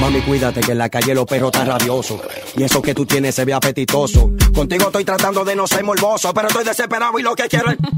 [0.00, 2.20] Mami, cuídate que en la calle los perros están rabiosos.
[2.56, 4.30] Y eso que tú tienes se ve apetitoso.
[4.54, 7.78] Contigo estoy tratando de no ser morboso, pero estoy desesperado y lo que quiero es...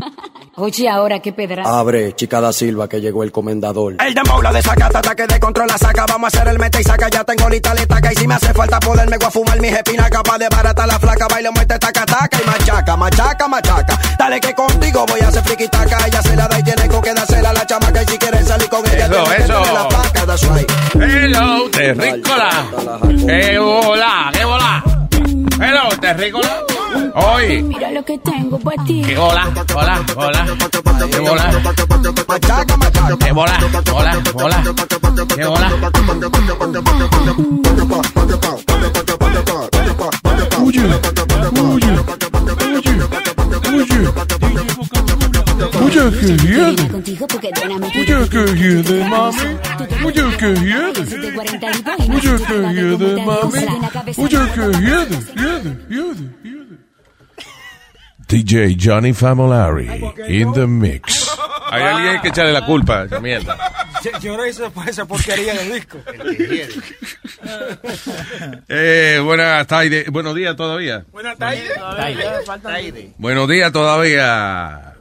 [0.59, 1.65] Oye, ahora qué pedra.
[1.67, 3.97] Abre, chica da Silva, que llegó el comendador.
[4.01, 6.07] El dembow la desacata, ataque de control la saca.
[6.09, 7.11] Vamos a hacer el mete y saca.
[7.11, 8.11] Ya tengo lista la estaca.
[8.11, 10.09] Y si me hace falta poderme voy a fumar mis espinas.
[10.09, 11.29] Capaz de barata la flaca.
[11.29, 12.39] Baile, muerte, taca, taca.
[12.43, 14.01] Y machaca, machaca, machaca.
[14.19, 15.99] Dale que contigo voy a hacer friki taca.
[16.07, 18.03] Ella se la da y tiene con que dársela a la chamaca.
[18.03, 19.63] Y si quieres salir con ella, eso, tiene eso.
[19.63, 20.27] que la placa.
[20.27, 20.71] That's right.
[20.95, 22.51] Hello, terrícola.
[23.27, 24.31] ¡Qué bola!
[24.33, 24.85] ¡Qué bola!
[25.61, 26.63] Hello, terrícola.
[27.15, 27.63] Hoy.
[27.63, 29.03] Mira lo que tengo para ti.
[29.07, 29.49] ¡Qué bola!
[29.75, 30.47] Hola, hola.
[31.11, 31.51] ¡Qué bola!
[33.19, 33.59] ¡Qué bola!
[33.93, 34.63] Hola, hola.
[35.35, 35.71] ¡Qué bola!
[40.59, 40.91] Oye, oye,
[41.61, 42.07] oye, oye.
[45.99, 46.97] Oye, que tu
[47.99, 49.49] Oye, que hiede, mami.
[50.05, 51.03] Oye, que hiede.
[51.05, 52.53] de 42 y no Oye, se que
[52.97, 53.63] botar mami.
[54.19, 55.19] Oye, que hiede.
[58.29, 59.89] DJ Johnny Famolari
[60.29, 61.31] in the mix.
[61.71, 63.57] Hay alguien que echarle la culpa a esa mierda.
[64.21, 65.99] Yo no hice esa porquería de disco.
[68.69, 70.11] Eh, buenas tardes.
[70.11, 71.05] Buenos días todavía.
[71.13, 71.71] Buenas tardes.
[73.19, 74.96] Buenos días todavía.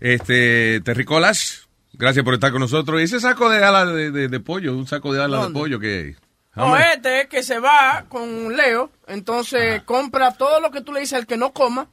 [0.00, 3.00] Este, Terricolas, gracias por estar con nosotros.
[3.00, 4.76] ¿Y ese saco de alas de, de- de pollo?
[4.76, 6.16] Un saco de alas de pollo que...
[6.56, 10.98] No, este es que se va con Leo, entonces compra todo lo que tú le
[11.00, 11.86] dices al que no coma,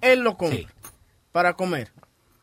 [0.00, 0.68] él lo compra
[1.32, 1.90] para comer.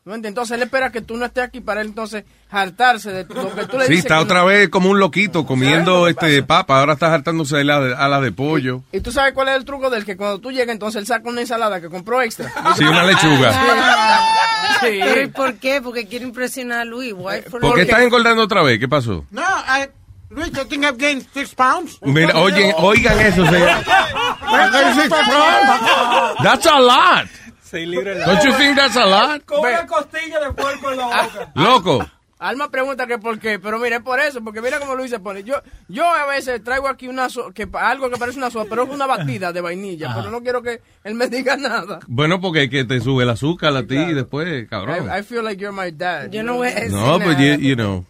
[0.04, 0.30] ¿No entiendes?
[0.30, 3.64] Entonces él espera que tú no estés aquí para él entonces hartarse de lo que
[3.66, 4.04] tú le Sí, dices.
[4.04, 4.46] está que otra no.
[4.46, 6.80] vez como un loquito comiendo este papa.
[6.80, 8.82] Ahora está hartándose de alas de, alas de pollo.
[8.92, 11.26] Y tú sabes cuál es el truco del que cuando tú llegas entonces él saca
[11.28, 12.52] una ensalada que compró extra.
[12.76, 13.52] Sí, una lechuga.
[14.82, 15.00] Sí.
[15.02, 15.80] ¿Pero y por qué?
[15.80, 17.12] Porque quiere impresionar a Luis.
[17.16, 18.78] Why ¿Por qué estás engordando otra vez?
[18.78, 19.24] ¿Qué pasó?
[19.30, 19.88] No, I,
[20.30, 21.98] Luis, I think I've gained six pounds.
[22.02, 23.70] Mira, oyen, oigan eso, señor.
[24.94, 26.42] Six pounds.
[26.42, 27.26] That's a lot.
[27.62, 29.44] Seis libras Don't you think that's a lot?
[29.46, 31.52] Con una costilla de puerco en la boca.
[31.54, 32.06] Loco.
[32.42, 35.20] Alma pregunta que por qué, pero mira, es por eso, porque mira cómo Luis se
[35.20, 35.44] pone.
[35.44, 35.54] Yo,
[35.88, 38.90] yo a veces traigo aquí una so- que, algo que parece una soda, pero es
[38.90, 42.00] una batida de vainilla, pero no quiero que él me diga nada.
[42.08, 45.06] Bueno, porque que te sube el azúcar a ti y después, cabrón.
[45.08, 46.30] I, I feel like you're my dad.
[46.30, 47.56] Yo no voy a decir No, pues, nada.
[47.56, 48.04] you, you know.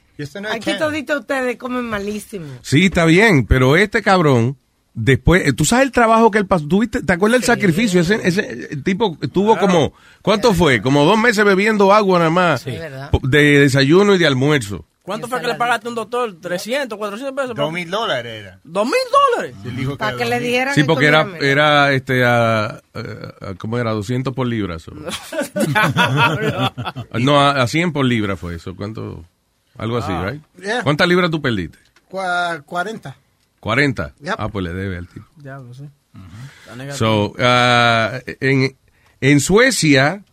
[0.51, 2.47] Aquí todito ustedes comen malísimo.
[2.63, 4.57] Sí, está bien, pero este cabrón,
[4.95, 8.01] después, eh, tú sabes el trabajo que él pasó, ¿Tú viste- ¿te acuerdas del sacrificio?
[8.01, 9.93] Ese, ese el tipo estuvo como,
[10.23, 10.81] ¿cuánto fue?
[10.83, 13.11] Como dos meses bebiendo agua nada más, ¿verdad?
[13.11, 14.85] po- de desayuno y de almuerzo.
[15.05, 16.33] ¿Cuánto fue que le pagaste a un doctor?
[16.41, 17.57] ¿300, 400 pesos?
[17.57, 18.61] Dos mil dólares era.
[18.63, 18.95] ¿Dos mil
[19.35, 19.57] dólares?
[19.99, 22.81] Para que le dijeran Sí, que porque era, era, este, a, a-
[23.59, 23.91] ¿cómo era?
[23.91, 24.79] 200 por libra.
[24.79, 24.93] so.
[27.21, 28.75] no, a, a 100 por libra fue eso.
[28.77, 29.25] ¿Cuánto?
[29.77, 30.43] Algo así, Ah, right?
[30.63, 30.83] yeah.
[30.83, 31.79] ¿Cuántas libras tú perdiste?
[32.11, 33.17] Cua- 40.
[33.63, 34.15] 40.
[34.21, 34.35] Yep.
[34.39, 35.25] Ah, pues le debe al tipo.
[35.37, 35.85] Diablo, sí.
[36.63, 36.97] Está negativo.
[36.97, 38.77] So, ah, en,
[39.21, 40.25] en Suecia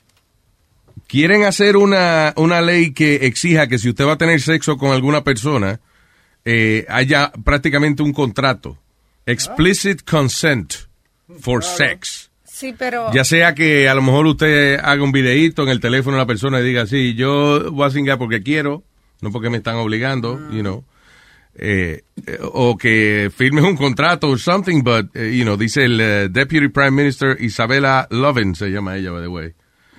[1.05, 4.93] quieren hacer una, una ley que exija que si usted va a tener sexo con
[4.93, 5.79] alguna persona,
[6.43, 8.79] eh, haya prácticamente un contrato.
[9.27, 10.73] Explicit consent
[11.39, 12.31] for sex.
[12.43, 13.13] Sí, pero...
[13.13, 16.27] Ya sea que a lo mejor usted haga un videíto en el teléfono de la
[16.27, 18.83] persona y diga, sí, yo voy a cingar porque quiero,
[19.21, 20.83] no porque me están obligando, you know.
[21.61, 25.99] Eh, eh, o que firmes un contrato o something, but, eh, you know, dice el
[25.99, 29.53] eh, Deputy Prime Minister Isabella Lovin, se llama ella, by the way.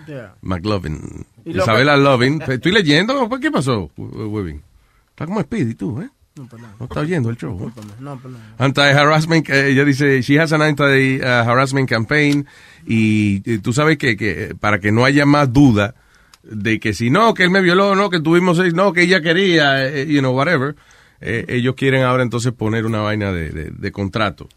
[0.06, 0.34] Yeah.
[0.40, 1.26] McLovin.
[1.44, 2.40] Isabella Lovin.
[2.40, 4.62] Estoy leyendo, ¿Por ¿qué pasó, Webin?
[5.10, 6.08] Está como Speedy, tú, ¿eh?
[6.36, 6.70] No, perdón.
[6.78, 7.80] No está oyendo el show, ¿eh?
[7.98, 8.40] No, perdón.
[8.56, 12.46] Anti-harassment, ella dice, she has an anti-harassment campaign
[12.86, 15.94] y, tú sabes que, que para que no haya más duda
[16.42, 19.20] de que si no, que él me violó, no, que tuvimos seis, no, que ella
[19.20, 20.74] quería, you know, whatever,
[21.20, 24.48] eh, ellos quieren ahora entonces poner una vaina de, de- contrato.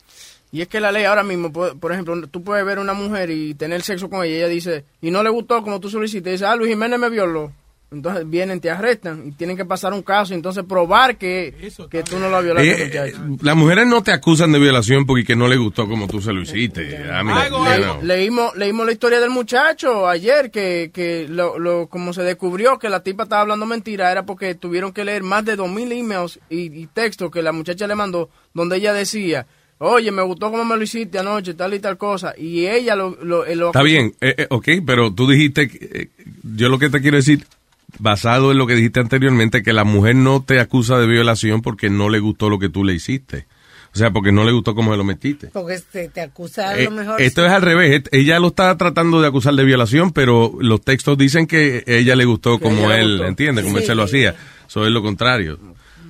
[0.51, 3.55] Y es que la ley ahora mismo, por ejemplo, tú puedes ver una mujer y
[3.55, 6.45] tener sexo con ella y ella dice, y no le gustó como tú solicitaste, dice,
[6.45, 7.51] ah, Luis Jiménez me violó.
[7.93, 11.53] Entonces vienen, te arrestan y tienen que pasar un caso y entonces probar que,
[11.89, 13.23] que tú no lo violaste, Eh, muchacho.
[13.33, 16.21] eh, las mujeres no te acusan de violación porque que no le gustó como tú
[16.21, 16.89] se lo hiciste.
[16.89, 16.97] You
[17.83, 18.01] know.
[18.03, 22.89] Leímos, leímos la historia del muchacho ayer que, que lo, lo, como se descubrió que
[22.89, 26.39] la tipa estaba hablando mentira era porque tuvieron que leer más de dos mil emails
[26.49, 29.45] y, y textos que la muchacha le mandó donde ella decía,
[29.79, 32.33] oye, me gustó cómo me lo hiciste anoche, tal y tal cosa.
[32.37, 33.17] Y ella lo...
[33.21, 36.09] lo, lo- Está bien, eh, eh, ok, pero tú dijiste, que, eh,
[36.55, 37.45] yo lo que te quiero decir,
[37.99, 41.89] basado en lo que dijiste anteriormente, que la mujer no te acusa de violación porque
[41.89, 43.45] no le gustó lo que tú le hiciste.
[43.93, 45.47] O sea, porque no le gustó cómo se lo metiste.
[45.53, 47.21] Porque te, te acusa a Eh, lo mejor.
[47.21, 48.01] esto es al revés.
[48.11, 52.25] Ella lo está tratando de acusar de violación, pero los textos dicen que ella le
[52.25, 53.25] gustó Que como él, gustó.
[53.27, 53.63] ¿entiendes?
[53.65, 53.87] Como él Sí.
[53.87, 54.35] se lo hacía.
[54.67, 55.59] Eso es lo contrario.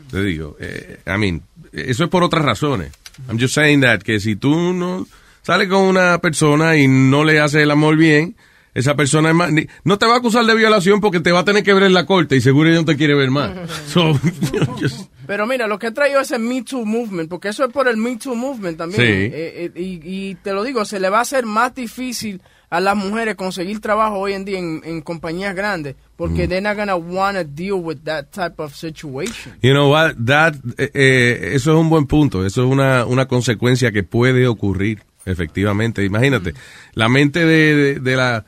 [0.09, 1.41] Te digo, eh, I mean,
[1.73, 2.91] eso es por otras razones.
[3.27, 5.05] I'm just saying that, que si tú no
[5.41, 8.37] sales con una persona y no le haces el amor bien,
[8.73, 11.39] esa persona es más, ni- no te va a acusar de violación porque te va
[11.39, 13.51] a tener que ver en la corte y seguro ella no te quiere ver más.
[13.87, 14.13] So,
[14.81, 17.71] just- Pero mira, lo que he traído es el Me Too Movement, porque eso es
[17.71, 19.01] por el Me Too Movement también.
[19.01, 19.07] Sí.
[19.07, 22.79] Eh, eh, y, y te lo digo, se le va a hacer más difícil a
[22.79, 26.95] las mujeres conseguir trabajo hoy en día en, en compañías grandes, porque they're not gonna
[26.95, 29.53] wanna deal with that type of situation.
[29.61, 33.27] You know what, that, eh, eh, eso es un buen punto, eso es una, una
[33.27, 36.03] consecuencia que puede ocurrir, efectivamente.
[36.03, 36.55] Imagínate,
[36.95, 38.43] la mente de, de, de la,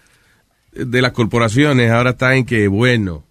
[0.76, 3.24] de las corporaciones ahora está en que, bueno,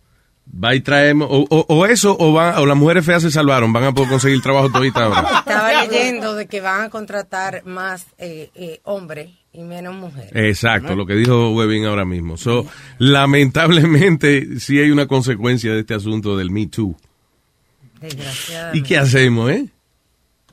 [0.62, 3.73] va y traemos, o, o, o eso, o, van, o las mujeres feas se salvaron,
[3.73, 5.38] van a poder conseguir trabajo todita ahora.
[5.38, 10.32] Estaba leyendo de que van a contratar más eh, eh, hombres y menos mujeres.
[10.35, 12.37] Exacto, lo que dijo Webin ahora mismo.
[12.37, 12.67] So,
[12.99, 16.94] lamentablemente, sí hay una consecuencia de este asunto del Me Too.
[18.73, 19.67] ¿Y qué hacemos, eh?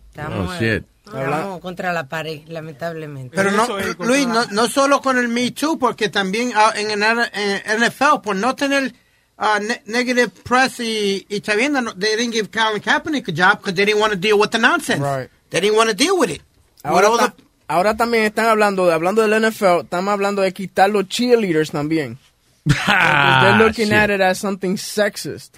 [0.10, 0.84] Estamos, Oh, shit.
[1.14, 3.36] Estamos contra la pared, lamentablemente.
[3.36, 3.68] Pero no,
[4.00, 8.22] Luis, no, no solo con el Me Too, porque también ah, en el en NFL,
[8.24, 8.94] por no tener
[9.38, 13.32] ah, ne- negative press y, y está viendo, no- they didn't give Colin Kaepernick a
[13.32, 15.02] job because they didn't want to deal with the nonsense.
[15.02, 15.30] Right.
[15.50, 16.42] They didn't want to deal with it.
[16.84, 22.18] Ahora, también están hablando, de, hablando del NFL, estamos hablando de quitar los cheerleaders también.
[22.88, 23.94] Ah, they're looking shit.
[23.94, 25.58] at it as something sexist.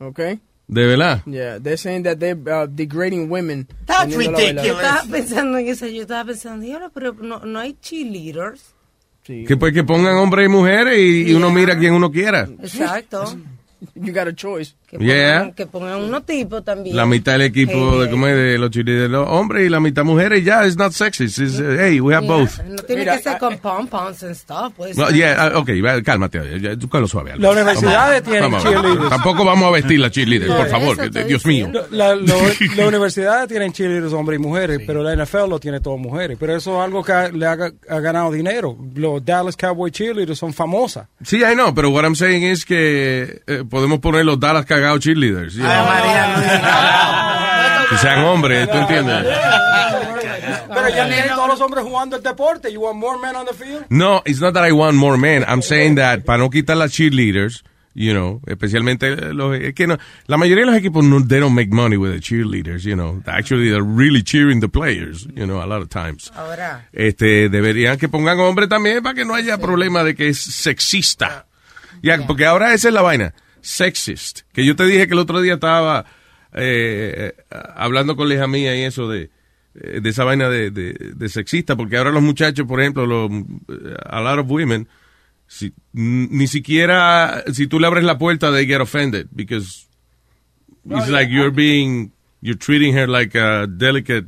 [0.00, 0.38] Okay?
[0.68, 1.22] ¿De verdad?
[1.26, 3.68] Yeah, they're saying that they're uh, degrading women.
[3.86, 7.76] That's la Yo estaba pensando en eso, yo estaba pensando, "Diablo, pero no, no hay
[7.80, 8.74] cheerleaders.
[9.22, 12.48] Que pues que pongan hombres y mujeres y, y uno mira a quien uno quiera.
[12.60, 13.24] Exacto.
[13.94, 14.74] You got a choice.
[14.86, 15.38] Que Yeah.
[15.40, 16.94] pongan, que pongan unos tipos también.
[16.94, 18.36] La mitad del equipo de, ¿cómo es?
[18.36, 21.38] de los cheerleaders, los hombres y la mitad mujeres, ya, it's not sexist.
[21.40, 22.58] It's, uh, hey, we have Yeah, both.
[22.64, 24.72] No tiene Mira, que ser con pom-poms and stuff.
[24.76, 25.70] Pues, No, yeah, uh, ok,
[26.04, 27.32] cálmate, ya, tú lo suave.
[27.36, 29.08] Las universidades tienen cheerleaders.
[29.10, 31.66] Tampoco vamos a vestir las cheerleaders, por favor, que- Dios mío.
[31.66, 31.86] diciendo.
[31.90, 32.40] La- Las
[32.86, 36.36] universidades tienen cheerleaders hombres y mujeres, pero la NFL lo tiene todo mujeres.
[36.38, 37.52] Pero eso es algo que ha- le ha,
[37.88, 38.76] ha ganado dinero.
[38.94, 41.08] Los Dallas Cowboy cheerleaders son famosas.
[41.24, 45.00] Sí, I know, pero what I'm saying es que eh, podemos poner los Dallas cagados
[45.00, 45.54] cheerleaders.
[45.54, 45.86] you know.
[47.88, 49.26] Que sean hombres, ¿tú entiendes?
[50.68, 52.72] Pero ya tienen todos los hombres jugando el deporte.
[52.72, 53.84] You want more men on the field?
[53.90, 55.44] No, it's not that I want more men.
[55.46, 57.62] I'm saying that para no quitar las cheerleaders,
[57.94, 59.96] you know, especialmente los es que no,
[60.26, 63.22] la mayoría de los equipos no they don't make money with the cheerleaders, you know.
[63.26, 66.32] Actually they're really cheering the players, you know, a lot of times.
[66.34, 70.38] Ahora, Este, deberían que pongan hombres también para que no haya problema de que es
[70.38, 71.46] sexista.
[72.02, 73.32] Ya, porque ahora esa es la vaina,
[73.66, 74.40] sexist.
[74.52, 76.06] Que yo te dije que el otro día estaba
[76.52, 77.34] eh,
[77.74, 79.30] hablando con la hija mía y eso de,
[79.74, 83.30] eh, de esa vaina de, de, de sexista, porque ahora los muchachos, por ejemplo, los,
[83.30, 84.88] eh, a lot of women,
[85.46, 89.86] si, ni siquiera, si tú le abres la puerta, they get offended, because
[90.88, 94.26] it's like you're being, you're treating her like a delicate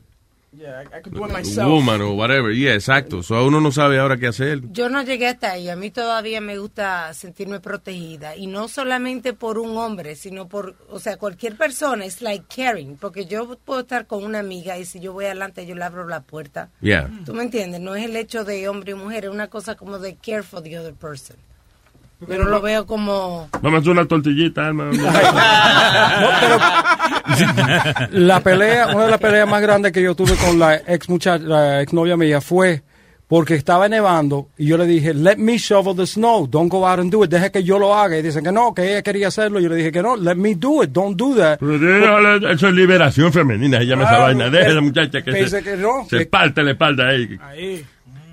[0.59, 1.69] Yeah, I, I could do it myself.
[1.71, 2.51] woman o whatever.
[2.51, 3.23] Yeah, exacto.
[3.23, 4.61] So uno no sabe ahora qué hacer.
[4.73, 5.69] yo no llegué hasta ahí.
[5.69, 8.35] A mí todavía me gusta sentirme protegida.
[8.35, 12.05] Y no solamente por un hombre, sino por, o sea, cualquier persona.
[12.05, 12.97] Es like caring.
[12.97, 16.09] Porque yo puedo estar con una amiga y si yo voy adelante, yo le abro
[16.09, 16.71] la puerta.
[16.81, 17.09] Yeah.
[17.25, 17.81] ¿Tú me entiendes?
[17.81, 20.63] No es el hecho de hombre y mujer, es una cosa como de care for
[20.63, 21.37] the other person.
[22.27, 23.49] No lo veo como...
[23.63, 24.91] Vamos a hacer una tortillita, hermano.
[28.13, 31.43] La pelea, una de las peleas más grandes que yo tuve con la ex muchacha,
[31.45, 32.83] la ex novia mía fue
[33.29, 36.99] porque estaba nevando y yo le dije, let me shovel the snow, don't go out
[36.99, 38.17] and do it, deja que yo lo haga.
[38.19, 39.61] Y dicen que no, que ella quería hacerlo.
[39.61, 41.61] Yo le dije que no, let me do it, don't do that.
[41.63, 44.45] Eso es liberación femenina, se llama esa vaina.
[44.49, 47.39] Deja a pero- esa muchacha que se, que no, se que- parte la espalda ahí.
[47.43, 47.85] Ahí.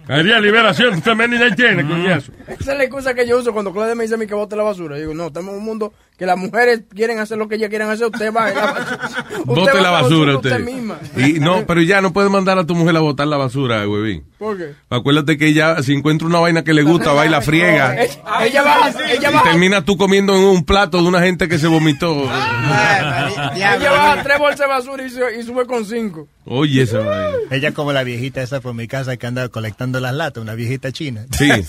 [0.07, 2.31] Haría liberación femenina y tiene, coñazo.
[2.47, 4.55] Esa es la excusa que yo uso cuando Claudia me dice a mí que bote
[4.55, 4.95] la basura.
[4.97, 7.69] Yo digo, no, estamos en un mundo que las mujeres quieren hacer lo que ellas
[7.69, 8.48] quieren hacer, usted va.
[9.45, 10.60] Bote la basura usted.
[10.60, 10.98] misma.
[11.17, 14.24] Y no, pero ya no puedes mandar a tu mujer a botar la basura, huevín.
[14.38, 14.74] ¿Por qué?
[14.89, 17.95] Acuérdate que ella, si encuentra una vaina que le gusta, va y la friega.
[18.01, 18.13] Ella,
[18.45, 21.57] ella va, ella Y va, termina tú comiendo en un plato de una gente que
[21.57, 22.24] se vomitó.
[22.24, 26.27] ella baja tres bolsas de basura y, se- y sube con cinco.
[26.45, 27.38] Oye, esa vaina.
[27.50, 30.91] Ella como la viejita esa por mi casa que anda colectando las latas, una viejita
[30.91, 31.25] china.
[31.31, 31.50] Sí.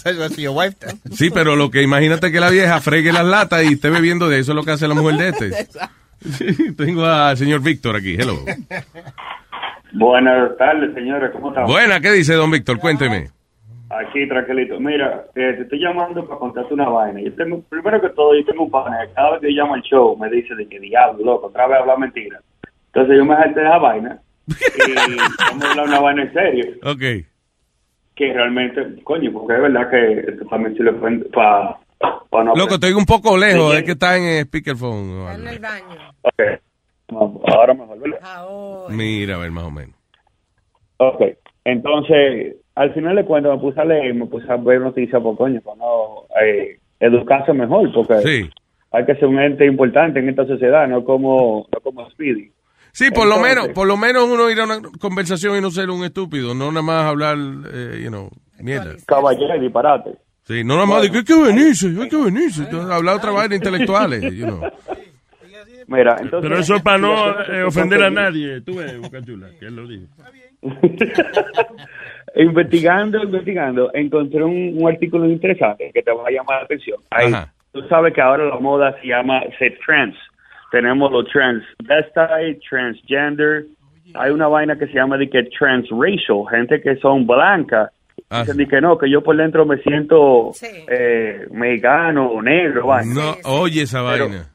[1.16, 4.35] Sí, pero lo que imagínate que la vieja fregue las latas y esté bebiendo de
[4.38, 5.66] eso es lo que hace la mujer de este.
[6.18, 8.16] Sí, tengo al señor Víctor aquí.
[8.18, 8.36] Hello.
[9.92, 11.66] Buenas tardes, señores, ¿cómo están?
[11.66, 12.78] Buena, ¿qué dice don Víctor?
[12.78, 13.28] Cuénteme.
[13.88, 14.80] Aquí, tranquilito.
[14.80, 17.20] Mira, eh, te estoy llamando para contarte una vaina.
[17.20, 19.08] Yo tengo, primero que todo, yo tengo un panel.
[19.14, 21.78] Cada vez que yo llamo al show, me dice de que diablo, loco, otra vez
[21.78, 22.40] habla mentira.
[22.86, 24.94] Entonces yo me salté de la vaina y
[25.50, 26.66] vamos a hablar una vaina en serio.
[26.82, 27.26] Ok.
[28.16, 32.54] Que realmente, coño, porque es verdad que esto también sirve para pa no...
[32.54, 35.28] Loco, estoy un poco lejos, Sí, es que está en eh, speakerphone.
[35.34, 36.12] En el baño.
[36.22, 36.42] Ok.
[37.08, 38.46] No, Ahora mejor, ¿verdad?
[38.90, 39.94] Mira, a ver, más o menos.
[40.98, 41.22] Ok,
[41.64, 45.36] entonces, al final de cuentas me puse a leer, me puse a ver noticias por
[45.36, 48.50] coño, para no eh, educarse mejor, porque Sí.
[48.92, 52.50] hay que ser un ente importante en esta sociedad, no como, no como Speedy.
[52.92, 55.90] Sí, por lo menos, por lo menos uno ir a una conversación y no ser
[55.90, 57.36] un estúpido, no nada más hablar,
[57.72, 58.94] eh, you know, mierda.
[59.06, 60.10] Caballero y disparate.
[60.46, 62.62] Sí, no nada más de que hay que venirse, hay que venirse.
[62.62, 64.60] Entonces, hablar otra vaina intelectuales, you know.
[65.88, 66.48] Mira, entonces...
[66.48, 68.60] Pero eso es para no eh, ofender a nadie.
[68.60, 68.94] Tú ves,
[69.58, 70.06] que él lo dijo.
[72.36, 77.00] investigando, investigando, encontré un, un artículo interesante que te va a llamar la atención.
[77.10, 77.32] Ahí,
[77.72, 80.16] tú sabes que ahora la moda se llama se trans.
[80.70, 83.64] Tenemos los transvestite, transgender.
[84.14, 87.90] Hay una vaina que se llama de que transracial, gente que son blancas.
[88.28, 90.50] Ah, Dicen de que no, que yo por dentro me siento
[90.88, 92.86] eh, mexicano o negro.
[92.88, 93.14] vaina.
[93.14, 94.46] No, oye esa Pero- vaina.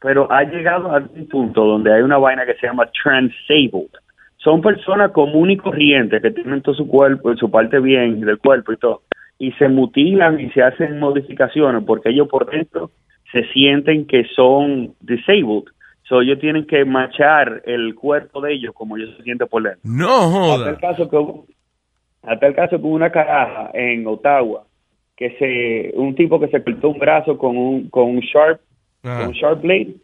[0.00, 3.90] pero ha llegado a un punto donde hay una vaina que se llama transabled.
[4.36, 8.72] Son personas comunes y corrientes que tienen todo su cuerpo, su parte bien del cuerpo
[8.72, 9.02] y todo,
[9.38, 12.90] y se mutilan y se hacen modificaciones porque ellos por dentro
[13.32, 15.64] se sienten que son disabled.
[16.08, 19.80] So ellos tienen que machar el cuerpo de ellos como ellos se sienten por dentro.
[19.84, 21.46] No Hasta el caso que hubo-
[22.28, 24.64] hasta el caso que hubo una caraja en Ottawa
[25.16, 28.60] que se un tipo que se cortó un brazo con un con un sharp
[29.02, 29.94] con un sharp blade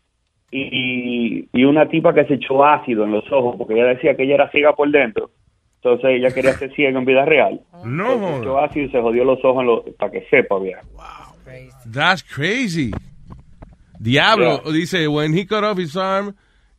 [0.51, 4.23] y, y una tipa que se echó ácido en los ojos porque ella decía que
[4.25, 5.31] ella era ciega por dentro
[5.77, 9.25] entonces ella quería ser ciega en vida real No se echó ácido y se jodió
[9.25, 10.79] los ojos en los- para que sepa bien
[11.93, 12.91] That's crazy.
[14.01, 14.73] Diablo, Yeah.
[14.73, 16.35] dice, when he cut off his arm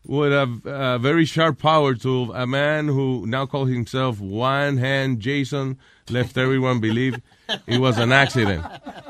[0.06, 5.20] with have a very sharp power tool, a man who now calls himself One Hand
[5.20, 5.78] Jason
[6.10, 7.20] left everyone believe
[7.68, 8.64] it was an accident.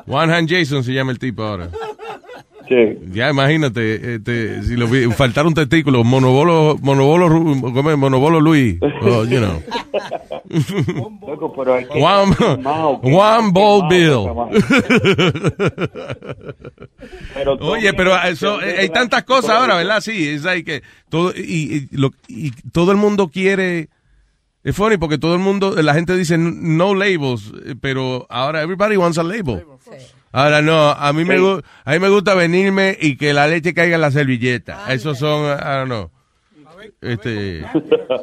[0.05, 1.71] One Hand Jason se llama el tipo ahora.
[2.67, 2.97] Sí.
[3.11, 9.37] Ya imagínate, este, si lo vi, faltar un testículo, monobolo, monobolo, monobolo Luis, oh, you
[9.39, 9.61] know.
[11.27, 14.25] Loco, pero hay que- que- one ball bill.
[17.33, 20.01] Pero Oye, pero eso, eh, hay tantas cosas ahora, ¿verdad?
[20.01, 23.89] Sí, es ahí que todo y, y lo- y todo el mundo quiere
[24.63, 28.97] es funny porque todo el mundo, la gente dice no labels, eh, pero ahora everybody
[28.97, 29.63] wants a label.
[30.37, 31.41] Ahora no, a mí me Sí.
[31.41, 34.91] gu- a mí me gusta venirme y que la leche caiga en la servilleta.
[34.93, 36.11] Esos son, I don't know.
[37.01, 37.65] Este, I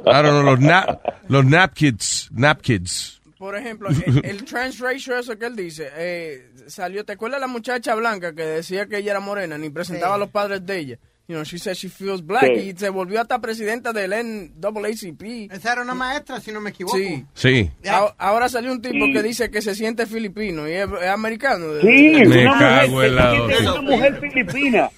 [0.04, 3.20] don't know, los nap, los nap kids, nap kids.
[3.38, 7.94] Por ejemplo, el, el transracial, eso que él dice, eh, salió, ¿te acuerdas la muchacha
[7.94, 10.98] blanca que decía que ella era morena, ni presentaba a los padres de ella?
[11.28, 12.70] You know, she said she feels black Sí.
[12.70, 15.52] y se volvió hasta presidenta del NAACP.
[15.52, 16.96] Esa era una maestra, si no me equivoco.
[16.98, 17.24] Sí.
[17.32, 17.70] Sí.
[17.88, 19.12] A- Ahora salió un tipo Sí.
[19.12, 21.64] que dice que se siente filipino y es, es americano.
[21.80, 24.90] Sí, Me una cago mujer, en la es una mujer filipina.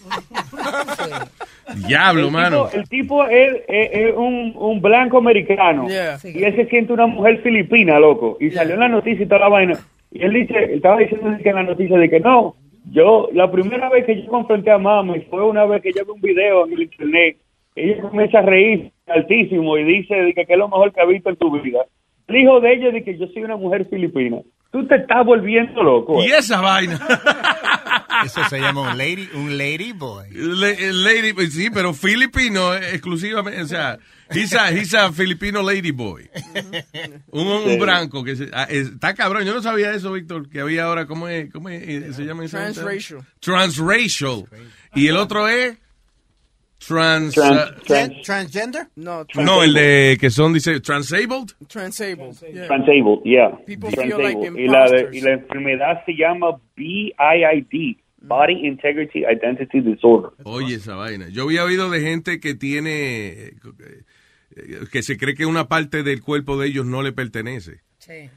[1.86, 2.66] Diablo, el mano.
[2.68, 5.88] Tipo, el tipo es, es- es un, un blanco americano.
[5.88, 6.18] Yeah.
[6.24, 8.36] Y él se siente una mujer filipina, loco.
[8.40, 9.78] Y salió en la noticia y toda la vaina.
[10.10, 12.56] Y él dice, él estaba diciendo que en la noticia de que no.
[12.90, 16.10] Yo, la primera vez que yo confronté a mami fue una vez que yo vi
[16.12, 17.36] un video en el internet.
[17.74, 21.06] Ella comienza a reír altísimo y dice de que, que es lo mejor que ha
[21.06, 21.80] visto en tu vida.
[22.28, 24.38] El hijo de ella dice que yo soy una mujer filipina.
[24.70, 26.22] Tú te estás volviendo loco.
[26.22, 27.00] Y esa vaina.
[28.24, 30.26] Eso se llama un lady, un lady boy.
[30.30, 33.98] Le- lady, sí, pero filipino eh, exclusivamente, o sea,
[34.32, 36.28] he's a, he's a filipino lady boy.
[37.30, 37.76] Un, un Sí.
[37.78, 39.44] branco que se- ah, es- está cabrón.
[39.44, 41.50] Yo no sabía eso, Víctor, que había ahora, ¿cómo es?
[41.52, 41.82] ¿Cómo es?
[41.86, 42.56] Eh, se llama eso?
[42.56, 43.22] Transracial.
[43.40, 44.44] Transracial.
[44.94, 45.76] Y el otro es
[46.86, 48.86] trans, Trans- ah, trans- ¿Transgender?
[48.96, 51.52] No, no, el de que son dice transabled.
[51.68, 52.34] Transabled.
[52.52, 52.66] yeah.
[52.66, 53.50] Transabled, yeah.
[53.66, 54.16] People Transabled.
[54.16, 57.96] feel like y, la y la enfermedad se llama BIID.
[58.26, 60.30] Body Integrity Identity Disorder.
[60.44, 61.28] Oye, esa vaina.
[61.28, 63.54] Yo había oído de gente que tiene, eh,
[64.92, 67.80] que se cree que una parte del cuerpo de ellos no le pertenece.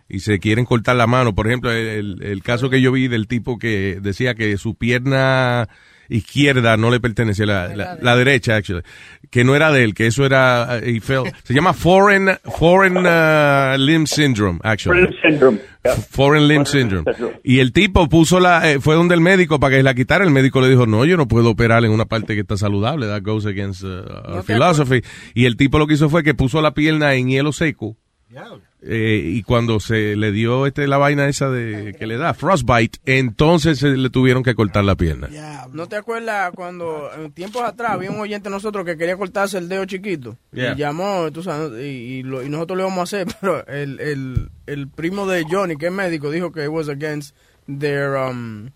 [0.07, 1.35] Y se quieren cortar la mano.
[1.35, 5.67] Por ejemplo, el, el caso que yo vi del tipo que decía que su pierna
[6.09, 8.81] izquierda no le pertenecía, la, la, la derecha, actually,
[9.29, 12.95] que no era de él, que eso era, uh, he felt- se llama Foreign, foreign
[13.05, 15.01] uh, Limb Syndrome, actually.
[15.01, 15.59] Foreign Syndrome.
[15.95, 17.11] Foreign Limb Syndrome.
[17.43, 20.23] Y el tipo puso la, eh, fue donde el médico para que la quitara.
[20.23, 23.07] El médico le dijo, no, yo no puedo operar en una parte que está saludable.
[23.07, 25.01] That goes against uh, our philosophy.
[25.33, 27.97] Y el tipo lo que hizo fue que puso la pierna en hielo seco.
[28.81, 32.99] Eh, y cuando se le dio este la vaina esa de que le da frostbite,
[33.05, 35.29] entonces se le tuvieron que cortar la pierna.
[35.71, 39.57] ¿No te acuerdas cuando en tiempos atrás había un oyente de nosotros que quería cortarse
[39.57, 40.37] el dedo chiquito?
[40.51, 40.73] Yeah.
[40.73, 41.85] Y llamó, tú sabes, y,
[42.19, 45.75] y lo- y nosotros le vamos a hacer, pero el, el, el primo de Johnny,
[45.77, 47.35] que es médico, dijo que it was against
[47.79, 48.15] their...
[48.15, 48.69] Um,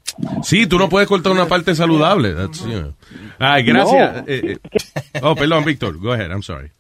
[0.44, 2.34] Sí, tú no puedes cortar una parte saludable.
[2.34, 2.94] That's, you know.
[3.40, 4.16] Ay, gracias.
[4.18, 4.24] No.
[4.28, 4.58] Eh,
[5.14, 5.20] eh.
[5.22, 5.98] Oh, perdón, Víctor.
[5.98, 6.72] Go ahead, I'm sorry.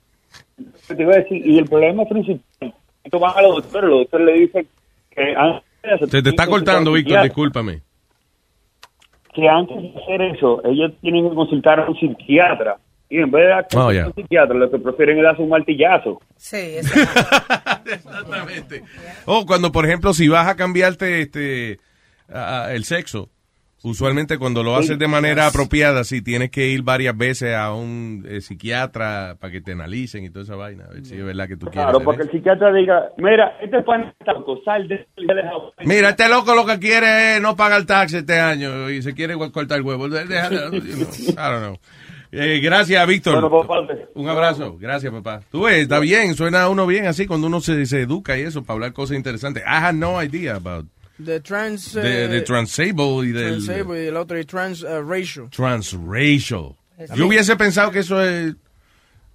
[0.87, 2.73] Te iba a decir, y el problema principal,
[3.09, 4.67] tú vas a los doctores, los doctores le dicen
[5.09, 7.81] que antes Se te está cortando, Víctor, discúlpame.
[9.33, 12.77] que antes de hacer eso, ellos tienen que consultar a un psiquiatra.
[13.09, 14.07] Y en vez de dar Oh, a yeah.
[14.07, 16.21] un psiquiatra, lo que prefieren es darse un martillazo.
[16.37, 16.77] Sí,
[17.85, 18.83] Exactamente.
[19.25, 21.79] O cuando, por ejemplo, si vas a cambiarte este
[22.31, 23.29] a- a- el sexo,
[23.83, 28.25] usualmente cuando lo haces de manera apropiada, si tienes que ir varias veces a un
[28.27, 31.47] eh, psiquiatra para que te analicen y toda esa vaina, a ver si es verdad
[31.47, 31.83] que tú quieres.
[31.83, 35.07] Claro, porque el psiquiatra diga, mira, este pan está loco, sal de
[35.85, 39.35] Mira, este loco lo que quiere es no pagar taxi este año y se quiere
[39.51, 40.07] cortar el huevo.
[40.09, 41.77] Déjalo, you know, I don't know.
[42.33, 43.41] Eh, gracias, Víctor.
[43.41, 44.77] Bueno, Un abrazo.
[44.79, 45.41] Gracias, papá.
[45.51, 48.43] Tú ves, está bien, suena a uno bien así cuando uno se, se educa y
[48.43, 49.63] eso para hablar cosas interesantes.
[49.63, 50.85] I had no idea about
[51.25, 51.93] the trans...
[51.93, 55.49] de, eh, de transable y del transable y el otro y trans uh, racial.
[55.49, 56.75] transracial.
[57.15, 58.53] Yo hubiese pensado que eso es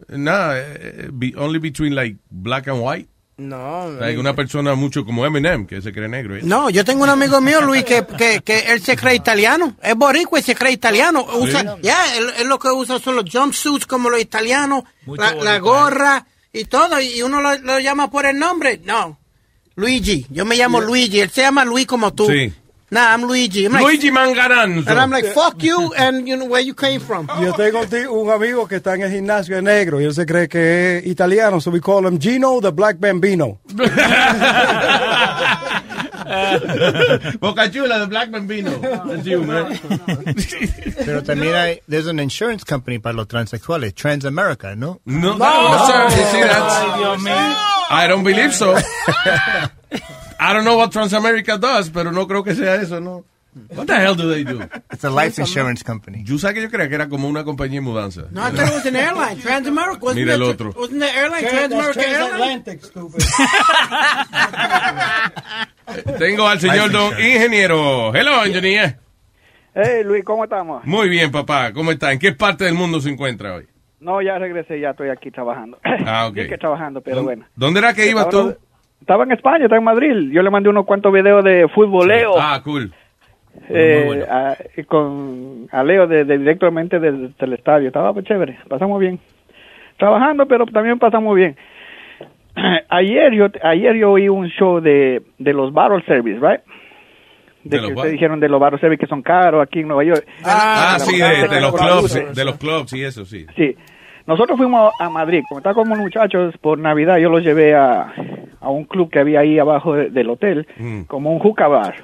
[0.09, 3.09] nada, eh, be- only between like black and white.
[3.39, 3.91] No.
[4.01, 6.37] Like una persona mucho como Eminem que se cree negro.
[6.37, 6.41] ¿eh?
[6.43, 9.77] No, yo tengo un amigo mío, Luis, que, que, que él se cree italiano.
[9.83, 11.27] Es boricua y se cree italiano.
[11.35, 15.59] Usa, ya, él, él lo que usa son los jumpsuits como los italianos, la, la
[15.59, 16.99] gorra y todo.
[16.99, 18.81] Y uno lo, lo llama por el nombre.
[18.85, 19.19] No.
[19.77, 20.27] Luigi.
[20.31, 21.21] Yo me llamo Luigi.
[21.21, 22.27] Él se llama Luis como tú.
[22.27, 22.53] Sí.
[22.89, 23.65] Nah, I'm Luigi.
[23.65, 24.89] I'm like- Luigi Mangaranzo.
[24.89, 27.27] And I'm like, fuck you and you know where you came from.
[27.43, 27.81] Yo tengo
[28.13, 31.07] un amigo que está en el gimnasio de negro y él se cree que es
[31.07, 33.59] italiano, so we call him Gino the Black Bambino.
[37.41, 38.71] Boca Chula de Black Bambino.
[38.81, 39.79] That's you, man.
[41.05, 45.01] Pero también hay, there's an insurance company para los transexuales, Transamerica, ¿no?
[45.05, 46.05] No, no, sir.
[46.11, 48.75] You see, that's- I don't believe so.
[50.39, 53.25] I don't know what Transamerica does, pero no creo que sea eso, ¿no?
[53.75, 54.61] What the hell do they do?
[54.93, 56.23] It's a life insurance company.
[56.25, 58.25] Yo sabía que yo creía que era como una compañía de mudanza.
[58.31, 59.39] No, I thought it was an airline.
[59.41, 59.99] Transamerica.
[59.99, 60.73] Wasn't Mira el otro.
[60.77, 62.63] Wasn't the airline Transamerica Airline?
[66.19, 68.15] Tengo al señor don ingeniero.
[68.15, 68.99] Hello, engineer.
[69.75, 70.85] Hey, Luis, ¿cómo estamos?
[70.85, 71.73] Muy bien, papá.
[71.73, 72.13] ¿Cómo está?
[72.13, 73.67] ¿En qué parte del mundo se encuentra hoy?
[74.07, 75.79] No, ya regresé, ya estoy aquí trabajando.
[75.85, 76.37] Ah, ok.
[76.39, 77.45] Sí que trabajando, pero bueno.
[77.57, 78.55] ¿Dónde era que ibas tú?
[79.01, 80.31] Estaba en España, estaba en Madrid.
[80.33, 82.93] Yo le mandé unos cuantos videos de futboleo Ah, cool.
[83.69, 84.33] eh, muy bueno.
[84.33, 87.89] a, y con a Leo de, de- directamente del, del estadio.
[87.89, 89.19] Estaba pues, chévere, pasamos bien.
[89.99, 91.57] Trabajando, pero también pasamos bien.
[92.89, 96.61] Ayer yo ayer yo oí un show de, de los Battle Service, ¿right?
[97.65, 99.89] ¿De De, los que ustedes dijeron de los Battle Service que son caros aquí en
[99.89, 100.25] Nueva York.
[100.45, 103.45] Ah, la sí, de, de los clubs, de los clubs y eso, sí.
[103.57, 103.77] Sí.
[104.27, 108.13] Nosotros fuimos a Madrid, como estaba como muchachos por Navidad, yo los llevé a,
[108.61, 111.03] a un club que había ahí abajo de- del hotel, Mm.
[111.03, 111.95] como un hookah bar.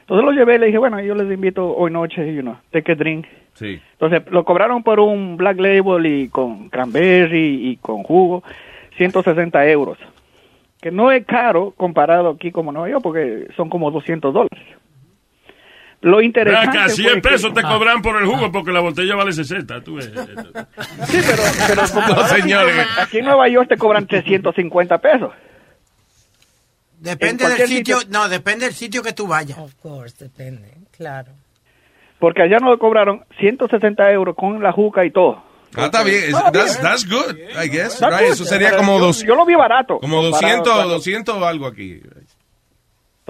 [0.00, 2.92] Entonces los llevé y le dije, bueno, yo les invito hoy noche, you know, take
[2.92, 3.26] a drink.
[3.52, 3.78] Sí.
[3.92, 8.42] Entonces lo cobraron por un black label y con cranberry y con jugo,
[8.96, 9.98] 160 euros.
[10.80, 14.64] Que no es caro comparado aquí como Nueva York, porque son como 200 dólares.
[16.00, 19.16] Lo interesante Acá, fue 100 que- pesos te cobran por el jugo porque la botella
[19.16, 19.80] vale 60.
[19.82, 20.06] Tú ves.
[21.08, 21.82] Sí, pero, pero
[22.16, 22.86] No, señores.
[23.00, 25.32] aquí en Nueva York te cobran 350 pesos.
[27.00, 29.58] Depende En del sitio, sitio- no, depende del sitio que tú vayas.
[29.58, 31.32] Of course, depende, claro.
[32.18, 35.42] Porque allá nos cobraron 160 euros con la juca y todo.
[35.76, 36.32] Ah, está bien.
[36.32, 36.82] That's, bien.
[36.82, 38.00] that's good, I guess.
[38.00, 38.12] Right?
[38.22, 38.32] good.
[38.32, 39.98] Eso sería Pero como yo- dos, Yo lo vi barato.
[40.00, 42.00] como Comparado 200, con- 200 o algo aquí.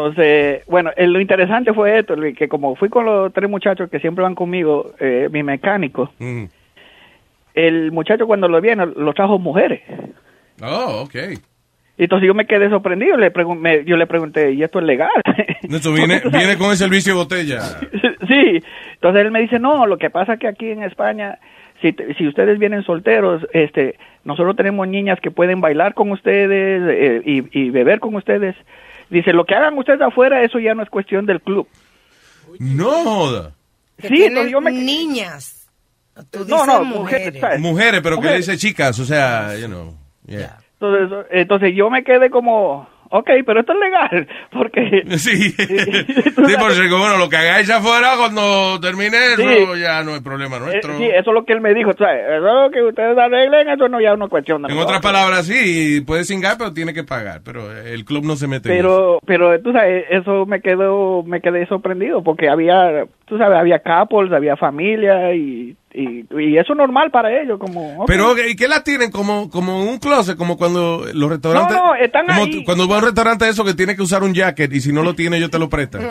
[0.02, 3.98] Entonces, bueno, eh, lo interesante fue esto, que como fui con los tres muchachos que
[3.98, 6.44] siempre van conmigo, eh, mi mecánico, Mm.
[7.54, 9.80] el muchacho cuando lo viene lo trajo mujeres.
[10.62, 11.16] Oh, ok.
[11.98, 15.10] Entonces yo me quedé sorprendido, le me- yo le pregunté, ¿y esto es legal?
[15.96, 17.58] Viene, viene con el servicio de botella.
[18.28, 18.62] Sí,
[18.94, 21.38] entonces él me dice, no, lo que pasa que aquí en España,
[21.82, 26.82] si, te- si ustedes vienen solteros, este, nosotros tenemos niñas que pueden bailar con ustedes
[26.88, 28.56] eh, y, y beber con ustedes.
[29.10, 31.66] Dice, lo que hagan ustedes afuera, eso ya no es cuestión del club.
[32.58, 33.52] No joda.
[34.00, 35.68] Que Sí, entonces yo me- niñas.
[36.30, 36.98] Tú No, dices no, mujeres.
[37.26, 37.60] mujeres, ¿sabes?
[37.60, 38.46] Mujeres, pero que Mujeres.
[38.46, 39.94] dice chicas, o sea, you know.
[40.26, 40.58] yeah.
[40.80, 45.02] Entonces, entonces yo me quedé como, ok, pero esto es legal, porque...
[45.18, 49.42] Sí, sí, porque bueno, lo que hagáis afuera cuando termine eso
[49.74, 49.80] Sí.
[49.80, 50.96] ya no es problema Eh, nuestro.
[50.98, 52.22] sí, eso es lo que él me dijo, ¿sabes?
[52.28, 56.00] Eso que ustedes arreglen, eso no ya es una cuestión de En otras palabras, sí,
[56.06, 57.40] puede cingar, pero tiene que pagar.
[57.44, 59.20] Pero el club no se mete en eso.
[59.26, 63.80] pero pero tú sabes eso me quedó me quedé sorprendido porque había tú sabes había
[63.80, 68.06] couples había familia y y, y eso es normal para ellos como ok.
[68.06, 69.10] Pero, ¿y qué las tienen?
[69.10, 71.76] Como, como un closet, como cuando los restaurantes...
[71.76, 72.64] No, no, están como ahí.
[72.64, 75.02] Cuando vas a un restaurante eso que tiene que usar un jacket y si no
[75.02, 75.98] lo tiene yo te lo presto.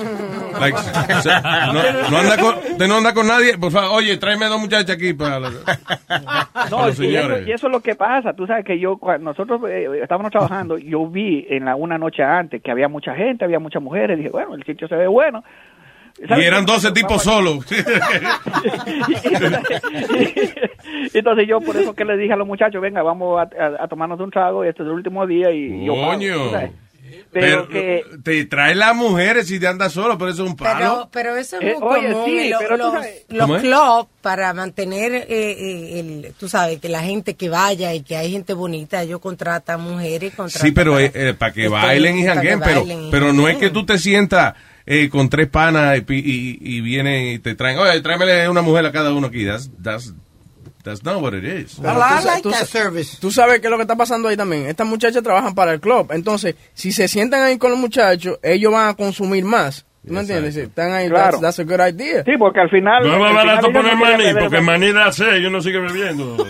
[0.59, 3.59] Like, o sea, no, no anda con, usted no anda con nadie.
[3.59, 5.51] Por favor, oye, tráeme dos muchachas aquí para, la-
[6.07, 7.47] para no, los y eso, señores.
[7.47, 10.79] y eso es lo que pasa tú sabes que yo cuando nosotros eh, estábamos trabajando
[10.79, 14.29] yo vi en la una noche antes que había mucha gente había muchas mujeres dije
[14.29, 15.43] bueno el sitio se ve bueno
[16.19, 17.65] Y eran 12 tipos solos.
[21.13, 23.87] Entonces yo por eso que le dije a los muchachos, venga, vamos a, a- a
[23.87, 26.51] tomarnos un trago, este es el último día y yo pago", Coño.
[26.51, 26.71] sabes.
[27.31, 28.03] Pero, Pero, que...
[28.23, 31.09] te trae las mujeres si te andas solo, pero eso es un Pero, palo.
[31.11, 32.25] pero eso es Eh, muy oye, común.
[32.25, 32.93] sí, y lo- pero los
[33.29, 38.01] los clubs, para mantener, eh, eh, el, tú sabes, que la gente que vaya y
[38.01, 40.33] que hay gente bonita, ellos contratan mujeres.
[40.35, 43.25] Contratan Sí, pero para- eh, eh, para que Este, bailen y janguen, pero, y pero
[43.27, 43.59] no es jangueen.
[43.59, 44.55] que tú te sientas
[44.87, 48.61] eh, con tres panas y, pi- y, y vienen y te traen, oye, tráemele una
[48.61, 49.45] mujer a cada uno aquí.
[49.45, 50.13] That's, that's,
[50.83, 51.75] that's not what it is.
[51.75, 54.65] Tú sa- tú sa- Tú sabes qué es lo que está pasando ahí también.
[54.67, 56.07] Estas muchachas trabajan para el club.
[56.11, 59.83] Entonces, si se sientan ahí con los muchachos, ellos van a consumir más.
[60.07, 60.53] ¿Tú me entiendes?
[60.53, 61.37] Si están ahí, Claro.
[61.41, 62.23] that's, that's a good idea.
[62.23, 63.03] Sí, porque al final...
[63.05, 65.49] No es más al final barato no poner querían maní, porque maní da sed, yo
[65.49, 66.37] no sigue bebiendo.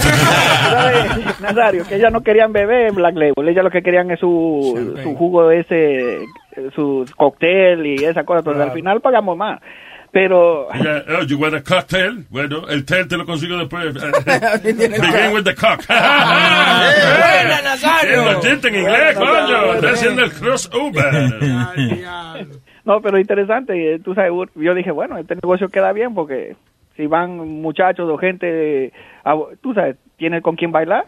[0.00, 4.94] ¿Sabes, Nazario, que ellas no querían beber Black Label, ellas lo que querían es su,
[5.02, 6.26] su jugo ese, eh,
[6.74, 9.60] su cóctel y esa cosa, entonces al final pagamos más.
[10.14, 10.68] Pero...
[10.80, 12.24] Yeah, oh, you want a cocktail?
[12.30, 13.92] Bueno, el tel te lo consigo después.
[14.62, 15.84] Tiene el Begin with the cock.
[15.88, 18.24] Buena, Nazario.
[18.24, 19.74] Lo en inglés, coño.
[19.74, 21.12] Está haciendo el crossover.
[22.84, 26.54] No, pero interesante, eh, tú sabes, yo dije, bueno, este negocio queda bien porque
[26.96, 28.92] si van muchachos o gente,
[29.24, 31.06] a- tú sabes, tienen con quién bailar.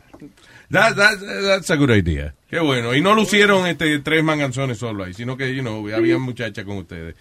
[0.71, 2.33] That, that- that's a good idea.
[2.49, 2.95] Qué bueno.
[2.95, 6.79] Y no lucieron este, tres manganzones solo ahí, sino que, you know, había muchachas con
[6.79, 7.15] ustedes.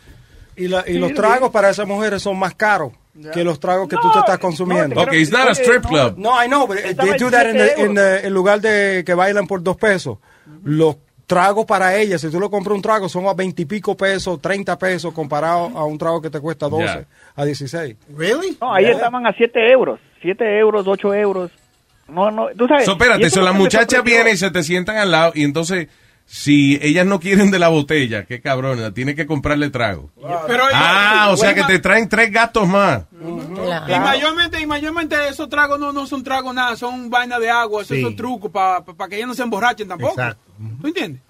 [0.56, 2.94] Y, la- y los tragos para esas mujeres son más caros
[3.34, 5.02] que los tragos que tú te estás consumiendo.
[5.02, 6.16] Ok, it's not a strip club.
[6.18, 8.62] No, I know, but they do en that in, siete the- in the- en lugar
[8.62, 10.18] de que bailan por dos pesos.
[10.64, 14.78] Los tragos para ellas, si tú le compras un trago, son a veintipico pesos, 30
[14.78, 17.06] pesos, comparado a un trago que te cuesta 12 Ya.
[17.36, 17.96] a 16.
[18.16, 18.58] Really?
[18.62, 21.52] No, ahí estaban a 7 euros, 7 euros, 8 euros.
[22.08, 22.86] No, no, tú sabes.
[22.86, 24.04] So, y espérate, eso so, sorprendió.
[24.04, 25.88] vienen y se te sientan al lado y entonces,
[26.28, 30.10] si ellas no quieren de la botella, qué cabrona, tiene que comprarle trago.
[30.48, 33.04] Pero Ah, o sea que te traen tres gastos más.
[33.64, 33.96] Claro.
[33.96, 37.82] Y mayormente, y mayormente esos tragos no, no son tragos nada, son vainas de agua,
[37.84, 38.04] esos Sí.
[38.04, 40.14] son trucos para que ellos no se emborrachen tampoco.
[40.14, 40.42] Exacto.
[40.82, 41.22] ¿Tú entiendes?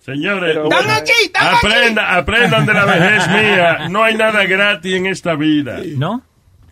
[0.00, 1.12] Señores, Pero- ¡Están aquí!
[1.24, 1.66] ¡Están aquí!
[1.66, 3.88] aprenda, aprendan de la vejez mía.
[3.90, 5.80] No hay nada gratis en esta vida.
[5.96, 6.22] ¿No?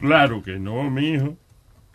[0.00, 1.36] Claro que no, mijo.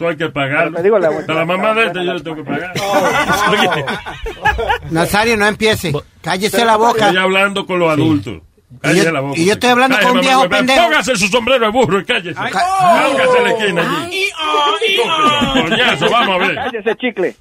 [0.02, 0.72] Tú hay que pagarlo.
[0.72, 2.74] Pero te digo, la- Hasta la mamá de este yo le tengo que pagar.
[4.90, 5.94] Nazario, no empiece.
[6.22, 7.14] Cállese la Estoy boca.
[7.22, 8.42] hablando con los adultos.
[8.82, 9.40] Cállese Y yo- la boca.
[9.40, 10.82] y yo estoy hablando con un Cállese, viejo mamá, pendejo.
[10.84, 12.40] Póngase su sombrero de burro y cállese.
[12.40, 14.26] Ay, Cállese en la esquina allí.
[14.42, 15.54] Oh, oh.
[15.70, 16.56] Coñazo, vamos a ver.
[16.56, 17.36] Cállese, chicle.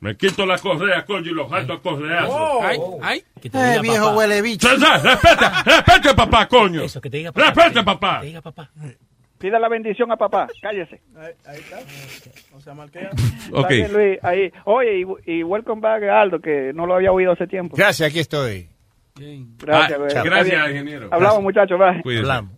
[0.00, 2.32] Me quito la correa, coño, y los jato a correazo.
[2.32, 2.62] Oh.
[2.64, 3.24] Ay, ay.
[3.40, 4.16] Que te Eh, diga viejo papá.
[4.16, 4.68] huele bicho.
[4.68, 6.82] Respete, respete, papá, coño.
[6.82, 7.46] Eso, que te diga papá.
[7.52, 8.14] Respete, papá.
[8.16, 8.70] que te diga papá.
[9.38, 11.00] Pida la bendición a papá, cállese.
[11.44, 11.78] Ahí está.
[12.56, 13.10] O sea, marquea.
[13.52, 13.56] Ok.
[13.56, 14.50] Está bien, Luis, ahí.
[14.64, 17.76] Oye, y, y welcome back Aldo, que no lo había oído hace tiempo.
[17.76, 18.68] Gracias, aquí estoy.
[19.58, 20.70] Gracias, Ah, gracias, bien.
[20.76, 21.08] ingeniero.
[21.10, 22.02] Hablamos, muchachos, bye.
[22.02, 22.22] Cuídese.
[22.22, 22.52] Hablamos.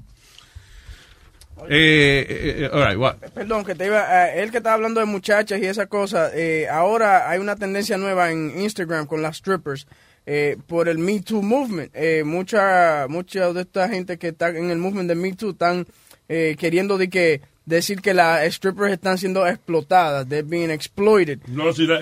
[1.68, 3.16] Eh, eh, eh, all right, what?
[3.34, 6.68] Perdón, que te iba, eh, él que estaba hablando de muchachas y esa cosa, eh,
[6.70, 9.88] ahora hay una tendencia nueva en Instagram con las strippers
[10.24, 11.90] eh, por el Me Too movement.
[11.94, 15.84] Eh, mucha, mucha de esta gente que está en el movement de Me Too están
[16.28, 21.38] eh, queriendo de que decir que las strippers están siendo explotadas, they're being exploited.
[21.48, 22.00] No, si la,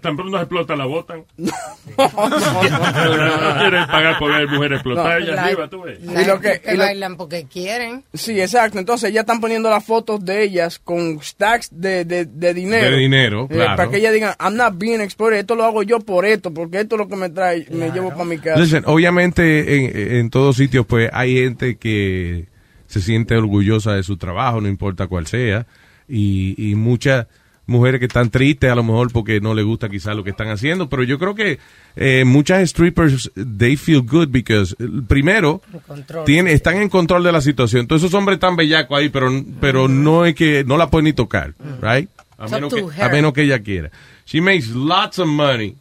[0.00, 1.22] tan pronto se explota, la botan.
[1.36, 1.52] no
[3.58, 5.40] quieren pagar por ver mujeres explotadas No.
[5.40, 6.02] arriba, tú ves.
[6.02, 8.02] La Y lo que- y lo- bailan porque quieren.
[8.12, 8.78] Sí, exacto.
[8.78, 12.90] Entonces ya están poniendo las fotos de ellas con stacks de, de, de dinero.
[12.90, 13.76] De dinero, Eh, claro.
[13.76, 16.80] Para que ellas digan, I'm not being exploited, esto lo hago yo por esto, porque
[16.80, 18.58] esto es lo que me trae, me llevo para mi casa.
[18.60, 22.46] Listen, obviamente en, en todos sitios pues hay gente que
[22.94, 25.66] se siente orgullosa de su trabajo, no importa cuál sea,
[26.08, 27.26] y, y muchas
[27.66, 30.48] mujeres que están tristes a lo mejor porque no les gusta quizás lo que están
[30.48, 31.58] haciendo, pero yo creo que
[31.96, 34.76] eh, muchas strippers, they feel good because,
[35.08, 36.24] primero, Control.
[36.24, 37.86] tiene, están en control de la situación.
[37.86, 39.30] Todos esos hombres están bellacos ahí, pero,
[39.60, 42.08] pero no es que no la pueden ni tocar, right?
[42.36, 43.90] A menos, que, a menos que ella quiera.
[44.26, 45.74] She makes lots of money,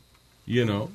[0.46, 0.90] you know.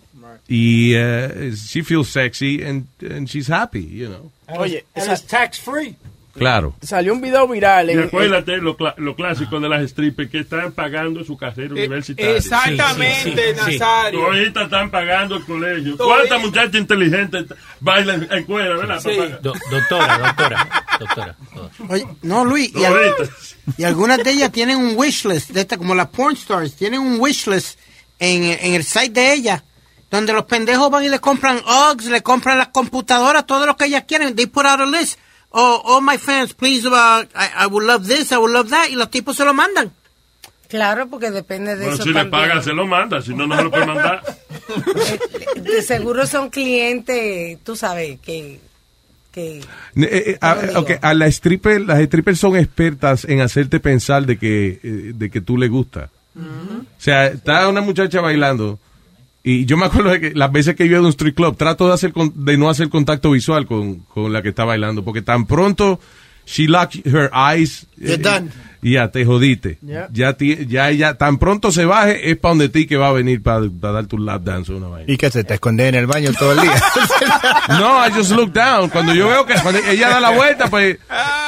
[0.46, 4.30] Y uh, she feels sexy and, and she's happy, you know.
[4.58, 5.96] Oye, esa- it's tax free.
[6.34, 6.72] Claro.
[6.82, 7.88] salió un video viral.
[7.90, 11.72] Y en- acuérdate lo, cla- lo clásico de las strippers que están pagando su carrera
[11.74, 12.36] universitaria.
[12.36, 14.24] Exactamente, Nazario.
[14.24, 15.96] Ahorita están pagando el colegio.
[15.96, 17.46] ¿Cuántas muchachas inteligentes
[17.80, 19.00] bailan en cuera, verdad?
[19.02, 19.16] Sí.
[19.42, 21.36] Do- doctora, doctora, doctora.
[21.88, 22.96] Oye, no, Luis, y, al-
[23.76, 27.18] y algunas de ellas tienen un wishlist, de esta, como las porn stars, tienen un
[27.20, 27.80] wishlist
[28.20, 29.62] en, en el site de ellas,
[30.10, 33.86] donde los pendejos van y le compran Uggs, le compran las computadoras, todo lo que
[33.86, 34.34] ellas quieren.
[34.34, 35.18] They put out a list.
[35.50, 38.88] Oh, all my fans, please, uh, I, I would love this, I would love that,
[38.90, 39.92] y los tipos se lo mandan.
[40.68, 43.22] Claro, porque depende de Bueno, eso si le pagan, se lo manda.
[43.22, 44.22] Si no, no se lo puede mandar.
[45.56, 48.60] De seguro son clientes, tú sabes, que...
[49.32, 49.64] que Eh,
[49.96, 50.80] eh, a, ¿Cómo digo?
[50.80, 55.30] ok, a la stripper, las strippers son expertas en hacerte pensar de que, eh, de
[55.30, 56.10] que tú le gusta.
[56.36, 58.78] O sea, está una muchacha bailando
[59.50, 61.34] y yo me acuerdo de que las veces que yo he ido a un street
[61.34, 65.02] club trato de hacer de no hacer contacto visual con, con la que está bailando
[65.02, 65.98] porque tan pronto
[66.44, 68.50] she locks her eyes You're eh, done.
[68.82, 69.78] Y ya te jodiste.
[69.84, 70.08] Yeah.
[70.12, 73.12] Ya, ti- ya ella tan pronto se baje es para donde ti que va a
[73.12, 75.12] venir para dar tu lap dance o una vaina.
[75.12, 76.74] ¿Y qué se te esconde en el baño todo el día?
[77.68, 78.88] No, I just look down.
[78.88, 80.98] Cuando yo veo que cuando ella da la vuelta, pues.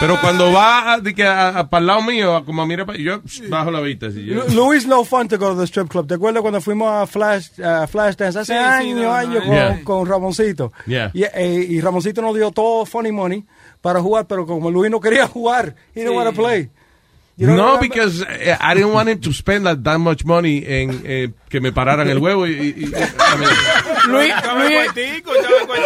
[0.01, 2.85] Pero cuando va a- de que a- a- para el lado mío, como a mira,
[2.99, 4.07] yo bajo la vista.
[4.07, 6.07] así, yo- Lu- Luis no fun to go to the strip club.
[6.07, 9.53] ¿Te acuerdas cuando fuimos a Flash, a Flash Dance hace Sí, años, no, años con,
[9.55, 9.81] Yeah.
[9.85, 10.73] con Ramoncito?
[10.87, 11.11] Yeah.
[11.14, 13.45] Y, eh, y Ramoncito nos dio todo funny money
[13.81, 16.16] para jugar, pero como Luis no quería jugar, he didn't Sí.
[16.16, 16.71] want to play.
[17.40, 20.62] You don't No, because eh, I didn't want him to spend that, that much money
[20.66, 23.50] en eh, que me pararan el huevo y, y- y- I mean,
[24.12, 24.90] Luis, Luis,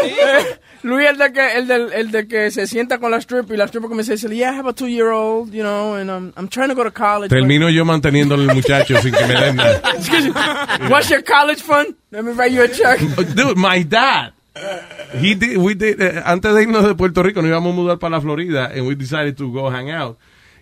[0.03, 3.51] eh, Luis el de que el del el de que se sienta con la strip
[3.53, 5.95] y la stripper comienza a decirle, yeah, I have a two year old, you know,
[5.95, 7.31] and um, I'm trying to go to college.
[7.31, 9.81] but- termino yo manteniendo al muchacho sin que me den nada.
[9.97, 10.33] Excuse me.
[10.91, 11.95] What's your college fund?
[12.11, 12.99] Let me write you a check.
[13.35, 14.33] Dude, my dad.
[15.21, 17.99] He did, we did, eh, antes de irnos de Puerto Rico, nos íbamos a mudar
[17.99, 20.17] para la Florida and we decided to go hang out.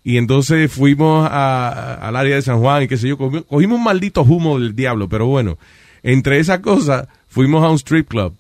[0.05, 3.79] Y entonces fuimos a- al área de San Juan y qué sé yo, cogi- cogimos
[3.79, 5.59] un maldito humo del diablo, pero bueno,
[6.03, 8.35] entre esas cosas fuimos a un strip club.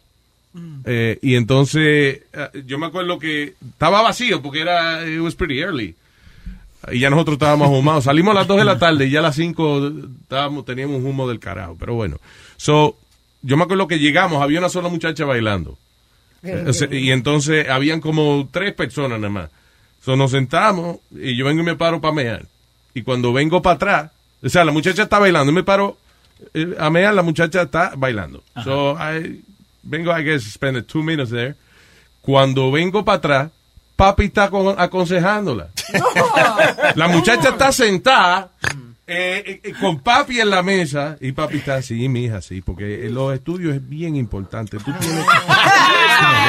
[0.84, 5.60] Eh, y entonces eh, yo me acuerdo que estaba vacío porque era, it was pretty
[5.60, 5.94] early.
[6.90, 8.04] Y ya nosotros estábamos humados.
[8.04, 11.06] Salimos a las 2 de la tarde y ya a las 5 estábamos, teníamos un
[11.06, 11.76] humo del carajo.
[11.78, 12.16] Pero bueno.
[12.56, 12.96] So,
[13.42, 15.78] yo me acuerdo que llegamos, había una sola muchacha bailando.
[16.42, 19.50] Eh, y entonces habían como tres personas nada más.
[20.04, 22.46] So, nos sentamos y yo vengo y me paro para mear.
[22.94, 24.10] Y cuando vengo para atrás,
[24.42, 25.96] o sea, la muchacha está bailando y me paro
[26.54, 28.42] eh, a mear, la muchacha está bailando.
[28.64, 29.42] So, I,
[29.82, 31.54] vengo, I guess, spend two minutes there.
[32.20, 33.50] Cuando vengo para atrás,
[33.96, 35.68] papi está con- aconsejándola.
[36.96, 38.50] La muchacha está sentada
[39.06, 42.60] eh, eh, eh, con papi en la mesa y papi está así, mi hija, sí,
[42.62, 44.78] porque los estudios es bien importante.
[44.78, 45.30] Tú tienes que...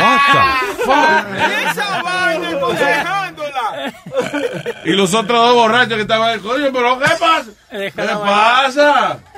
[0.01, 1.71] What the fuck?
[1.71, 3.32] Esa vaina.
[4.85, 7.45] Y los otros dos borrachos que estaban ahí, coño, pero ¿qué pasa?
[7.69, 9.19] ¿Qué pasa?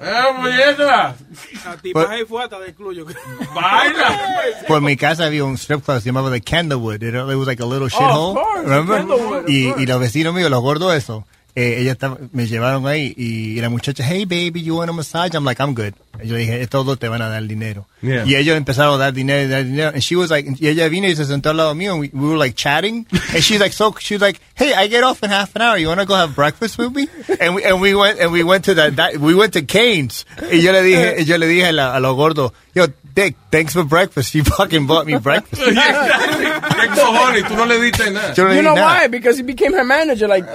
[0.00, 1.16] ¡Eh, muñeca!
[1.64, 3.12] La tipa ahí fue hasta del club.
[3.54, 4.38] ¡Baila!
[4.68, 7.02] Por mi casa había un strip club, se llamaba The Candlewood.
[7.02, 8.62] It, it was like a little Oh, shithole.
[8.62, 9.44] remember?
[9.48, 11.26] Y, y los vecinos míos, los gordos eso,
[11.60, 15.34] eh, ella estaba, me llevaron ahí y la muchacha, hey baby, you want a massage?
[15.34, 15.94] I'm like, I'm good.
[16.22, 17.86] Y yo dije, todos te van a dar dinero.
[18.00, 18.24] Yeah.
[18.26, 19.90] Y ellos empezaron a dar dinero, dar dinero.
[19.92, 22.10] And she was like, y ella vino y se sentó al lado mío and we,
[22.12, 23.06] we were like chatting.
[23.34, 25.78] And she's like, so, she was like, hey, I get off in half an hour.
[25.78, 27.08] You want to go have breakfast with me?
[27.40, 30.24] And we, and we went, and we went to the, that, we went to Cane's.
[30.52, 32.86] Y yo le dije, yo le dije a, la- a los gordos, yo,
[33.18, 34.32] Dick, thanks for breakfast.
[34.32, 35.60] You fucking bought me breakfast.
[35.62, 37.48] ¿Qué cojones?
[37.48, 38.32] Tú no le diste nada.
[38.32, 38.86] Yo no le You di know nada.
[38.86, 39.06] why?
[39.08, 40.28] Because he became her manager.
[40.28, 40.44] Like,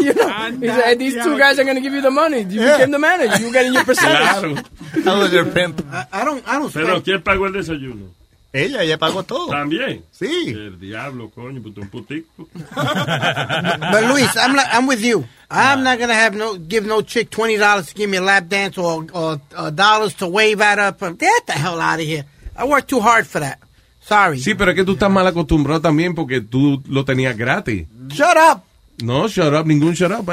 [0.00, 2.44] you know, he said, these two guys are going to give you the money.
[2.48, 3.36] You became the manager.
[3.42, 4.64] You're getting your percentage.
[5.02, 5.14] Claro.
[5.18, 5.84] I was their pimp.
[5.92, 8.08] I, I don't, I don't Pero ¿quién pagó el desayuno?
[8.52, 9.48] Ella, ella pagó todo.
[9.48, 10.04] También.
[10.10, 10.48] Sí.
[10.48, 12.48] El diablo, coño, puto un putico.
[12.74, 15.24] But Luis, I'm like, I'm with you.
[15.50, 18.48] I'm not gonna have no give no chick twenty dollars to give me a lap
[18.48, 21.12] dance or or uh, dollars to wave at her.
[21.12, 22.24] Get the hell out of here!
[22.56, 23.58] I worked too hard for that.
[24.00, 24.40] Sorry.
[24.40, 27.86] Sí, pero es que tú estás mal acostumbrado también porque tú lo tenías gratis.
[28.08, 28.64] Shut up.
[29.02, 30.28] No, shut up, ningún shut up.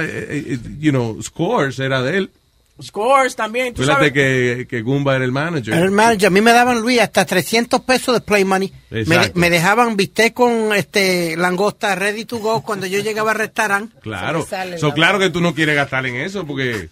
[0.79, 2.31] You know, Scores era de él.
[2.81, 4.13] Scores también, tú Fíjate sabes.
[4.13, 5.73] que, que Goomba era el manager.
[5.73, 8.71] El manager, a mí me daban, Luis, hasta 300 pesos de play money.
[8.91, 9.39] Me, Exacto.
[9.39, 13.95] me dejaban bistec con este langosta ready to go cuando yo llegaba al restaurante.
[14.01, 14.45] Claro.
[14.47, 16.89] Sale So, la claro que tú no quieres gastar en eso porque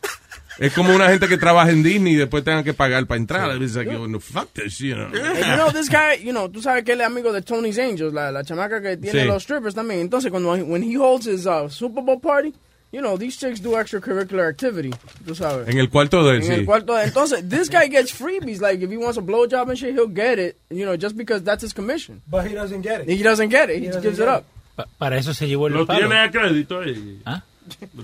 [0.58, 3.62] es como una gente que trabaja en Disney y después tengan que pagar para entrar.
[3.62, 5.06] It's like, oh, no, fuck this, you know.
[5.08, 7.78] And you know, this guy, you know, tú sabes que él es amigo de Tony's
[7.78, 9.28] Angels, la, la chamaca que tiene Sí.
[9.28, 10.00] los strippers también.
[10.02, 12.54] Entonces, cuando when he holds his uh, Super Bowl party,
[12.91, 14.91] you know, these chicks do extracurricular activity,
[15.26, 15.67] tú sabes.
[15.67, 16.65] En el cuarto de él, En el sí.
[16.65, 16.98] cuarto.
[16.98, 18.62] Entonces, this guy gets freebies.
[18.62, 21.43] Like, if he wants a blowjob and shit, he'll get it, you know, just because
[21.43, 22.21] that's his commission.
[22.30, 23.10] But he doesn't get it.
[23.10, 23.80] He doesn't get it.
[23.80, 24.45] He, He just gives it up.
[24.78, 26.00] Pa- para eso se llevó el Lo palo.
[26.08, 27.19] tiene a crédito ahí.
[27.26, 27.43] ¿Ah?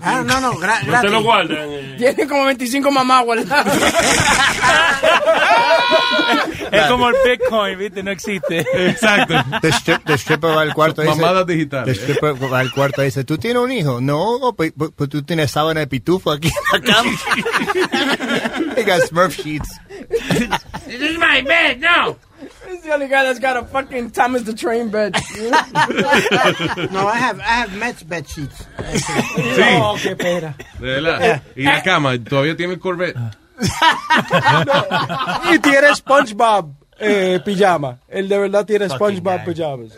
[0.02, 1.12] Ah, no, no, gra- No te gratis.
[1.12, 1.58] lo guardan.
[1.70, 1.96] eh.
[1.98, 3.78] Tiene como 25 mamás guardadas.
[6.72, 8.02] Es como el Bitcoin, ¿viste?
[8.04, 8.60] No existe.
[8.90, 9.34] Exacto.
[9.62, 11.20] The, strip- the stripper va al cuarto y dice...
[11.20, 11.98] Mamadas digitales.
[11.98, 14.00] The stripper va al cuarto y dice, ¿tú tienes un hijo?
[14.00, 17.12] No, pues, pues- pues tú tienes sábana de pitufo aquí en la cama.
[18.78, 19.70] He got Smurf sheets.
[20.88, 22.18] This is my bed, no.
[22.42, 25.16] This is the only guy that's got a fucking Thomas the Train bed.
[26.92, 28.66] No, I have, I have Mets bed sheets.
[28.78, 29.80] Sí.
[29.80, 30.56] No, qué pena.
[30.80, 31.42] De verdad.
[31.56, 33.16] Y la cama, todavía tiene el Corvette.
[35.54, 38.00] y tiene SpongeBob eh, pijama.
[38.08, 39.92] Él de verdad tiene SpongeBob pijamas.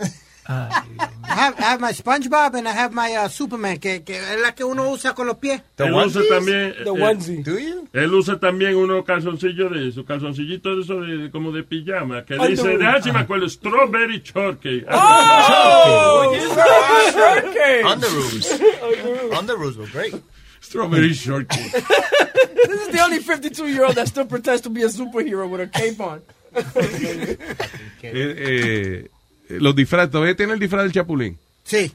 [0.47, 0.83] I
[1.23, 4.51] have, I have my SpongeBob and I have my uh, Superman, que, que es la
[4.51, 5.61] que uno usa con los pies.
[5.77, 6.73] Él usa también.
[6.83, 7.43] The eh, onesie.
[7.43, 7.87] Do you?
[7.93, 12.25] Él usa también unos calzoncillos de esos calzoncillitos de esos de, como de pijama.
[12.25, 12.63] Que Underoos.
[12.63, 14.85] dice, de ah, sí me acuerdo, strawberry shortcake.
[14.91, 16.33] Oh,
[17.13, 17.85] shortcake.
[17.85, 18.59] Underoos.
[19.39, 20.15] Underoos were great.
[20.61, 21.71] Strawberry shortcake.
[22.53, 25.61] This is the only 52 year old that still pretends to be a superhero with
[25.61, 26.21] a cape on.
[28.05, 29.07] Eh, eh,
[29.59, 31.37] los disfraces, ¿todavía tiene el disfraz del Chapulín?
[31.63, 31.91] Sí,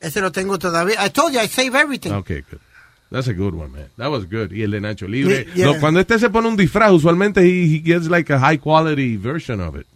[0.00, 1.04] ese lo tengo todavía.
[1.04, 2.12] I told you, I save everything.
[2.12, 2.60] Okay, good.
[3.10, 3.88] That's a good one, man.
[3.96, 4.52] That was good.
[4.52, 5.46] Y el de Nacho Libre.
[5.54, 5.66] Yeah.
[5.66, 9.16] No, cuando este se pone un disfraz, usualmente he, he gets like a high quality
[9.16, 9.86] version of it.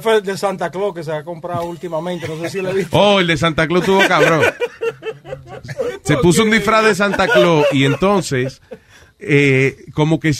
[0.00, 2.28] Fue el de Santa Claus que se ha comprado últimamente.
[2.28, 2.96] No sé si lo he visto.
[2.96, 4.44] Oh, el de Santa Claus tuvo cabrón.
[6.02, 8.60] Se puso un disfraz de Santa Claus y entonces,
[9.18, 10.34] eh, como que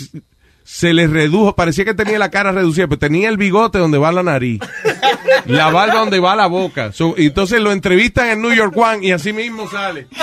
[0.65, 4.11] se le redujo, parecía que tenía la cara reducida, pero tenía el bigote donde va
[4.11, 4.61] la nariz,
[5.47, 6.91] la barba donde va la boca.
[6.93, 10.09] So, y entonces lo entrevistan en New York One y así mismo sale.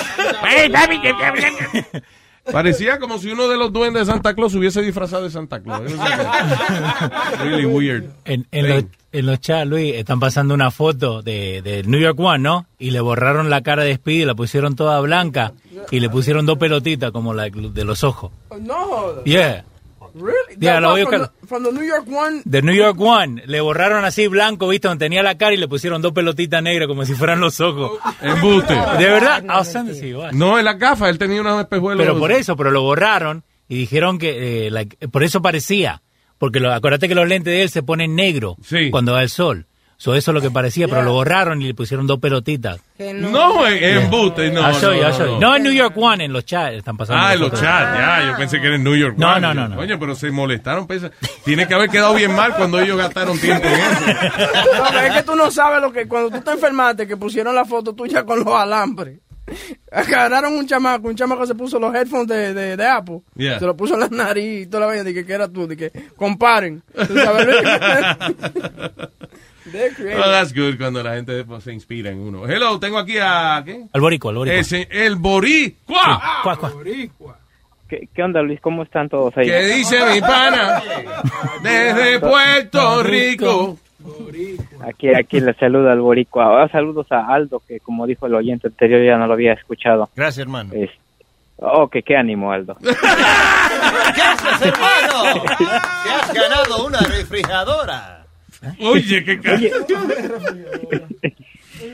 [2.51, 5.61] Parecía como si uno de los duendes de Santa Claus se hubiese disfrazado de Santa
[5.61, 5.91] Claus.
[7.43, 8.05] Really weird.
[8.25, 12.19] En, en los, en los chats, Luis, están pasando una foto de, de New York
[12.19, 12.65] One, ¿no?
[12.79, 15.53] Y le borraron la cara de Speedy, la pusieron toda blanca
[15.91, 18.31] y le pusieron dos pelotitas como la de los ojos.
[18.59, 19.23] No.
[19.23, 19.65] Yeah.
[20.13, 20.57] Really?
[20.59, 21.39] Yeah, lo one voy a from, buscar.
[21.41, 22.41] the, from the New York one.
[22.45, 24.87] De New York One, le borraron así blanco, ¿viste?
[24.87, 27.99] Donde tenía la cara y le pusieron dos pelotitas negras como si fueran los ojos.
[28.21, 28.73] Embuste.
[28.73, 30.33] De verdad, watch.
[30.33, 32.05] No, en las gafas, él tenía unos espejuelos.
[32.05, 36.01] Pero por eso, pero lo borraron y dijeron que, eh, like, por eso parecía.
[36.37, 38.57] Porque lo, acuérdate que los lentes de él se ponen negro
[38.89, 39.67] cuando va el sol.
[40.01, 42.79] So, eso es lo que parecía, pero lo borraron y le pusieron dos pelotitas.
[42.97, 44.61] No, en, en embuste, no.
[44.61, 45.33] I'll show you, no, I'll show you.
[45.33, 45.39] no.
[45.41, 47.21] No, en New York One, en los chats están pasando.
[47.23, 49.13] Ah, en los chats, ya, yo pensé que era en New York.
[49.19, 49.41] No, One.
[49.41, 49.75] no, no, no.
[49.75, 50.87] Coño, pero se molestaron.
[50.87, 51.11] pesa-
[51.45, 54.05] Tiene que haber quedado bien mal cuando ellos gastaron tiempo en eso.
[54.75, 57.53] No, pero es que tú no sabes lo que cuando tú te enfermaste que pusieron
[57.53, 59.19] la foto tuya con los alambres.
[59.91, 63.19] Agarraron un chamaco, un chamaco se puso los headphones de, de, de Apple.
[63.35, 63.59] Yeah.
[63.59, 65.03] Se lo puso en la nariz y toda la vaina.
[65.03, 66.81] Dije que era tú, dije, comparen.
[66.95, 67.13] ¿Tú
[69.67, 72.47] Oh, that's good cuando la gente pues, se inspira en uno.
[72.47, 73.61] Hello, tengo aquí a...
[73.65, 73.83] ¿qué?
[73.93, 74.59] Al boricua, al boricua.
[74.59, 76.41] Ese, el boricua.
[76.43, 76.71] Cuá, cuá.
[77.87, 78.59] ¿Qué, qué onda, Luis?
[78.61, 79.45] ¿Cómo están todos ahí?
[79.47, 80.81] ¿Qué dice mi pana?
[81.63, 83.77] Desde Puerto Rico.
[84.87, 86.63] Aquí, aquí les saluda el boricua.
[86.63, 90.09] Ah, saludos a Aldo, que como dijo el oyente anterior, ya no lo había escuchado.
[90.15, 90.73] Gracias, hermano.
[90.73, 90.89] Es-
[91.63, 92.75] Oh, que qué ánimo, Aldo.
[92.81, 95.43] ¿Qué haces, hermano?
[95.59, 98.20] Te has ganado una refrigeradora.
[98.79, 99.39] Oye, qué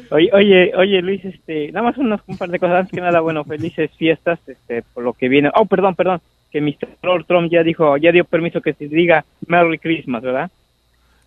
[0.10, 2.80] Oye, oye, oye, Luis, este, nada más unas, un par de cosas.
[2.80, 5.50] Antes que nada, bueno, felices fiestas, este, por lo que viene.
[5.56, 7.24] Oh, perdón, perdón, que Mr.
[7.26, 10.52] Trump ya dijo, ya dio permiso que se diga Merry Christmas, ¿verdad?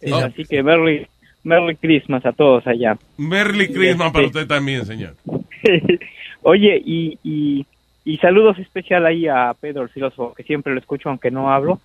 [0.00, 0.16] Eh, Oh.
[0.16, 1.06] Así que Merry,
[1.44, 2.96] Merry Christmas a todos allá.
[3.18, 5.14] Merry Christmas para usted también, señor.
[6.42, 7.66] Oye, y, y,
[8.04, 11.80] y saludos especial ahí a Pedro el filósofo, que siempre lo escucho aunque no hablo.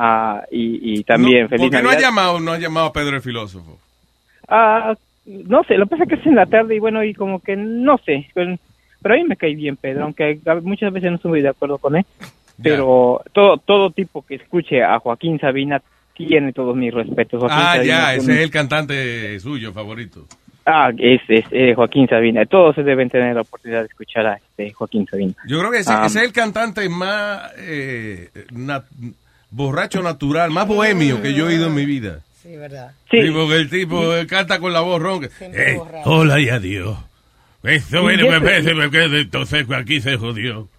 [0.00, 2.08] Ah, y, y también No, feliz ¿Por qué no ha Navidad.
[2.08, 3.80] llamado, no ha llamado a Pedro el filósofo?
[4.46, 4.94] Ah,
[5.26, 7.40] no sé, lo que pasa es que es en la tarde y bueno, y como
[7.40, 8.56] que no sé, pero,
[9.02, 11.96] pero a mí me cae bien Pedro, aunque muchas veces no estoy de acuerdo con
[11.96, 12.06] él,
[12.62, 15.82] pero todo todo tipo que escuche a Joaquín Sabina
[16.14, 17.40] tiene todos mis respetos.
[17.40, 20.26] Joaquín Ah, Sabina ya, es ese es el cantante suyo favorito.
[20.64, 24.72] Ah, es, es eh, Joaquín Sabina, todos deben tener la oportunidad de escuchar a este
[24.72, 25.34] Joaquín Sabina.
[25.46, 28.30] Yo creo que ese, Ah, ese es el cantante más eh,
[29.50, 32.20] borracho natural, más bohemio que yo he oído en mi vida.
[32.42, 32.92] Sí, verdad.
[33.10, 35.28] Sí, porque el tipo canta con la voz ronca.
[35.40, 36.96] Eh, hola y adiós.
[37.62, 40.68] Esto Y bueno, me parece me quedé, entonces aquí se jodió.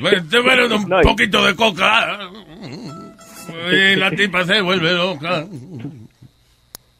[0.00, 2.30] Bueno, un poquito de coca.
[3.72, 5.44] Y la tipa se vuelve loca.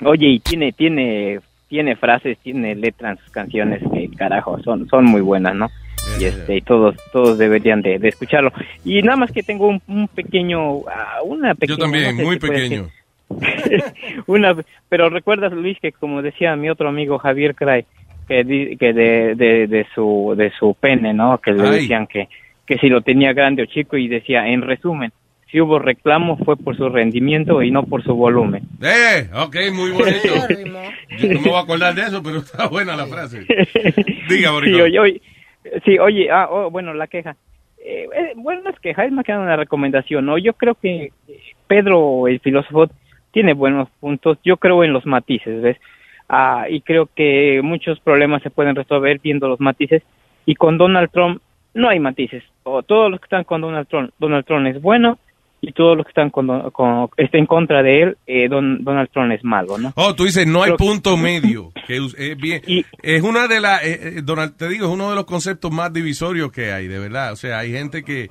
[0.04, 5.54] Oye, y tiene, tiene, tiene frases, tiene letras canciones que carajo, son, son muy buenas,
[5.54, 5.70] ¿no?
[6.18, 8.52] Y este, y todos, todos deberían de, de escucharlo.
[8.84, 11.76] Y nada más que tengo un, un pequeño, ah, una pequeña.
[11.76, 12.88] Yo también, no sé muy si pequeño.
[14.26, 14.56] una,
[14.88, 17.84] pero recuerdas Luis que como decía mi otro amigo Javier Cray,
[18.28, 21.38] que, di- que de, de, de su, de su pene, ¿no?
[21.38, 21.80] Que le Ay.
[21.80, 22.28] decían que,
[22.66, 25.12] que si lo tenía grande o chico y decía, en resumen,
[25.50, 28.62] si hubo reclamo fue por su rendimiento y no por su volumen.
[28.82, 30.28] Eh, ok, muy bonito.
[31.18, 33.40] Yo no me voy a acordar de eso, pero está buena la frase.
[34.28, 34.80] Diga, Sí, Boricón.
[34.82, 35.22] oye, oye,
[35.84, 37.36] sí, oye, ah, oh, bueno, la queja.
[37.84, 40.38] Eh, eh, bueno, no es queja, es más que una recomendación, ¿no?
[40.38, 42.88] Yo creo que eh, Pedro, el filósofo,
[43.30, 44.38] tiene buenos puntos.
[44.44, 45.76] Yo creo en los matices, ¿ves?
[46.28, 50.02] Ah, y creo que muchos problemas se pueden resolver viendo los matices.
[50.46, 51.42] Y con Donald Trump
[51.74, 52.42] no hay matices.
[52.62, 55.18] O todos los que están con Donald Trump, Donald Trump es bueno.
[55.66, 59.08] Y todos los que están con, con- estén en contra de él, eh, Don- Donald
[59.10, 59.92] Trump es malo, ¿no?
[59.96, 61.72] Oh, tú dices, no hay punto medio.
[61.86, 62.60] Que es es bien.
[63.02, 65.92] es una de las, eh, eh, Donald, te digo, es uno de los conceptos más
[65.92, 67.32] divisorios que hay, de verdad.
[67.32, 68.28] O sea, hay gente que,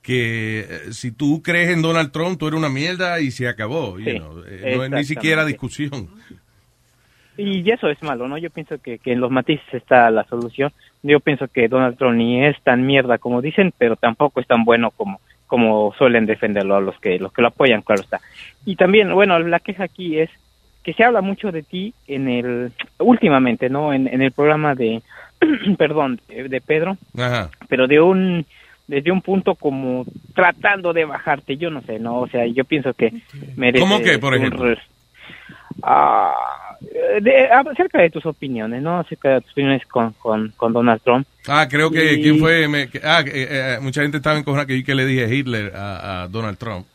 [0.00, 3.98] que eh, si tú crees en Donald Trump, tú eres una mierda y se acabó.
[3.98, 4.42] you Sí, know.
[4.48, 6.08] Eh, no es ni siquiera discusión.
[7.36, 8.36] Y eso es malo, ¿no?
[8.36, 10.72] Yo pienso que, que en los matices está la solución.
[11.02, 14.64] Yo pienso que Donald Trump ni es tan mierda como dicen, pero tampoco es tan
[14.64, 15.20] bueno como
[15.50, 18.20] como suelen defenderlo a los que los que lo apoyan, claro está.
[18.64, 20.30] Y también, bueno, la queja aquí es
[20.84, 23.92] que se habla mucho de ti en el últimamente, ¿no?
[23.92, 25.02] En, en el programa de
[25.76, 27.50] perdón, de, Pedro, Ajá.
[27.68, 28.46] pero de un
[28.86, 32.20] desde un punto como tratando de bajarte, yo no sé, ¿no?
[32.20, 33.12] O sea, yo pienso que
[33.56, 34.64] merece ¿Cómo que, por ejemplo?
[35.82, 36.34] Ah,
[37.20, 38.98] de- acerca de tus opiniones, ¿no?
[38.98, 41.26] Acerca de tus opiniones con, con, con Donald Trump.
[41.48, 42.68] Ah, creo que, Y- ¿quién fue?
[42.68, 46.22] Me- ah, que, eh, mucha gente estaba encojonada que yo que le dije Hitler a,
[46.22, 46.86] a Donald Trump.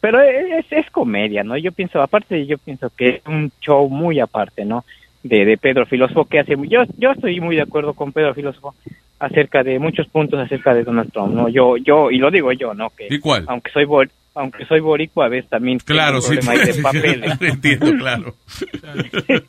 [0.00, 1.56] Pero es, es comedia, ¿no?
[1.56, 4.84] Yo pienso, aparte, yo pienso que es un show muy aparte, ¿no?
[5.22, 6.56] De, de Pedro Filósofo que hace.
[6.68, 8.74] Yo, yo estoy muy de acuerdo con Pedro Filósofo
[9.20, 11.48] acerca de muchos puntos acerca de Donald Trump, ¿no?
[11.48, 12.90] Yo, yo, y lo digo yo, ¿no?
[12.90, 13.44] Que ¿Y cuál?
[13.46, 16.36] Aunque soy bor- aunque soy boricua, a veces también Claro, sí.
[16.36, 17.32] problema ahí de papeles.
[17.40, 18.34] Entiendo, claro.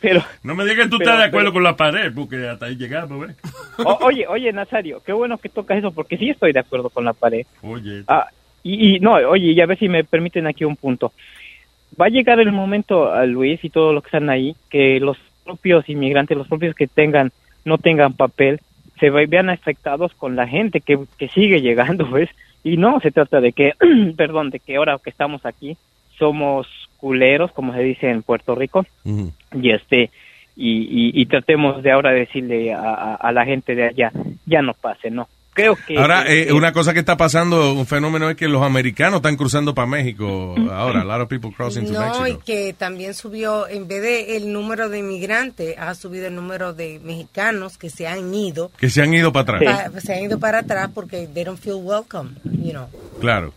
[0.00, 2.48] Pero, No me digas que tú Pero- estás de acuerdo pero- con la pared, porque
[2.48, 3.36] hasta ahí llegamos, ¿ves?
[3.78, 7.04] O- oye, oye, Nazario, qué bueno que tocas eso, porque sí estoy de acuerdo con
[7.04, 7.46] la pared.
[7.62, 8.02] Oye.
[8.08, 8.26] Ah,
[8.62, 11.12] y, y no, oye, y a ver si me permiten aquí un punto.
[12.00, 15.16] Va a llegar el momento, a Luis y todos los que están ahí, que los
[15.44, 17.32] propios inmigrantes, los propios que tengan,
[17.64, 18.60] no tengan papel,
[19.00, 22.28] se ve- vean afectados con la gente que, que sigue llegando, ¿ves?
[22.64, 23.72] Y no se trata de que,
[24.16, 25.76] perdón, de que ahora que estamos aquí
[26.18, 26.66] somos
[26.98, 30.10] culeros, como se dice en Puerto Rico, y este
[30.56, 34.10] y, y, y tratemos de ahora decirle a, a- a la gente de allá
[34.44, 35.28] ya no pase no
[35.58, 39.16] creo que Ahora, eh, una cosa que está pasando, un fenómeno es que los americanos
[39.18, 41.00] están cruzando para México ahora.
[41.02, 42.42] A lot of people crossing to No, y Mexico.
[42.46, 47.00] que también subió, en vez de el número de inmigrantes, ha subido el número de
[47.02, 48.70] mexicanos que se han ido.
[48.78, 49.90] Que se han ido para atrás.
[49.92, 52.86] pa- se han ido para atrás porque they don't feel welcome, you know.
[53.20, 53.52] Claro.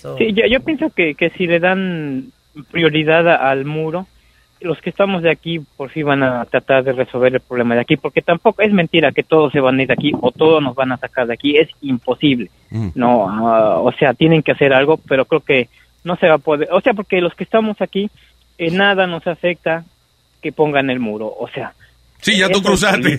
[0.00, 2.32] So- sí, yo, yo pienso que, que si le dan
[2.70, 4.06] prioridad al muro
[4.60, 7.80] los que estamos de aquí por fin van a tratar de resolver el problema de
[7.80, 10.62] aquí porque tampoco es mentira que todos se van a ir de aquí o todos
[10.62, 12.50] nos van a sacar de aquí es imposible
[12.94, 15.68] no ah, o sea tienen que hacer algo pero creo que
[16.04, 18.10] no se va a poder o sea porque los que estamos aquí
[18.58, 19.84] eh, nada nos afecta
[20.42, 21.72] que pongan el muro o sea
[22.20, 23.16] Sí, ya tú es cruzaste.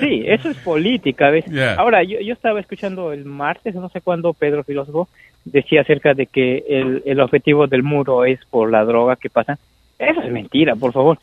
[0.00, 1.44] sí eso es política ¿ves?
[1.46, 1.74] Yeah.
[1.74, 5.08] ahora yo, yo estaba escuchando el martes no sé cuándo Pedro Filósofo
[5.44, 9.58] decía acerca de que el, el objetivo del muro es por la droga que pasa
[9.98, 11.18] eso es mentira por favor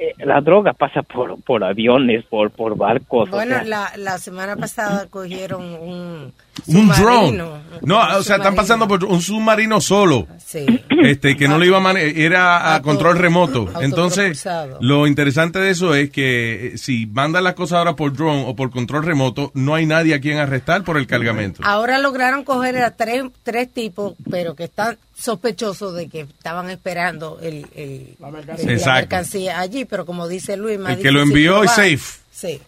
[0.00, 3.28] eh, la droga pasa por, por aviones, por, por barcos.
[3.28, 6.32] o Bueno, sea, la, la semana pasada cogieron un
[6.68, 6.94] Un drone.
[7.30, 7.58] submarino.
[7.82, 10.28] No, o sea, están pasando por un submarino solo.
[10.38, 10.64] Sí.
[11.02, 13.68] Este, que no lo iba a manejar, era a control remoto.
[13.80, 14.46] Entonces,
[14.80, 18.54] lo interesante de eso es que eh, si mandan las cosas ahora por drone o
[18.54, 21.60] por control remoto, no hay nadie a quien arrestar por el cargamento.
[21.64, 27.38] Ahora lograron coger a tres, tres tipos, pero que están sospechosos de que estaban esperando
[27.42, 31.70] el, el- la, mercancía allí, pero como dice Luis, más El que lo envió es
[31.72, 32.20] safe.
[32.30, 32.60] Sí.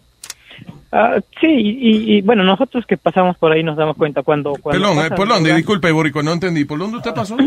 [0.91, 4.53] ah, sí, y, y, bueno, nosotros que pasamos por ahí nos damos cuenta cuando...
[4.61, 6.65] cuando Perdón, eh, Disculpe, Borico, no entendí.
[6.65, 7.37] ¿Por dónde usted pasó?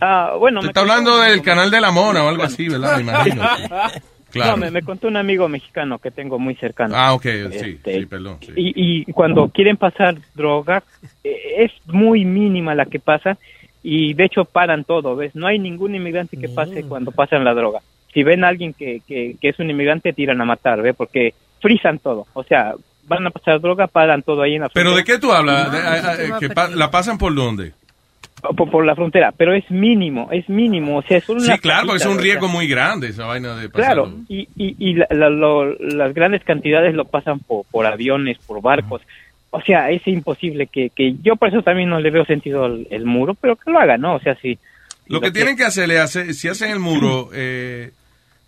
[0.00, 2.96] Ah, bueno, Usted está hablando del canal de la mona o algo así, ¿verdad?
[2.96, 3.42] Me imagino.
[4.34, 4.50] Claro.
[4.50, 6.92] No, me, me contó un amigo mexicano que tengo muy cercano.
[6.96, 7.28] Ah, ok, sí,
[7.76, 8.38] Este, sí, perdón.
[8.40, 8.50] sí.
[8.56, 10.82] Y, y cuando quieren pasar droga,
[11.22, 13.38] eh, es muy mínima la que pasa
[13.84, 15.36] y de hecho paran todo, ¿ves?
[15.36, 17.80] No hay ningún inmigrante que pase cuando pasan la droga.
[18.12, 20.96] Si ven a alguien que, que, que es un inmigrante, tiran a matar, ¿ves?
[20.96, 22.26] Porque frisan todo.
[22.32, 22.74] O sea,
[23.06, 25.70] van a pasar droga, paran todo ahí en la ¿Pero de qué tú hablas?
[25.70, 27.72] De- que pa- ¿La pasan por dónde?
[28.56, 30.98] Por, por la frontera, pero es mínimo, es mínimo.
[30.98, 33.08] O sea, es una Sí, claro, porque es un cajita, o sea, riesgo muy grande
[33.08, 33.86] esa vaina de pasar.
[33.94, 38.38] Claro, y, y, y la- la- lo- las grandes cantidades lo pasan por, por aviones,
[38.46, 39.00] por barcos.
[39.56, 42.88] O sea, es imposible que, que yo por eso también no le veo sentido al
[42.90, 44.16] el muro, pero que lo hagan, ¿no?
[44.16, 44.58] O sea, sí.
[45.06, 47.92] Lo que tienen que hacer es, hacer, si hacen el muro, eh,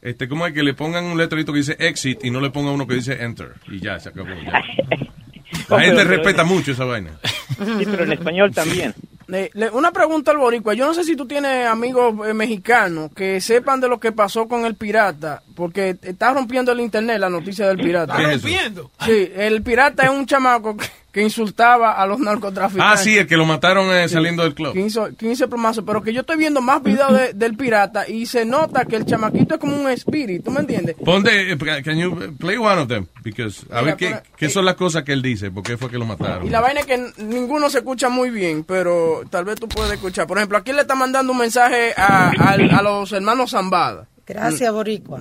[0.03, 2.75] este, ¿cómo es que le pongan un letrerito que dice exit y no le pongan
[2.75, 3.51] uno que dice enter?
[3.69, 4.31] Y ya, se acabó.
[4.45, 4.61] ya.
[5.69, 7.13] La gente pero- respeta mucho esa vaina.
[7.57, 8.93] Sí, pero en español también.
[9.29, 10.75] Le- le- una pregunta al boricua.
[10.75, 14.47] Yo no sé si tú tienes amigos eh, mexicanos que sepan de lo que pasó
[14.47, 18.17] con el pirata, porque está rompiendo el internet la noticia del pirata.
[18.17, 18.47] ¿Qué es eso?
[18.47, 18.91] Rompiendo.
[19.05, 23.01] Sí, el pirata es un chamaco que, que insultaba a los narcotraficantes.
[23.01, 24.75] Ah, sí, el que lo mataron eh, saliendo del club.
[24.75, 28.45] 15, 15 plomazos, pero que yo estoy viendo más videos de- del pirata y se
[28.45, 30.95] nota que el chamaquito es como un espíritu, ¿me entiendes?
[31.03, 33.07] Ponte, eh, can you play one of them?
[33.25, 35.89] Because, a Mira, ver qué, qué son las cosas que él dice, por qué fue
[35.89, 36.47] que lo mataron.
[36.47, 39.93] Y la vaina es que ninguno se escucha muy bien, pero tal vez tú puedes
[39.95, 40.27] escuchar.
[40.27, 44.07] Por ejemplo, aquí le está mandando un mensaje a, a los hermanos Zambada.
[44.27, 45.21] Gracias, Boricua.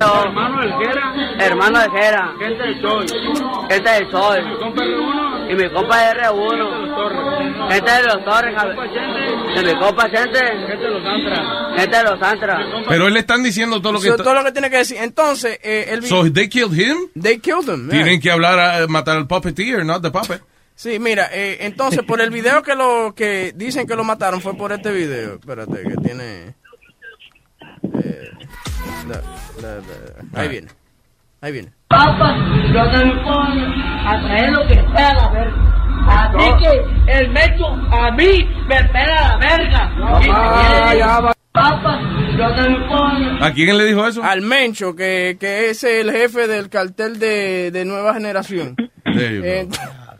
[0.00, 1.14] Hermano del Jera.
[1.46, 2.34] Hermano del Jera.
[2.38, 3.06] Gente del Sol.
[3.68, 5.48] Gente del Sol.
[5.50, 7.70] Y mi compa es R1.
[7.72, 8.54] Gente de los Torres.
[9.54, 10.38] De mi compa Gente.
[10.68, 11.78] Gente de los Antras.
[11.78, 12.66] Gente de los Antras.
[12.88, 14.10] Pero él le están diciendo todo lo que...
[14.12, 14.96] Todo lo que tiene que decir.
[15.00, 16.96] Entonces, eh, el vi- So they killed him?
[17.20, 17.88] They killed him.
[17.90, 18.02] yeah.
[18.02, 20.40] Tienen que hablar, a, matar al puppeteer, not the puppet.
[20.74, 24.54] Sí, mira, eh, entonces por el video que lo que dicen que lo mataron fue
[24.56, 25.34] por este video.
[25.34, 26.54] Espérate, que tiene.
[28.02, 28.29] eh,
[29.10, 29.22] la-
[29.62, 30.68] la- la- ahí viene.
[31.40, 31.72] Ahí viene.
[31.88, 32.36] Papá,
[32.72, 33.04] yo te
[34.06, 35.66] a traer lo que sea la verga.
[36.06, 40.94] Así que el mecho a mí me pega la verga.
[40.98, 41.32] ya va.
[41.52, 42.00] Papá,
[42.38, 43.44] yo te.
[43.44, 44.22] ¿A quién le dijo eso?
[44.22, 48.76] Al Mencho, que, que es el jefe del cartel de, de Nueva Generación.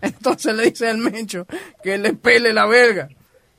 [0.03, 1.47] Entonces le dice al Mencho
[1.83, 3.09] que le pele la verga.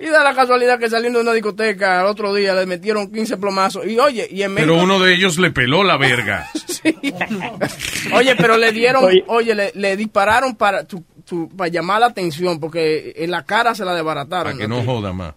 [0.01, 3.37] Y da la casualidad que saliendo de una discoteca al otro día le metieron 15
[3.37, 3.85] plomazos.
[3.85, 6.47] Y oye, y en Pero México- uno de ellos le peló la verga.
[8.15, 9.23] Oye, pero le dieron, Oye.
[9.27, 13.75] oye, le, le dispararon para, tu- tu- para llamar la atención, porque en la cara
[13.75, 14.53] se la desbarataron.
[14.53, 15.33] Para que no joda más.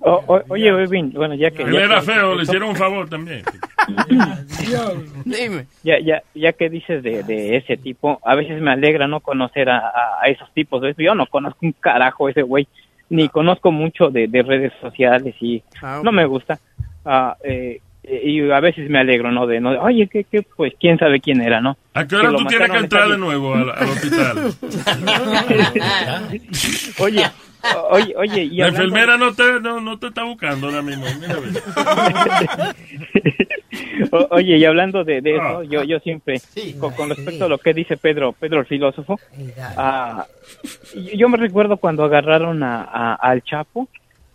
[0.00, 1.62] O- o- oye, Edwin, bueno, ya que...
[1.62, 3.42] Él ya era que- feo, le hicieron un favor también.
[5.24, 5.66] Dime.
[5.84, 9.68] Ya, ya, ya que dices de, de ese tipo, a veces me alegra no conocer
[9.68, 10.80] a, a- a esos tipos.
[10.80, 10.96] ¿ves?
[10.98, 12.66] Yo no conozco un carajo ese güey,
[13.12, 16.04] ni conozco mucho de, de redes sociales y Ah, ok.
[16.04, 16.58] no me gusta.
[17.04, 19.46] Ah, eh, y a veces me alegro, ¿no?
[19.46, 21.76] De, no, de, oye, que, que, pues quién sabe quién era, ¿no?
[21.94, 24.52] ¿A qué hora Que tú tienes que entrar de nuevo al, al hospital?
[26.98, 27.24] Oye,
[27.90, 31.04] oye, oye, y La enfermera no te, no, no te está buscando ahora mismo.
[34.10, 35.48] O- Oye, y hablando de, de Ah.
[35.50, 36.40] eso, yo, yo siempre,
[36.78, 39.18] con, con respecto a lo que dice Pedro, Pedro el filósofo,
[39.76, 40.26] ah,
[41.14, 43.88] yo- me recuerdo cuando agarraron a, a- al Chapo,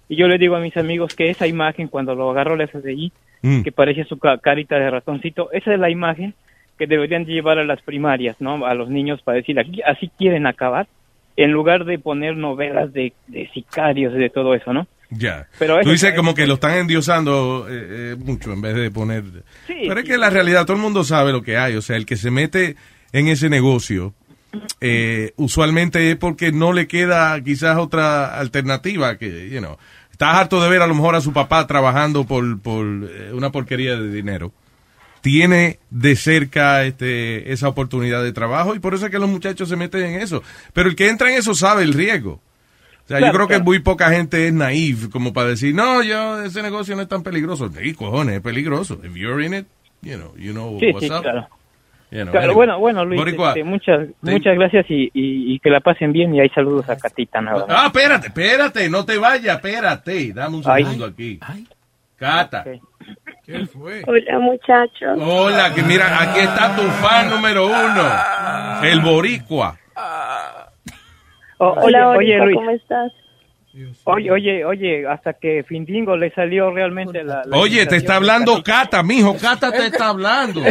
[0.10, 3.12] y yo le digo a mis amigos que esa imagen, cuando lo agarró la FBI,
[3.44, 3.62] Mm.
[3.62, 6.34] que parece su ca- carita de ratoncito, esa es la imagen
[6.80, 8.66] que deberían llevar a las primarias, ¿no?
[8.66, 10.88] A los niños para decir, aquí, así quieren acabar,
[11.38, 14.88] en lugar de poner novelas de, de sicarios y de todo eso, ¿no?
[15.10, 15.48] Ya.
[15.58, 19.24] Pero Tú dices como que lo están endiosando eh, eh, mucho en vez de poner...
[19.68, 21.76] Pero es que la realidad, todo el mundo sabe lo que hay.
[21.76, 22.76] O sea, el que se mete
[23.14, 24.14] en ese negocio,
[24.82, 29.78] eh, usualmente es porque no le queda quizás otra alternativa que, you know,
[30.12, 33.52] estás harto de ver a lo mejor a su papá trabajando por, por eh, una
[33.52, 34.52] porquería de dinero.
[35.22, 39.68] Tiene de cerca este, esa oportunidad de trabajo y por eso es que los muchachos
[39.70, 40.44] se meten en eso.
[40.74, 42.40] Pero el que entra en eso sabe el riesgo.
[43.06, 46.04] O sea, yo Claro, creo que muy poca gente es naive como para decir, no,
[46.04, 47.70] yo, ese negocio no es tan peligroso.
[47.72, 49.00] Sí, cojones, es peligroso.
[49.04, 49.66] If you're in it,
[50.02, 51.22] you know, you know Sí, what's sí, up.
[51.22, 51.48] claro.
[52.12, 52.56] You know, Claro, anyway.
[52.56, 56.14] bueno, bueno, Luis, Boricua, este, muchas, te- muchas gracias y, y, y que la pasen
[56.14, 57.76] bien y hay saludos a Catita nada más.
[57.78, 60.32] Ah, espérate, espérate, no te vayas, espérate.
[60.34, 60.84] Dame un Ay.
[60.84, 61.40] segundo aquí.
[62.18, 62.66] Cata.
[63.46, 64.02] ¿Qué fue?
[64.08, 65.18] Hola, muchachos.
[65.22, 68.04] Hola, que mira, aquí está tu fan número uno,
[68.84, 69.78] el boricua.
[71.60, 72.56] O- oye, Hola, oye, Luis.
[72.56, 73.12] ¿cómo estás?
[74.06, 77.44] Oye, oye, oye, hasta que Findingo le salió realmente la...
[77.46, 78.64] la Oye, te está hablando.
[78.64, 80.62] Cata, mijo, Cata te está hablando.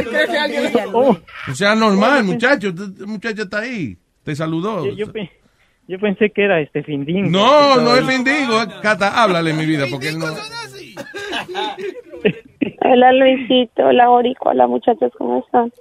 [0.93, 1.17] Oh,
[1.49, 4.87] O sea, normal, muchacho, el muchacho está ahí, te saludó.
[4.87, 5.31] yo, yo pe-
[5.87, 7.31] yo pensé que era este Findingo.
[7.31, 10.27] No, no es es Cata, háblale mi vida, porque él no...
[12.83, 13.85] Hola, Luisito.
[13.87, 14.53] Hola, Boricua.
[14.53, 15.73] Hola, muchachos, ¿cómo están?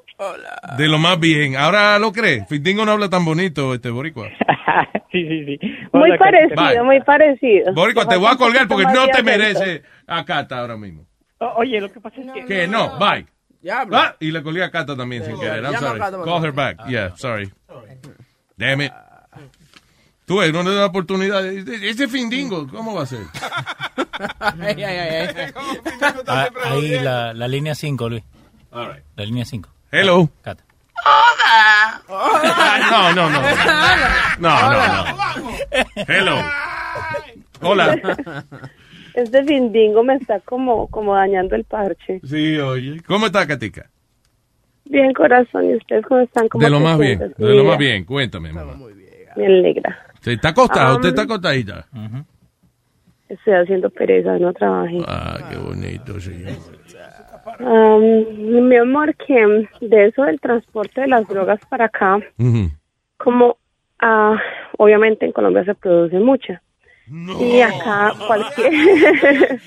[0.78, 1.55] De lo más bien.
[1.57, 4.30] Ahora lo crees, Findingo no habla tan bonito, este boricua.
[5.11, 5.59] sí, sí, sí.
[5.91, 6.84] Muy Hola, parecido, Bye.
[6.84, 7.74] muy parecido.
[7.74, 11.05] Boricua, te voy a colgar porque no te merece a Cata ahora mismo.
[11.39, 12.45] O- Oye, lo que pasa es que...
[12.45, 13.26] Que no, bye.
[13.70, 15.63] Ah, y le colgué a Cata también sin querer.
[15.63, 15.99] I'm sorry.
[15.99, 16.78] Call her back.
[16.88, 17.51] Yeah, sorry.
[18.57, 18.91] Damn it.
[20.26, 21.45] Tú ves, no le da oportunidad.
[21.45, 23.19] Ese Findingo, ¿cómo va a ser?
[24.39, 25.53] Ay, ay, ay, ay.
[26.28, 28.23] Ah, ahí la, la línea 5, Luis.
[28.71, 29.03] All right.
[29.15, 29.69] La línea 5.
[29.91, 30.30] Hello.
[30.41, 30.63] Cata.
[32.07, 33.41] No, no, no.
[34.39, 35.17] No, no, no.
[36.07, 36.36] Hello.
[37.61, 37.99] Hola.
[39.15, 42.19] Este findingo me está como, como dañando el parche.
[42.26, 43.01] Sí, oye.
[43.07, 43.89] ¿Cómo está, Katica?
[44.84, 45.69] Bien, corazón.
[45.69, 46.49] ¿Y ustedes cómo están?
[46.49, 48.03] ¿Cómo De lo más bien, de lo más bien.
[48.03, 48.73] Cuéntame, mamá.
[49.38, 49.97] Me alegra.
[50.26, 50.89] ¿Se está acostado?
[50.89, 51.86] Um, ¿Usted está acostadita?
[53.30, 54.97] Estoy haciendo pereza, no trabajé.
[55.07, 56.53] Ah, qué bonito, señor.
[57.59, 62.17] Um, mi amor, que de eso del transporte de las drogas para acá,
[63.17, 63.57] como
[63.99, 64.36] ah,
[64.80, 66.59] obviamente en Colombia se produce mucha.
[67.39, 68.73] Y acá cualquier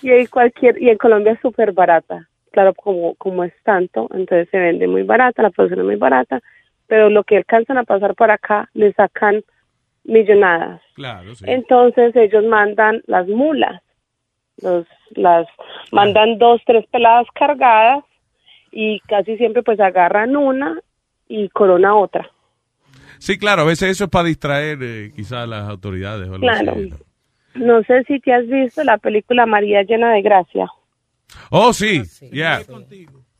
[0.00, 2.28] y ahí cualquier y en Colombia es súper barata.
[2.52, 6.40] Claro, como como es tanto, entonces se vende muy barata, la producción es muy barata,
[6.86, 9.42] pero lo que alcanzan a pasar por acá le sacan
[10.04, 10.80] millonadas.
[10.94, 11.44] Claro, sí.
[11.48, 13.82] Entonces ellos mandan las mulas,
[14.62, 15.46] los, las
[15.92, 18.04] mandan dos, tres peladas cargadas
[18.70, 20.80] y casi siempre pues agarran una
[21.28, 22.30] y corona otra.
[23.18, 26.28] Sí, claro, a veces eso es para distraer eh, quizás a las autoridades.
[26.28, 26.72] O algo Claro.
[26.72, 26.96] así, ¿no?
[27.54, 30.66] No sé si te has visto la película María llena de gracia.
[31.50, 32.60] Oh, sí, ya.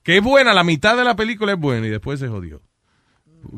[0.02, 2.60] Que es buena, la mitad de la película es buena y después se jodió.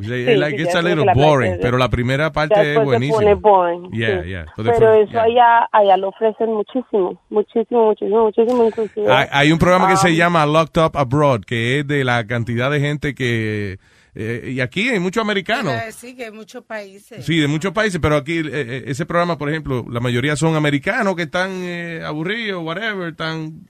[0.02, 3.18] Sí, like, sí, it's a little la boring, pero la primera parte es buenísima.
[3.18, 4.28] pone boring, Yeah, sí.
[4.28, 4.44] yeah.
[4.56, 9.12] So Pero eso allá, allá lo ofrecen muchísimo, muchísimo, muchísimo, muchísimo, inclusive.
[9.12, 12.26] Hay, hay un programa que se Ah, llama Locked Up Abroad, que es de la
[12.26, 13.78] cantidad de gente que...
[14.14, 15.72] eh, y aquí hay muchos americanos.
[15.72, 17.24] Decir que en muchos países.
[17.24, 20.56] Sí, de muchos países, pero aquí eh, eh, ese programa, por ejemplo, la mayoría son
[20.56, 23.68] americanos que están eh, aburridos, whatever, están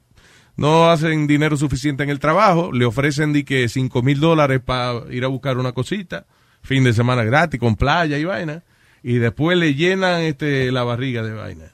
[0.59, 5.03] no hacen dinero suficiente en el trabajo, le ofrecen de que cinco mil dólares para
[5.11, 6.27] ir a buscar una cosita,
[6.63, 8.65] fin de semana gratis, con playa y vaina,
[9.05, 11.73] y después le llenan este la barriga de vaina.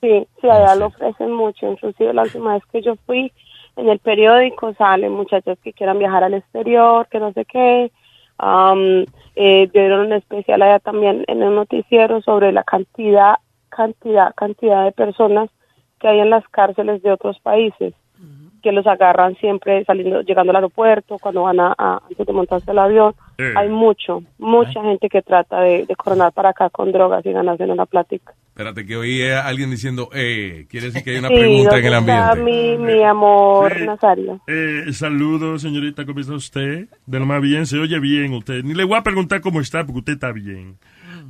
[0.00, 1.70] Sí, sí, allá lo ofrecen mucho.
[1.70, 3.32] Inclusive la última vez que yo fui,
[3.76, 7.92] en el periódico salen muchachos que quieran viajar al exterior, que no sé qué.
[8.38, 13.36] Am, eh, dieron un especial allá también en el noticiero sobre la cantidad,
[13.68, 15.48] cantidad, cantidad de personas
[16.04, 17.94] que hay en las cárceles de otros países,
[18.62, 22.70] que los agarran siempre saliendo, llegando al aeropuerto, cuando van a, a- antes de montarse
[22.72, 23.14] el avión.
[23.38, 23.54] Eh.
[23.56, 27.64] Hay mucho, mucha gente que trata de, de coronar para acá con drogas y ganarse
[27.64, 28.34] una plática.
[28.48, 31.84] Espérate, que oí a alguien diciendo, eh, quiere decir que hay una Sí, pregunta en
[31.86, 32.78] el ¿dónde está ambiente.
[32.78, 33.84] Mi, mi amor Sí.
[33.86, 34.40] Nazario.
[34.46, 36.86] Eh, saludos, señorita, ¿cómo está usted?
[37.06, 38.62] De lo más bien, se oye bien usted.
[38.62, 40.76] Ni le voy a preguntar cómo está, porque usted está bien.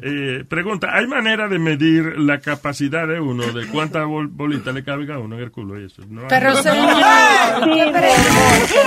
[0.02, 4.84] Eh, pregunta, ¿hay manera de medir la capacidad de uno, de cuántas bol- bolitas le
[4.84, 6.02] caben a uno en el culo y eso?
[6.08, 6.68] No hay- Pero Sí.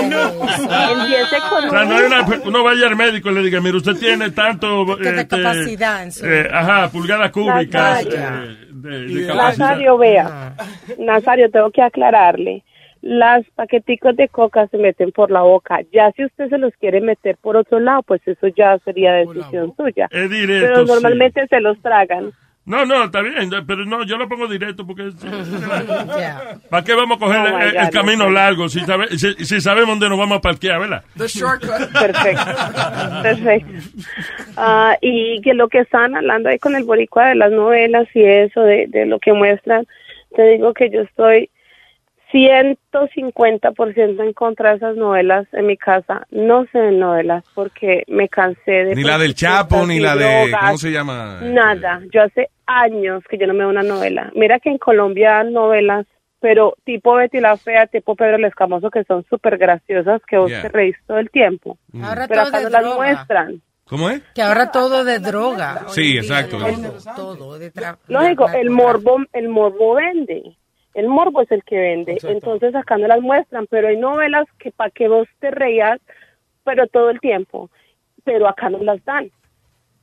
[0.08, 3.60] Empiece con O sea, no hay un- una, uno vaya al médico y le diga,
[3.62, 4.86] mire, usted tiene tanto...
[4.98, 9.68] Que de este, capacidad en su- eh, ajá, pulgadas cúbicas eh, de, de capacidad.
[9.68, 10.56] Nazario, vea.
[11.00, 12.64] Nazario, tengo que aclararle.
[13.10, 15.80] Las paqueticos de coca se meten por la boca.
[15.94, 19.74] Ya si usted se los quiere meter por otro lado, pues eso ya sería decisión
[19.78, 20.08] suya.
[20.12, 20.92] Es directo, Pero sí.
[20.92, 22.32] normalmente se los tragan.
[22.66, 25.04] No, no, está bien, pero no, yo lo pongo directo porque...
[26.70, 28.32] ¿Para qué vamos a coger Oh, el, el camino no sé.
[28.34, 31.04] largo si, sabe- si, si sabemos dónde nos vamos a parquear, verdad?
[31.18, 31.92] The shortcut.
[31.94, 32.44] Perfecto.
[33.24, 33.72] Perfecto.
[34.58, 38.24] Ah, y que lo que están hablando ahí con el boricua de las novelas y
[38.24, 39.86] eso, de, de lo que muestran,
[40.36, 41.50] te digo que yo estoy
[42.34, 46.26] 150% en contra de esas novelas en mi casa.
[46.32, 48.96] No se ven novelas porque me cansé de...
[48.96, 50.62] Ni la del Chapo, ni la de, drogas.
[50.66, 51.40] ¿cómo se llama?
[51.44, 52.02] Nada.
[52.12, 54.32] Yo hace años que yo no me veo una novela.
[54.36, 56.06] Mira que en Colombia dan novelas
[56.40, 60.50] pero tipo Betty la Fea, tipo Pedro el Escamoso, que son súper graciosas, que vos
[60.52, 60.62] Yeah.
[60.62, 61.80] te reís todo el tiempo.
[62.02, 63.62] Ahora pero todo acá de no las muestran.
[63.86, 64.22] ¿Cómo es?
[64.36, 65.86] Que ahora todo de droga.
[65.88, 66.60] Sí, exacto.
[67.16, 70.57] Todo, todo de tra- Lógico, el morbo, el morbo vende.
[70.98, 72.18] El morbo es el que vende.
[72.24, 76.00] Entonces acá no las muestran, pero hay novelas que para que vos te reías,
[76.64, 77.70] pero todo el tiempo.
[78.24, 79.30] Pero acá no las dan.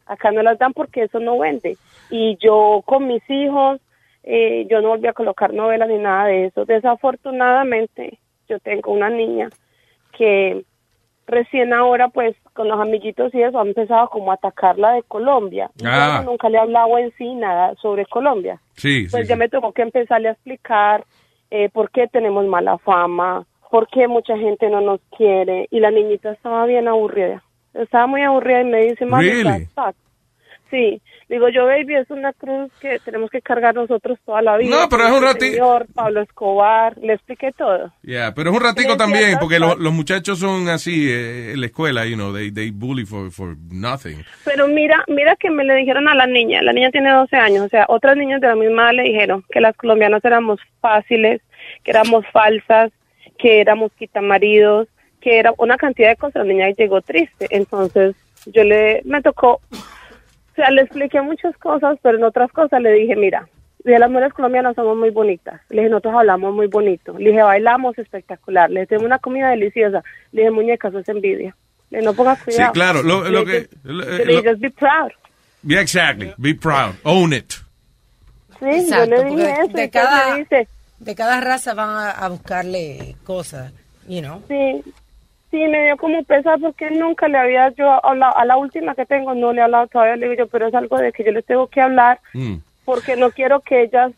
[0.06, 1.76] Acá no las dan porque eso no vende.
[2.10, 3.80] Y yo con mis hijos,
[4.22, 6.64] eh, yo no volví a colocar novelas ni nada de eso.
[6.64, 9.50] Desafortunadamente, yo tengo una niña
[10.16, 10.64] que
[11.26, 15.70] recién ahora, pues, con los amiguitos y eso, han empezado como a atacarla de Colombia.
[15.84, 16.20] Ah.
[16.22, 18.60] yo nunca le he hablado en sí nada sobre Colombia.
[18.76, 19.38] Sí, Pues sí, ya sí.
[19.38, 21.04] me tocó que empezarle a explicar
[21.50, 25.66] eh, por qué tenemos mala fama, por qué mucha gente no nos quiere.
[25.70, 27.42] Y la niñita estaba bien aburrida.
[27.74, 29.68] Estaba muy aburrida y me dice, mami, Really?
[30.64, 30.70] That's sad".
[30.70, 34.70] Sí, digo yo, baby, es una cruz que tenemos que cargar nosotros toda la vida.
[34.76, 37.92] No, pero es un Este rati- Señor, Pablo Escobar, le expliqué todo.
[38.02, 41.66] Yeah, pero es un ratico también, porque lo- los muchachos son así eh, en la
[41.66, 44.24] escuela, you know, they, they bully for, for nothing.
[44.44, 47.66] Pero mira, mira que me le dijeron a la niña, la niña tiene 12 años,
[47.66, 51.40] o sea, otras niñas de la misma edad le dijeron que las colombianas éramos fáciles,
[51.82, 52.90] que éramos falsas,
[53.38, 54.88] que éramos quitamaridos,
[55.20, 58.14] que era una cantidad de cosas, la niña llegó triste, entonces
[58.46, 59.60] yo le, me tocó,
[60.54, 63.48] o sea, le expliqué muchas cosas, pero en otras cosas le dije, mira,
[63.82, 67.42] de las mujeres colombianas somos muy bonitas, le dije, nosotros hablamos muy bonito, le dije,
[67.42, 70.02] bailamos espectacular, le dije, tenemos una comida deliciosa,
[70.32, 71.54] le dije, muñeca, eso es envidia,
[71.90, 72.72] le dije, no pongas Sí, cuidado.
[72.72, 73.76] claro, lo, Le lo dije, que...
[73.82, 75.10] lo- yo le dije, just be proud.
[75.66, 77.52] yeah, exactly, be proud, own it.
[78.60, 79.72] Sí, Exacto, yo le dije eso.
[79.76, 80.68] de cada- entonces me dice,
[81.00, 83.72] De cada raza van a, a buscarle cosas,
[84.08, 84.40] you know.
[84.48, 84.82] sí,
[85.56, 89.06] sí, me dio como pesar porque nunca le había yo hablado, a la última que
[89.06, 91.30] tengo no le he hablado todavía, le digo yo, pero es algo de que yo
[91.32, 92.56] les tengo que hablar Mm.
[92.84, 94.12] porque no quiero que ellas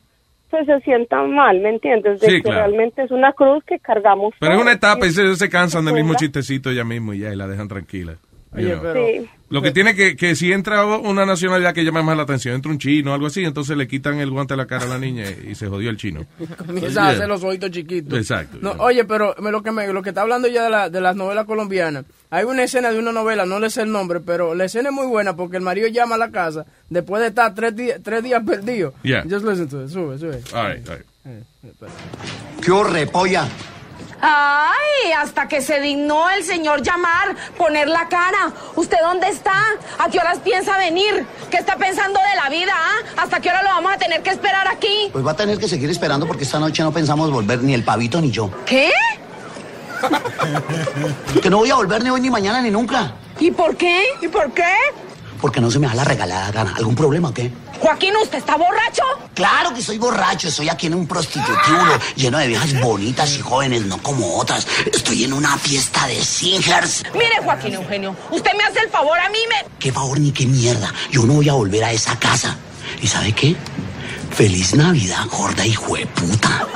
[0.50, 2.20] pues, se sientan mal, ¿me entiendes?
[2.20, 2.60] De Sí, que claro.
[2.60, 4.32] realmente es una cruz que cargamos.
[4.40, 7.32] Pero es una etapa y se, se cansan del mismo chistecito ya mismo y ya
[7.32, 8.14] y la dejan tranquila.
[8.54, 8.94] Oye, pero...
[9.06, 9.28] Sí.
[9.48, 12.70] Lo que tiene que, que si entra una nacionalidad que llama más la atención, entra
[12.72, 14.98] un chino o algo así, entonces le quitan el guante a la cara a la
[14.98, 16.26] niña y, se jodió el chino.
[16.66, 17.14] Comienza a Yeah.
[17.14, 18.18] hacer los ojitos chiquitos.
[18.18, 18.58] Exacto.
[18.60, 21.00] No, oye, pero me- lo que me, lo que está hablando ya de, la, de
[21.00, 24.54] las novelas colombianas, hay una escena de una novela, no le sé el nombre, pero
[24.56, 27.54] la escena es muy buena porque el marido llama a la casa después de estar
[27.54, 28.94] tres, días tres días perdido.
[29.04, 29.22] Yeah.
[29.22, 30.40] Just listen to it, sube, sube.
[30.52, 31.06] All right, all right.
[32.62, 33.48] ¿Qué horre, polla?
[34.20, 38.52] Ay, hasta que se dignó el señor llamar, poner la cara.
[38.74, 39.54] ¿Usted dónde está?
[39.98, 41.26] ¿A qué horas piensa venir?
[41.50, 42.72] ¿Qué está pensando de la vida?
[42.74, 43.22] ah?
[43.22, 45.10] ¿Hasta qué hora lo vamos a tener que esperar aquí?
[45.12, 47.84] Pues va a tener que seguir esperando porque esta noche no pensamos volver ni el
[47.84, 48.50] pavito ni yo.
[48.64, 48.90] ¿Qué?
[51.42, 53.12] Que no voy a volver ni hoy ni mañana ni nunca.
[53.38, 54.04] ¿Y por qué?
[54.20, 54.72] ¿Y por qué?
[55.40, 56.74] Porque no se me da la regalada gana.
[56.76, 57.50] ¿Algún problema o qué?
[57.80, 59.02] Joaquín, ¿usted está borracho?
[59.34, 60.48] Claro que soy borracho.
[60.48, 64.66] Estoy aquí en un prostitutíbulo lleno de viejas bonitas y jóvenes, no como otras.
[64.92, 67.04] Estoy en una fiesta de singers.
[67.12, 69.68] Mire, Joaquín Eugenio, usted me hace el favor a mí, me...
[69.78, 70.92] Qué favor ni qué mierda.
[71.10, 72.56] Yo no voy a volver a esa casa.
[73.02, 73.56] ¿Y sabe qué?
[74.30, 76.66] Feliz Navidad, gorda hijo de puta.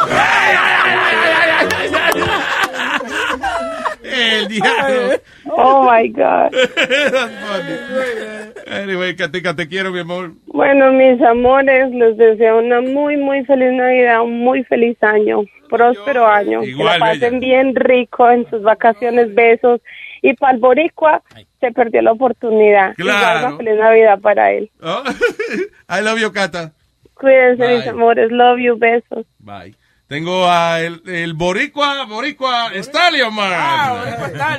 [4.12, 5.20] El diablo.
[5.52, 6.54] Oh my God.
[8.66, 10.32] Anyway, Katica, te quiero, mi amor.
[10.46, 16.26] Bueno, mis amores, les deseo una muy, muy feliz Navidad, un muy feliz año, próspero
[16.26, 16.62] año.
[16.62, 17.46] Igual, que la pasen bella.
[17.46, 19.80] bien rico en sus vacaciones, besos.
[20.22, 21.22] Y para el boricua
[21.60, 22.94] se perdió la oportunidad.
[22.94, 23.38] Claro.
[23.38, 24.70] Igual una feliz Navidad para él.
[24.82, 25.02] Oh,
[25.88, 26.72] I love you, Cata.
[27.14, 27.76] Cuídense, Bye.
[27.76, 28.30] mis amores.
[28.30, 29.26] Love you, besos.
[29.40, 29.74] Bye.
[30.10, 33.52] Tengo a el, el boricua, boricua Stallion Man.
[33.54, 34.58] Ah,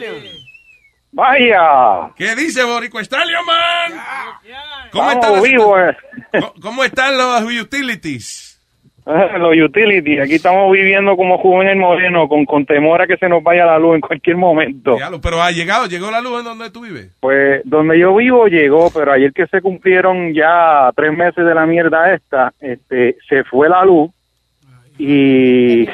[1.11, 2.13] Vaya.
[2.15, 4.01] ¿Qué dice boricua Stallion Man?
[4.91, 5.97] ¿Cómo, Vamos, están las- vivo, eh.
[6.31, 8.47] ¿Cómo- ¿Cómo están los utilities?
[9.05, 13.43] Los utilities, aquí estamos viviendo como jóvenes morenos, con, con temor a que se nos
[13.43, 14.95] vaya la luz en cualquier momento.
[15.21, 17.09] Pero ha llegado, llegó la luz en donde tú vives.
[17.19, 21.65] Pues donde yo vivo llegó, pero ayer que se cumplieron ya tres meses de la
[21.65, 24.11] mierda esta, este, se fue la luz
[25.03, 25.87] y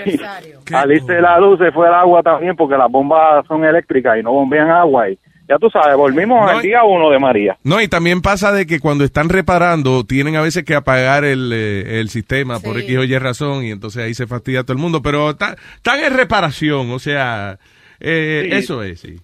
[0.74, 4.24] al irse la luz se fue el agua también porque las bombas son eléctricas y
[4.24, 5.10] no bombean agua.
[5.10, 7.58] Y ya tú sabes, volvimos No, al día uno de María.
[7.64, 11.51] No, y también pasa de que cuando están reparando, tienen a veces que apagar el,
[11.53, 12.78] eh, el sistema por.
[12.80, 15.01] X o Y razón, y entonces ahí se fastidia todo el mundo.
[15.01, 17.58] Pero está- están en reparación, o sea,
[17.99, 18.55] eh, Sí.
[18.58, 19.16] eso es, sí.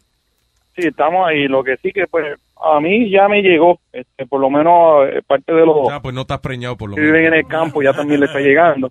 [0.75, 1.47] Sí, estamos ahí.
[1.47, 2.25] Lo que sí que pues
[2.65, 6.15] a mí ya me llegó, este, por lo menos eh, parte de los Ah, pues
[6.15, 7.39] no estás preñado por lo que viven en menos.
[7.45, 8.89] el campo ya también le está llegando.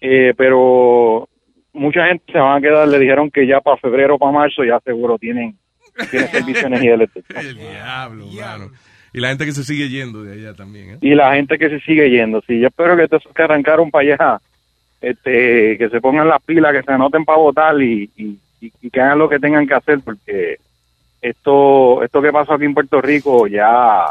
[0.00, 1.28] Eh, pero
[1.72, 4.64] mucha gente se van a quedar, le dijeron que ya para febrero o para marzo
[4.64, 5.56] ya seguro tienen,
[6.10, 7.40] tienen servicio de energía eléctrica.
[7.40, 8.70] El diablo, mano.
[9.12, 10.98] Y la gente que se sigue yendo de allá también, ¿eh?
[11.00, 14.02] Y la gente que se sigue yendo, sí, yo espero que estos que arrancaron para
[14.14, 14.40] allá
[15.00, 19.00] este, que se pongan las pilas, que se anoten para votar y, y, y- que
[19.00, 20.56] hagan lo que tengan que hacer, porque
[21.22, 24.06] esto, esto que pasó aquí en Puerto Rico ya,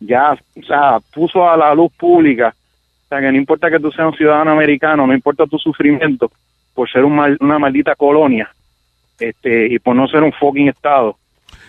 [0.00, 2.54] ya, o sea, puso a la luz pública,
[3.14, 6.30] sea, que no importa que tú seas un ciudadano americano, no importa tu sufrimiento
[6.74, 8.50] por ser un mal- una maldita colonia,
[9.18, 11.16] este, y por no ser un fucking estado,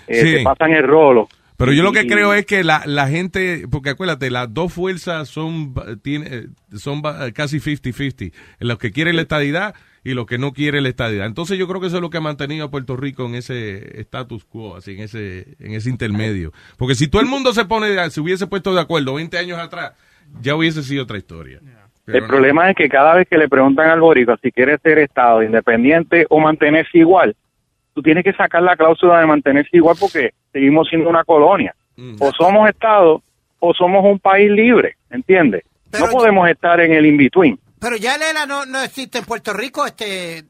[0.08, 0.34] eh, Sí.
[0.38, 1.28] te pasan el rolo.
[1.58, 5.30] Pero yo lo que creo es que la, la gente, porque acuérdate, las dos fuerzas
[5.30, 7.02] son, tiene, son
[7.34, 9.74] casi 50-50, los que quieren la estadidad
[10.04, 11.26] y los que no quieren la estadidad.
[11.26, 14.02] Entonces yo creo que eso es lo que ha mantenido a Puerto Rico en ese
[14.02, 16.52] status quo, así en ese, en ese intermedio.
[16.78, 19.94] Porque si todo el mundo se pone, se hubiese puesto de acuerdo 20 años atrás,
[20.42, 21.60] ya hubiese sido otra historia.
[22.06, 22.30] Pero el no.
[22.30, 26.26] problema es que cada vez que le preguntan al boricua si quiere ser Estado independiente
[26.30, 27.36] o mantenerse igual,
[27.94, 31.74] tú tienes que sacar la cláusula de mantenerse igual porque seguimos siendo una colonia.
[32.20, 33.24] O somos Estado
[33.60, 35.64] o somos un país libre, ¿entiendes?
[36.00, 37.58] no podemos estar en el in-between.
[37.80, 40.44] Pero ya el ELA no, no existe en Puerto Rico, este...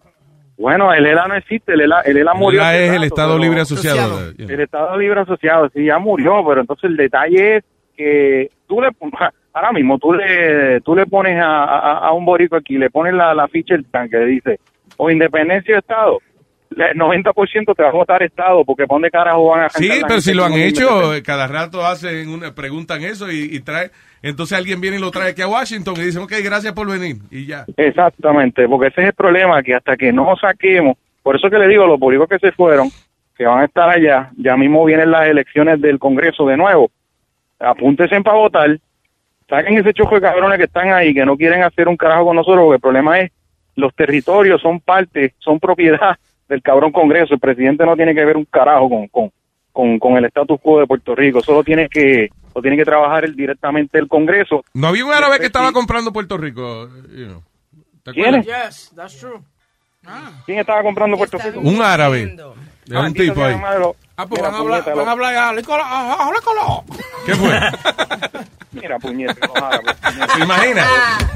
[0.58, 2.62] Bueno, el ELA no existe, el ELA, el ELA murió.
[2.62, 4.32] ELA hace es el rato, Estado Libre Asociado.
[4.38, 7.64] El Estado Libre Asociado, sí, ya murió, pero entonces el detalle es
[7.96, 8.92] que tú le
[9.56, 13.14] ahora mismo tú le tú le pones a, a, a un borico aquí, le pones
[13.14, 14.60] la, la ficha del tanque, le dice,
[14.98, 16.20] o independencia o Estado,
[16.72, 20.20] el 90% te va a votar Estado, porque ¿por dónde carajo van a Sí, pero
[20.20, 23.92] si lo han hecho, eh, cada rato hacen una, preguntan eso y, y trae,
[24.22, 27.18] entonces alguien viene y lo trae aquí a Washington y dice, ok, gracias por venir
[27.32, 27.64] y ya.
[27.78, 31.70] Exactamente, porque ese es el problema, que hasta que no saquemos, por eso que le
[31.70, 32.90] digo, los políticos que se fueron,
[33.38, 36.92] que van a estar allá, ya mismo vienen las elecciones del Congreso de nuevo,
[37.58, 38.80] apúntense para votar,
[39.48, 42.36] saquen ese chojo de cabrones que están ahí, que no quieren hacer un carajo con
[42.36, 43.32] nosotros, porque el problema es,
[43.76, 46.18] los territorios son parte, son propiedad
[46.50, 49.32] del cabrón Congreso, el presidente no tiene que ver un carajo con, con,
[49.72, 53.26] con, con el status quo de Puerto Rico, solo tiene que, lo tiene que trabajar
[53.26, 54.64] el, directamente el Congreso.
[54.74, 56.90] No había un árabe que estaba comprando Puerto Rico.
[57.10, 57.44] you know.
[58.04, 58.44] ¿Te ¿Quién?
[58.44, 59.40] Yes, that's true.
[60.46, 61.60] ¿Quién estaba comprando Puerto Rico?
[61.60, 62.38] Un árabe.
[62.86, 63.60] De un tipo ahí.
[64.18, 66.32] Ah, pues van a hablar, van a hablar ah,
[67.26, 67.60] ¿Qué fue?
[68.82, 69.96] Mira, puñeta, los árabes.
[70.34, 70.86] ¿Se imagina?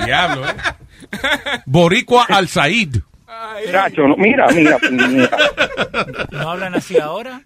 [0.05, 0.53] Diablo, ¿eh?
[1.65, 2.95] Boricua al Said.
[3.71, 5.37] Chacho, no, mira, mira, puñeta.
[6.31, 7.41] ¿No hablan así ahora?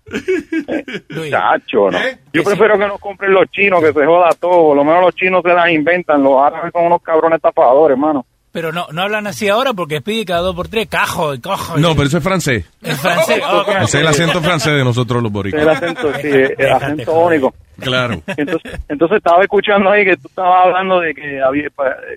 [1.29, 1.99] Chacho, no.
[2.33, 4.69] Yo prefiero que nos compren los chinos, que se joda todo.
[4.69, 6.23] Por lo menos los chinos se las inventan.
[6.23, 8.25] Los árabes son unos cabrones estafadores, hermano.
[8.53, 11.75] Pero no, no hablan así ahora porque pide cada dos por tres, cajo, cojo.
[11.79, 12.63] No, pero eso es francés.
[12.83, 13.41] Es francés.
[13.51, 13.67] ok.
[13.69, 15.63] Ese es el acento francés de nosotros los boricuas.
[15.63, 17.55] El acento, sí, el acento único.
[17.79, 18.21] Claro.
[18.37, 21.67] Entonces, entonces estaba escuchando ahí que tú estabas hablando de que había,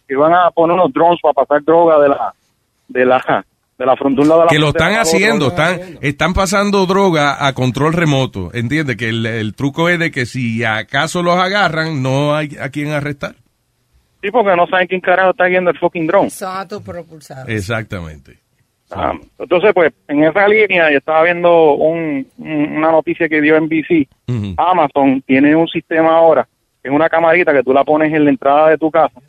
[0.06, 2.34] que iban a poner unos drones para pasar droga de la
[2.88, 3.46] de la
[3.78, 7.94] de la frontera de la Que lo están haciendo, están, están pasando droga a control
[7.94, 8.50] remoto.
[8.52, 8.96] ¿Entiendes?
[8.98, 12.92] Que el, el truco es de que si acaso los agarran, no hay a quien
[12.92, 13.36] arrestar.
[14.26, 16.30] Sí, porque no saben quién carajo está guiando el fucking drone.
[16.30, 17.48] Son autopropulsados.
[17.48, 18.38] Exactamente.
[18.90, 23.56] Ah, entonces, pues, en esa línea yo estaba viendo un, un- una noticia que dio
[23.56, 24.08] NBC.
[24.56, 26.48] Amazon tiene un sistema ahora,
[26.82, 29.20] es una camarita que tú la pones en la entrada de tu casa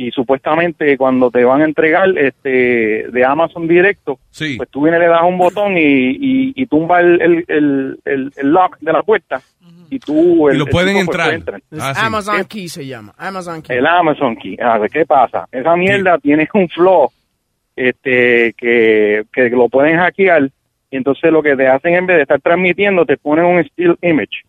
[0.00, 4.18] y supuestamente cuando te van a entregar este de Amazon directo,
[4.56, 8.32] pues tú vienes, le das un botón y, y, y tumba el, el, el, el-
[8.36, 9.40] el lock de la puerta
[9.90, 10.48] y tú...
[10.48, 11.34] Y el- lo el pueden tipo, pues, entrar.
[11.34, 11.58] entra.
[11.92, 13.12] Es Amazon Key se llama.
[13.18, 13.76] Amazon Key.
[13.76, 14.56] El Amazon Key.
[14.62, 15.46] A ver, ¿qué pasa?
[15.50, 17.10] Esa mierda tiene un flow
[17.74, 20.48] este, que, que lo pueden hackear
[20.90, 23.96] y entonces lo que te hacen en vez de estar transmitiendo te ponen un still
[24.02, 24.42] image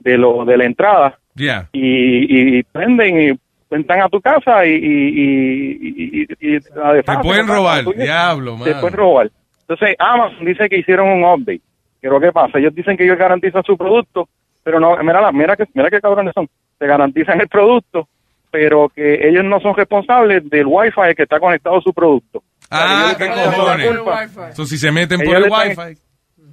[0.00, 1.68] de lo de la entrada Ya.
[1.72, 3.38] y, y prenden y
[3.70, 7.84] entran a tu casa y, y, y, y- Te pueden robar.
[7.96, 8.80] Diablo, te mano.
[8.80, 11.60] pueden robar entonces Amazon dice que hicieron un update
[12.00, 12.58] pero ¿qué pasa?
[12.58, 14.28] ellos dicen que ellos garantizan su producto
[14.64, 16.48] pero no, mira, la- mira que mira qué cabrones son
[16.78, 18.08] te garantizan el producto
[18.50, 23.14] pero que ellos no son responsables del wifi que está conectado a su producto Ah,
[23.16, 24.54] qué cojones.
[24.54, 25.98] So, si se meten por el le están- wifi.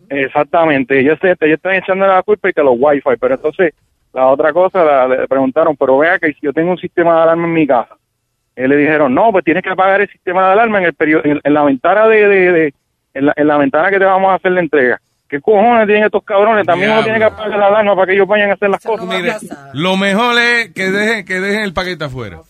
[0.10, 3.74] Exactamente, ellos, se- ellos están echando la culpa y que los wifi, pero entonces
[4.16, 7.22] la otra cosa la- le preguntaron, pero vea que si yo tengo un sistema de
[7.24, 7.96] alarma en mi casa,
[8.56, 11.22] y le dijeron, no, pues tienes que apagar el sistema de alarma en el perio-
[11.24, 12.74] en, la ventana de- de-
[13.14, 15.02] en, la, en la ventana que te vamos a hacer la entrega.
[15.28, 16.68] ¿Qué cojones tienen estos cabrones?
[16.68, 19.08] También uno tiene que apagar la alarma para que ellos vayan a hacer las cosas.
[19.08, 19.34] Mire,
[19.74, 22.42] lo mejor es que dejen, que dejen el paquete afuera.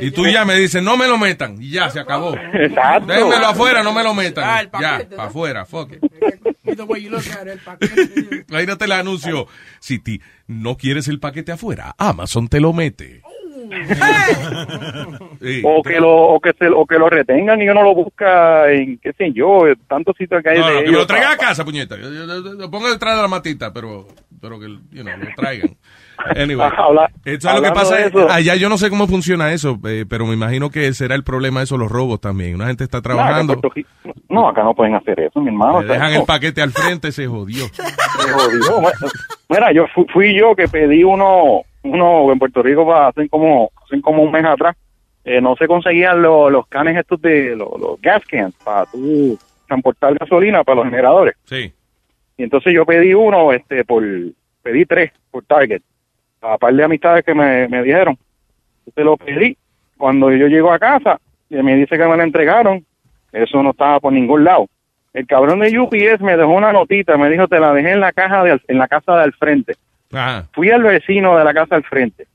[0.00, 1.62] Y tú ya me dices, no me lo metan.
[1.62, 2.34] Y ya, se acabó.
[2.34, 3.12] Exacto.
[3.12, 4.44] Déjenmelo afuera, no me lo metan.
[4.46, 6.02] Ah, ya, para afuera, fuck it.
[6.64, 8.46] Either way you look at it, el paquete.
[8.56, 9.46] Ahí no te el anuncio.
[9.78, 13.22] Si ti no quieres el paquete afuera, Amazon te lo mete.
[15.40, 15.62] Sí.
[15.64, 18.98] O que lo o que se, o que lo retengan y uno lo busca en
[18.98, 21.36] qué sé yo, tantos sitios que hay No, de no, que ellos lo traiga a
[21.36, 21.96] casa, puñeta.
[21.96, 24.06] Yo- yo- yo- Lo pongo detrás de la matita, pero
[24.40, 25.76] pero que you know, lo traigan.
[26.36, 27.98] Anyway, Habla- eso es lo que pasa.
[28.04, 31.24] es- allá yo no sé cómo funciona eso, eh, pero me imagino que será el
[31.24, 32.54] problema de eso, los robos también.
[32.54, 33.60] Una gente está No, acá en trabajando,
[34.28, 35.80] No, acá no pueden hacer eso, mi hermano.
[35.80, 37.64] le o sea, dejan el paquete al frente, se jodió.
[37.66, 37.82] se
[38.32, 38.80] jodió.
[39.48, 43.70] Mira, yo fu- fui yo que pedí uno, uno en Puerto Rico para hace como,
[43.84, 44.76] hace como un mes atrás.
[45.24, 49.38] Eh, no se conseguían los, los canes estos de los, los gas cans para tú
[49.68, 51.36] transportar gasolina para los generadores.
[51.44, 51.72] Sí.
[52.36, 54.02] Y entonces yo pedí uno, este, por,
[54.62, 55.82] pedí tres por Target.
[56.40, 58.18] A par de amistades que me, me dijeron.
[58.80, 59.56] Entonces lo pedí.
[59.96, 62.84] Cuando yo llego a casa, y me dice que me lo entregaron,
[63.30, 64.66] eso no estaba por ningún lado.
[65.12, 68.12] El cabrón de UPS me dejó una notita, me dijo, te la dejé en la
[68.12, 69.74] caja de, en la casa de al frente.
[70.12, 70.46] Ajá.
[70.52, 72.26] Fui al vecino de la casa al frente.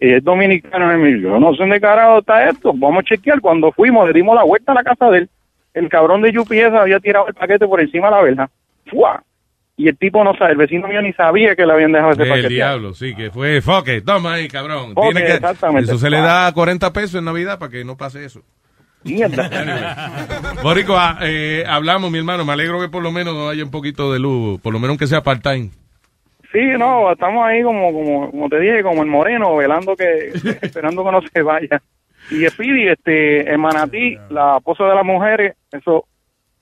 [0.00, 3.40] Es dominicano, yo no sé qué carajo está esto, vamos a chequear.
[3.40, 5.28] Cuando fuimos, le dimos la vuelta a la casa de él.
[5.74, 8.50] El cabrón de UPS había tirado el paquete por encima de la verja.
[8.86, 9.22] ¡Fua!
[9.76, 12.22] Y el tipo no sabe, el vecino mío ni sabía que le habían dejado ese
[12.24, 12.48] El paquete.
[12.48, 14.00] diablo, sí, que fue foque.
[14.02, 14.92] Toma ahí, cabrón.
[14.94, 15.90] Foque, Tiene que- exactamente.
[15.90, 18.42] Eso se le da 40 pesos en Navidad para que no pase eso.
[19.04, 19.48] Mierda.
[20.62, 22.44] Boricua, eh, hablamos, mi hermano.
[22.44, 25.06] Me alegro que por lo menos haya un poquito de luz, por lo menos que
[25.06, 25.70] sea part-time.
[26.52, 30.28] Sí, no, estamos ahí como, como, como te dije, como el moreno, velando que,
[30.62, 31.80] esperando que no se vaya.
[32.30, 36.06] Y Speedy, este, en Manatí, la poza de las mujeres, eso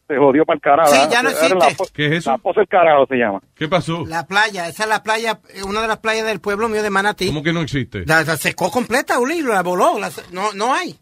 [0.07, 0.91] se jodió para el carajo.
[0.91, 1.74] Sí, ya no la existe.
[1.76, 2.30] po- ¿Qué es eso?
[2.30, 3.41] La poza del carajo se llama.
[3.55, 4.05] ¿Qué pasó?
[4.07, 6.91] La playa, esa es la playa, eh, una de las playas del pueblo mío de
[6.91, 7.26] Manatí.
[7.28, 8.05] ¿Cómo que no existe?
[8.07, 9.99] La, la secó completa, Uli, la voló.
[9.99, 10.95] la- no, no hay.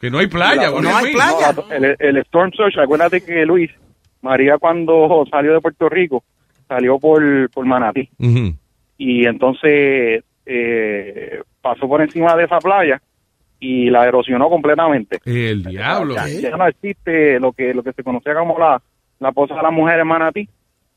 [0.00, 1.54] Que no hay playa, La- no hay playa.
[1.70, 3.70] el, el Storm Surge, acuérdate que Luis,
[4.22, 6.24] María cuando salió de Puerto Rico,
[6.74, 8.08] salió por, por Manatí.
[8.98, 13.00] Y entonces eh, pasó por encima de esa playa
[13.60, 15.20] y la erosionó completamente.
[15.24, 16.14] El diablo.
[16.14, 18.80] Ya, ya no existe lo que lo que se conocía como la,
[19.20, 20.48] la poza de las mujeres en Manatí.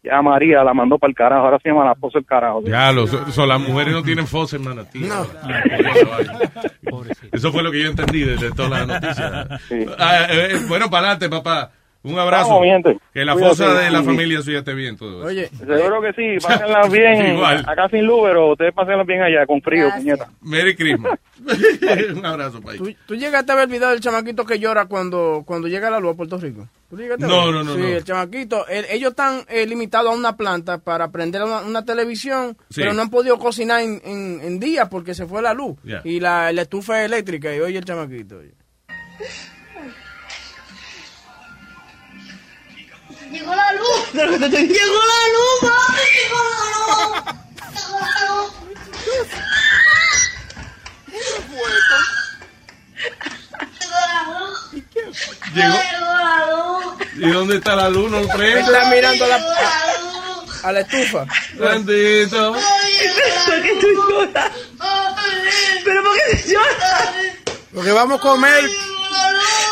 [0.03, 2.61] Ya María la mandó para el carajo, ahora se llama la poza del carajo.
[2.61, 5.03] Diablo, so- so las mujeres no tienen fosa en Manatí.
[7.31, 9.47] Eso fue lo que yo entendí desde todas las noticias.
[9.97, 11.71] Ah, eh, bueno, para adelante, papá.
[12.13, 12.47] Un abrazo.
[12.49, 12.97] Vamos, mi gente.
[13.13, 13.49] Que la Cuídate.
[13.55, 14.05] fosa de la Sí.
[14.05, 14.95] familia suya esté bien.
[14.97, 15.27] Todo eso.
[15.27, 17.35] Oye, Seguro que sí, pásenla bien.
[17.35, 17.65] Igual.
[17.67, 20.29] Acá sin luz, pero ustedes pásenla bien allá, con frío, puñeta.
[20.41, 21.19] Merry Christmas.
[22.15, 22.79] Un abrazo, país.
[22.79, 25.99] ¿tú, tú llegaste a ver el video del chamaquito que llora cuando, cuando llega la
[25.99, 26.67] luz a Puerto Rico.
[26.89, 27.53] ¿Tú llegaste a No, ver?
[27.55, 27.87] no, no, Sí, no.
[27.87, 28.67] el chamaquito.
[28.67, 32.81] el- ellos están eh, limitados a una planta para prender una, una televisión, Sí.
[32.81, 35.77] pero no han podido cocinar en, en, en días porque se fue la luz.
[36.03, 37.53] Y la, la estufa eléctrica.
[37.55, 38.37] Y oye el chamaquito.
[38.37, 38.53] oye.
[43.39, 44.13] Llegó la luz.
[44.13, 46.05] Llegó la luz, mami.
[46.17, 47.23] Llegó la luz.
[47.75, 48.51] Llegó la luz.
[53.79, 54.55] Llegó la luz.
[55.53, 55.77] Llegó.
[55.77, 57.07] Llegó la luz.
[57.15, 58.11] ¿Y dónde está la luz?
[58.11, 58.59] No lo prende.
[58.61, 60.65] Está mirando a la, Llegó la luz.
[60.65, 61.25] a la estufa.
[61.53, 62.53] Bendito.
[62.53, 64.51] ¿Por qué tú lloras?
[65.85, 67.09] ¿Pero por qué tú lloras?
[67.73, 68.63] Porque vamos a comer.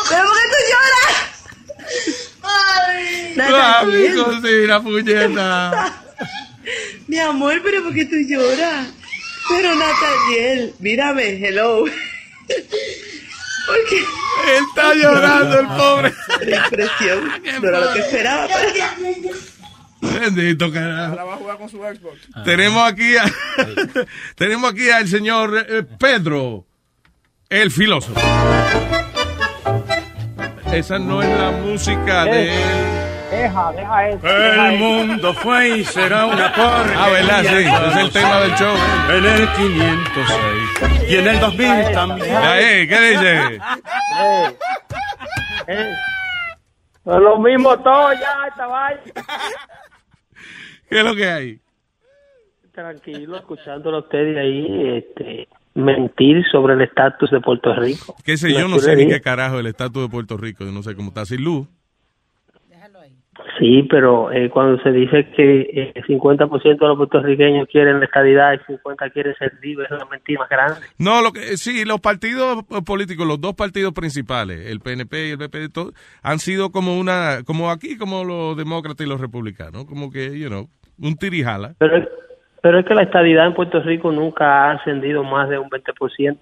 [0.08, 2.25] ¿Pero por qué tú lloras?
[3.38, 6.02] Ah, mi cocina, puñeta.
[7.06, 8.88] Mi amor, pero ¿por qué tú lloras?
[9.48, 11.84] Pero Nathaniel, mírame, hello.
[13.66, 16.12] Porque Él está llorando, el pobre.
[16.46, 17.28] La impresión.
[17.62, 18.48] No era lo que esperaba.
[18.48, 19.36] pero-
[20.20, 21.10] Bendito, carajo.
[21.12, 22.18] Ahora va a jugar con su Xbox.
[22.44, 23.24] Tenemos aquí a,
[24.36, 26.66] tenemos aquí al señor eh, Pedro,
[27.48, 28.20] el filósofo.
[30.72, 32.60] Esa no es la música de él.
[33.30, 34.18] Deja, deja eso.
[34.18, 34.84] deja El eso.
[34.84, 37.04] mundo fue y será una porquería.
[37.04, 37.40] Ah, ¿verdad?
[37.42, 38.76] Sí, ese es el tema del show.
[39.10, 42.36] En el 506 y en el 2000 también.
[42.58, 43.36] Eh, ¿Qué dice?
[44.18, 44.56] Eh,
[45.68, 45.92] eh.
[47.04, 49.00] Es lo mismo todo ya, esta vaina.
[50.88, 51.60] ¿Qué es lo que hay?
[52.72, 58.16] Tranquilo, escuchándolo a ustedes ahí, este, mentir sobre el estatus de Puerto Rico.
[58.24, 58.66] ¿Qué sé yo?
[58.68, 60.64] No sé ni qué carajo el estatus de Puerto Rico.
[60.64, 61.68] Yo no sé cómo está sin luz.
[63.58, 68.06] Sí, pero eh, cuando se dice que eh, el 50% de los puertorriqueños quieren la
[68.06, 70.80] estadidad y 50% quieren ser libres, es una mentira más grande.
[70.98, 75.38] No, lo que sí, los partidos políticos, los dos partidos principales, el PNP y el
[75.38, 80.10] PP, todo, han sido como una, como aquí, como los demócratas y los republicanos, como
[80.10, 80.68] que, you know,
[80.98, 81.74] un tirijala.
[81.78, 82.08] Pero, es-
[82.60, 86.38] pero es que la estadidad en Puerto Rico nunca ha ascendido más de un 20%.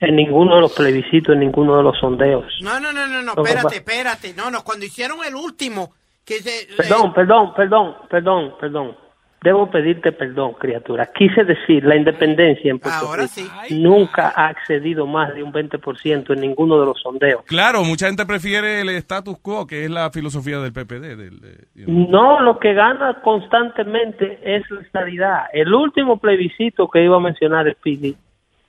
[0.00, 2.44] En ninguno de los plebiscitos, en ninguno de los sondeos.
[2.60, 4.34] No, no, no, no, no, espérate, espérate.
[4.34, 5.92] No, no, cuando hicieron el último,
[6.24, 6.74] que se...
[6.76, 8.96] Perdón, perdón, perdón, perdón, perdón.
[9.42, 11.06] Debo pedirte perdón, criatura.
[11.12, 16.32] Quise decir, la independencia en Puerto Ahora Rico nunca ha excedido más de un 20%
[16.32, 17.42] en ninguno de los sondeos.
[17.46, 21.16] Claro, mucha gente prefiere el status quo, que es la filosofía del PPD.
[21.16, 21.40] Del.
[21.86, 25.44] No, lo que gana constantemente es la estabilidad.
[25.52, 28.16] El último plebiscito que iba a mencionar Speedy,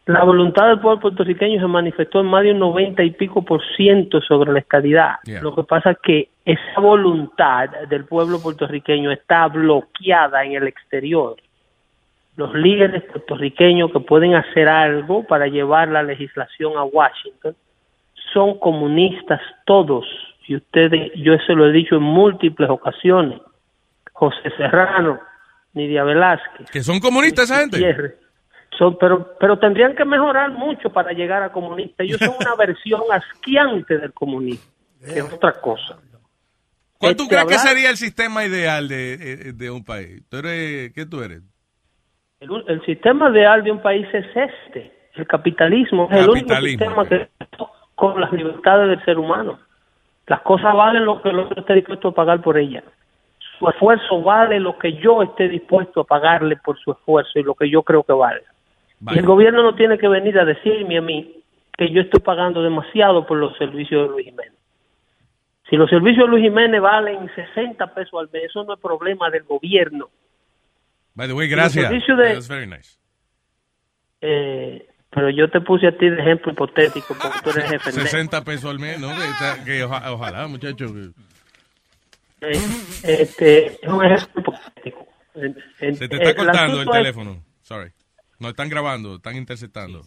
[0.06, 3.62] la voluntad del pueblo puertorriqueño se manifestó en más de un 90 y pico por
[3.78, 5.16] ciento sobre la estabilidad.
[5.24, 5.41] Yeah.
[5.41, 11.38] Lo que pasa es que esa voluntad del pueblo puertorriqueño está bloqueada en el exterior.
[12.36, 17.56] Los líderes puertorriqueños que pueden hacer algo para llevar la legislación a Washington
[18.34, 20.06] son comunistas todos.
[20.47, 23.39] Y ustedes, yo se lo he dicho en múltiples ocasiones.
[24.12, 25.20] José Serrano,
[25.74, 26.70] Nidia Velázquez.
[26.72, 27.78] Que son comunistas esa gente.
[27.78, 28.22] Gutiérrez.
[28.78, 32.05] Son, pero, pero tendrían que mejorar mucho para llegar a comunistas.
[32.05, 35.99] Ellos son una versión asquiante del comunismo, que es otra cosa.
[36.97, 40.24] ¿Cuál tú Este, crees que sería el sistema ideal de, eh, de un país?
[40.30, 41.41] ¿Tú eres, ¿Qué tú eres?
[42.39, 44.91] El, el sistema ideal de un país es este.
[45.15, 47.30] El capitalismo es el único sistema que
[47.95, 49.59] con las libertades del ser humano.
[50.28, 52.84] Las cosas valen lo que el otro esté dispuesto a pagar por ellas.
[53.59, 57.53] Su esfuerzo vale lo que yo esté dispuesto a pagarle por su esfuerzo y lo
[57.53, 58.41] que yo creo que vale.
[59.12, 61.36] Y el gobierno no tiene que venir a decirme a mí
[61.78, 64.54] que yo estoy pagando demasiado por los servicios de Luis Jiménez.
[65.70, 69.30] Si los servicios de Luis Jiménez valen 60 pesos al mes, eso no es problema
[69.30, 70.10] del gobierno.
[71.16, 71.84] By the way, gracias.
[71.86, 72.97] el servicio de- That's very nice.
[74.22, 77.91] Eh, pero yo te puse a ti de ejemplo hipotético porque tú eres jefe.
[77.91, 79.10] 60 pesos al mes, ¿no?
[79.10, 80.91] Que, que oja- ojalá, muchachos.
[82.41, 82.51] Eh,
[83.04, 85.08] este, es un ejemplo hipotético.
[85.80, 87.43] Se te eh, está cortando el es- teléfono.
[87.64, 87.91] Sorry.
[88.39, 90.01] No están grabando, están interceptando.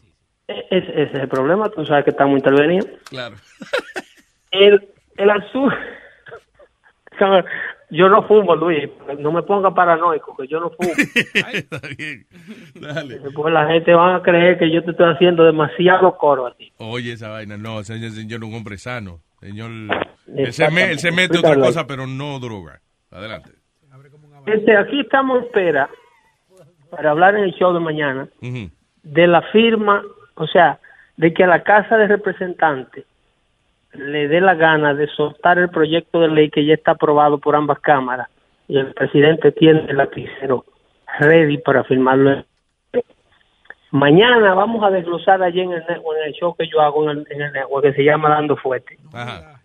[0.48, 2.88] eh, Ese, ese es el problema, tú sabes que estamos intervenidos.
[3.08, 3.36] Claro.
[4.52, 5.74] El, el asunto...
[7.88, 8.90] Yo no fumo, Luis.
[9.20, 10.90] No me ponga paranoico, que yo no fumo.
[11.52, 12.26] Está bien.
[12.74, 13.20] Dale.
[13.20, 16.72] Después la gente va a creer que yo te estoy haciendo demasiado coro a ti.
[16.78, 19.20] Oye, esa vaina, no, señor, señor, un hombre sano.
[19.40, 19.70] Señor,
[20.34, 22.80] él se, me- él se mete otra cosa, pero no droga.
[23.12, 23.50] Adelante.
[24.46, 25.88] Este, aquí estamos en espera
[26.96, 30.02] para hablar en el show de mañana de la firma,
[30.34, 30.78] o sea,
[31.18, 33.04] de que a la Casa de Representantes
[33.92, 37.54] le dé la gana de soltar el proyecto de ley que ya está aprobado por
[37.54, 38.28] ambas cámaras
[38.66, 40.64] y el presidente tiene el lapicero
[41.20, 42.44] ready para firmarlo.
[43.90, 47.26] Mañana vamos a desglosar allí en el, en el show que yo hago en el,
[47.30, 48.96] en el que se llama Dando Fuerte.
[49.12, 49.55] Ajá.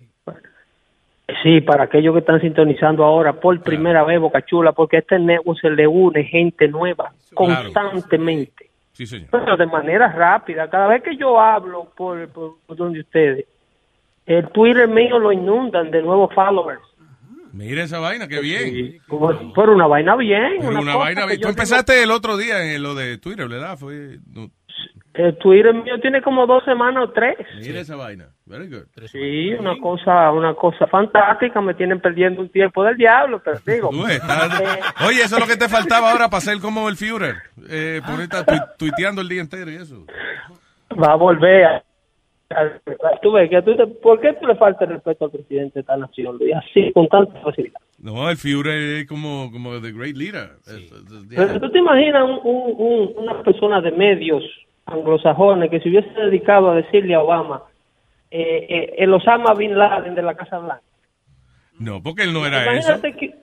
[1.43, 5.19] Sí, para aquellos que están sintonizando ahora por primera vez, Boca Chula, porque a este
[5.19, 9.29] network se le une gente nueva constantemente, Sí, señor.
[9.31, 10.69] pero de manera rápida.
[10.69, 13.45] Cada vez que yo hablo por, por, por donde ustedes,
[14.25, 16.81] el Twitter mío lo inundan de nuevos followers.
[17.53, 19.01] Mira esa vaina, qué bien.
[19.07, 20.65] Por, por una vaina bien.
[20.65, 21.41] Una vaina bien.
[21.41, 23.77] Tú empezaste el otro día en lo de Twitter, ¿verdad?
[23.77, 24.49] Fue, no,
[25.13, 27.35] El Twitter mío tiene como dos semanas o tres.
[27.59, 28.27] mira esa vaina.
[28.45, 28.83] Very good.
[29.11, 31.59] Sí, una cosa, una cosa fantástica.
[31.61, 33.89] Me tienen perdiendo un tiempo del diablo, pero digo.
[34.07, 34.61] Estás-
[35.05, 37.35] Oye, eso es lo que te faltaba ahora para ser como el Führer.
[37.69, 38.53] Eh, por estar tu-
[38.85, 40.05] tuiteando el día entero y eso.
[41.01, 41.83] va a volver a,
[43.21, 45.79] tú ves que tú te- ¿por qué tú le falta el respeto al presidente de
[45.81, 46.53] esta nación Luis?
[46.55, 50.51] así con tanta facilidad No, el Führer es como, como the great leader.
[50.67, 50.93] Es- es-
[51.35, 54.43] pero tú te imaginas un, un- un- una persona de medios
[54.91, 57.63] anglosajones que se hubiese dedicado a decirle a Obama
[58.29, 60.83] eh, eh, el Osama Bin Laden de la Casa Blanca
[61.79, 63.01] No, porque él no era eso.
[63.01, 63.35] que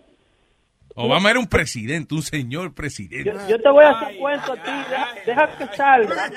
[0.95, 3.31] Obama era un presidente, un señor presidente.
[3.33, 6.31] yo, yo te voy a hacer cuento a ti deja, deja que salga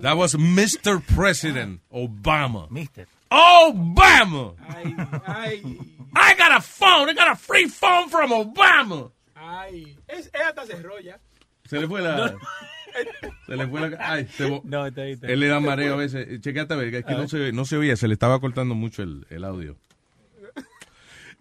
[0.00, 1.00] That was Mr.
[1.14, 2.66] President Obama.
[2.70, 3.06] Mr.
[3.30, 4.54] Obama!
[6.14, 7.08] I got a phone.
[7.08, 9.12] I got a free phone from Obama.
[9.36, 11.18] Ay, es, es hasta se enrolla.
[11.66, 12.34] Se le fue la...
[13.46, 13.96] Se le fue la...
[14.00, 15.32] Ay, se bo- No, está ahí, está ahí.
[15.34, 16.40] Él le da mareo a veces.
[16.40, 19.02] Chequete a ver, es que no se, no se oía, se le estaba cortando mucho
[19.02, 19.76] el, el audio.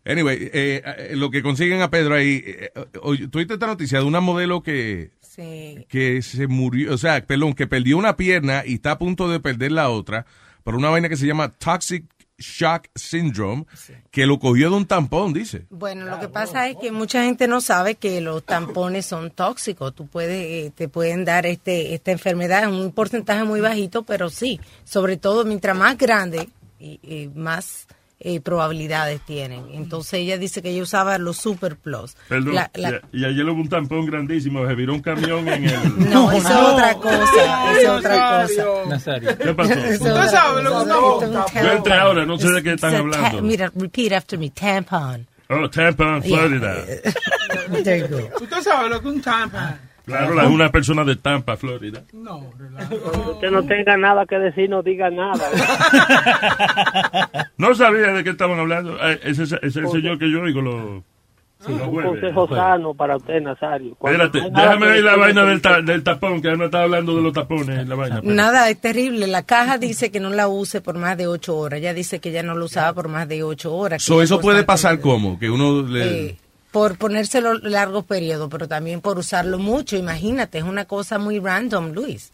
[0.04, 4.00] Anyway, eh, eh, lo que consiguen a Pedro ahí, eh, eh, oye, tuviste esta noticia
[4.00, 5.86] de una modelo que, Sí.
[5.90, 9.40] que se murió, o sea, perdón, que perdió una pierna y está a punto de
[9.40, 10.26] perder la otra
[10.64, 12.06] por una vaina que se llama Toxic
[12.42, 13.66] Shock Syndrome,
[14.10, 15.66] que lo cogió de un tampón, dice.
[15.70, 19.96] Bueno, lo que pasa es que mucha gente no sabe que los tampones son tóxicos.
[19.96, 24.30] Tú puedes, eh, te pueden dar este, esta enfermedad en un porcentaje muy bajito, pero
[24.30, 27.88] sí, sobre todo mientras más grande y, y más
[28.24, 29.66] eh, probabilidades tienen.
[29.74, 32.16] Entonces ella dice que ella usaba los Super Plus.
[32.30, 35.66] Perdón, La- la- y, y ayer hubo un tampón grandísimo, se viró un camión en
[35.66, 36.10] el...
[36.12, 38.64] no, eso es otra cosa, eso es otra cosa.
[38.90, 39.38] Nazario.
[39.38, 39.74] ¿Qué pasó?
[39.74, 40.84] Usted sabe lo que cosa.
[40.84, 41.62] uno Esto es un bota.
[41.64, 43.42] Yo entré ahora, no sé de qué están hablando.
[43.42, 45.28] Mira, repeat after me, tampon.
[45.50, 45.68] Oh,
[46.24, 46.38] Yeah.
[46.38, 46.76] Florida.
[48.42, 49.78] Usted sabe lo que un Tampa.
[50.06, 52.04] Claro, la- una persona de Tampa, Florida.
[52.14, 52.40] No,
[53.04, 55.50] Cuando usted no tenga nada que decir, no diga nada.
[57.58, 58.98] No sabía de qué estaban hablando.
[59.02, 61.04] Eh, Ese es el señor que yo oigo los,
[61.68, 62.10] los un jueves.
[62.12, 63.92] consejo sano para usted, Nazario.
[63.92, 66.66] Espérate, no déjame que ver la vaina no del, ta- del tapón, que él no
[66.66, 68.16] estaba hablando de los tapones, la vaina.
[68.16, 68.36] espérate.
[68.36, 69.28] Nada, es terrible.
[69.28, 71.80] La caja dice que no la use por más de ocho horas.
[71.80, 74.02] Ella dice que ella no la usaba por más de ocho horas.
[74.04, 76.26] que So, eso puede pasar como que uno le...
[76.30, 76.38] Eh,
[76.72, 79.98] por ponérselo largos periodos, pero también por usarlo mucho.
[79.98, 82.32] Imagínate, es una cosa muy random, Luis.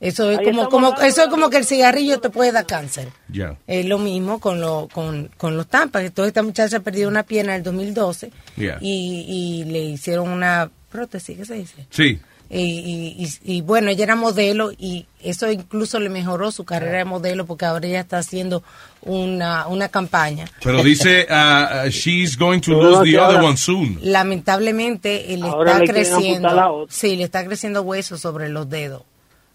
[0.00, 3.08] Eso es Ahí como, como, eso es como que el cigarrillo te puede dar cáncer.
[3.28, 3.56] Ya.
[3.66, 6.02] Es lo mismo con, lo, con, con los tampas.
[6.04, 8.78] Entonces esta muchacha perdió una pierna en el 2012 Yeah.
[8.80, 11.86] y, y le hicieron una prótesis, ¿qué se dice?
[11.90, 12.18] Sí.
[12.52, 17.04] Y, y- y- bueno, ella era modelo y eso incluso le mejoró su carrera de
[17.04, 18.64] modelo porque ahora ella está haciendo
[19.02, 20.46] una, una campaña.
[20.62, 24.00] Pero dice, uh, uh, she's going to lose the other one soon.
[24.02, 26.86] Lamentablemente, él Ahora está le creciendo.
[26.90, 29.02] Sí, le está creciendo hueso sobre los dedos.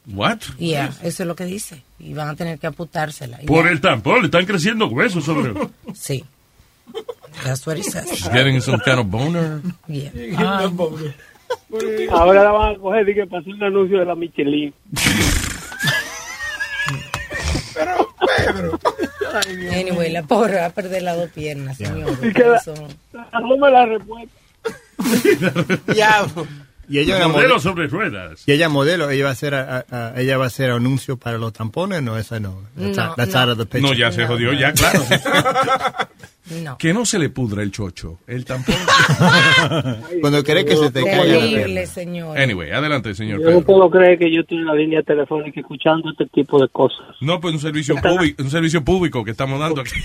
[0.07, 0.37] What?
[0.59, 1.81] Yeah, eso es lo que dice.
[1.99, 3.39] Y van a tener que amputársela.
[3.45, 3.71] Por ya.
[3.71, 5.51] el tampón, le están creciendo huesos sobre
[5.95, 6.23] Sí.
[7.43, 8.07] That's what he says.
[8.09, 9.61] She's getting some kind of boner.
[9.87, 10.11] Yeah.
[10.37, 10.69] Ah,
[12.11, 14.73] Ahora la van a coger y que pasó un anuncio de la Michelin.
[19.73, 22.11] Anyway, la pobre va a perder las dos piernas, señor.
[22.21, 22.61] Y que la-
[23.31, 24.37] Arróme la respuesta.
[25.95, 26.25] Ya.
[26.89, 27.59] Y ella Modelo modelo.
[27.59, 28.43] sobre ruedas.
[28.47, 31.17] Y ella modelo, ella va a hacer, a- a- a- ella va a hacer anuncio
[31.17, 32.61] para los tampones, no, esa no.
[32.77, 33.39] That's, No, out, that's no.
[33.39, 33.81] out of the picture.
[33.81, 35.03] No, ya se jodió, ya, claro.
[36.63, 36.77] No.
[36.77, 38.19] Que no se le pudra el chocho.
[38.27, 38.75] El tampón.
[40.21, 41.85] Cuando querés que se te caiga la Terrible, pierna.
[41.87, 42.37] señor.
[42.37, 46.11] Anyway, adelante, señor Yo no puedo creer que yo estoy en la línea telefónica escuchando
[46.11, 46.99] este tipo de cosas.
[47.19, 49.95] No, pues un servicio público, un servicio público que estamos dando aquí.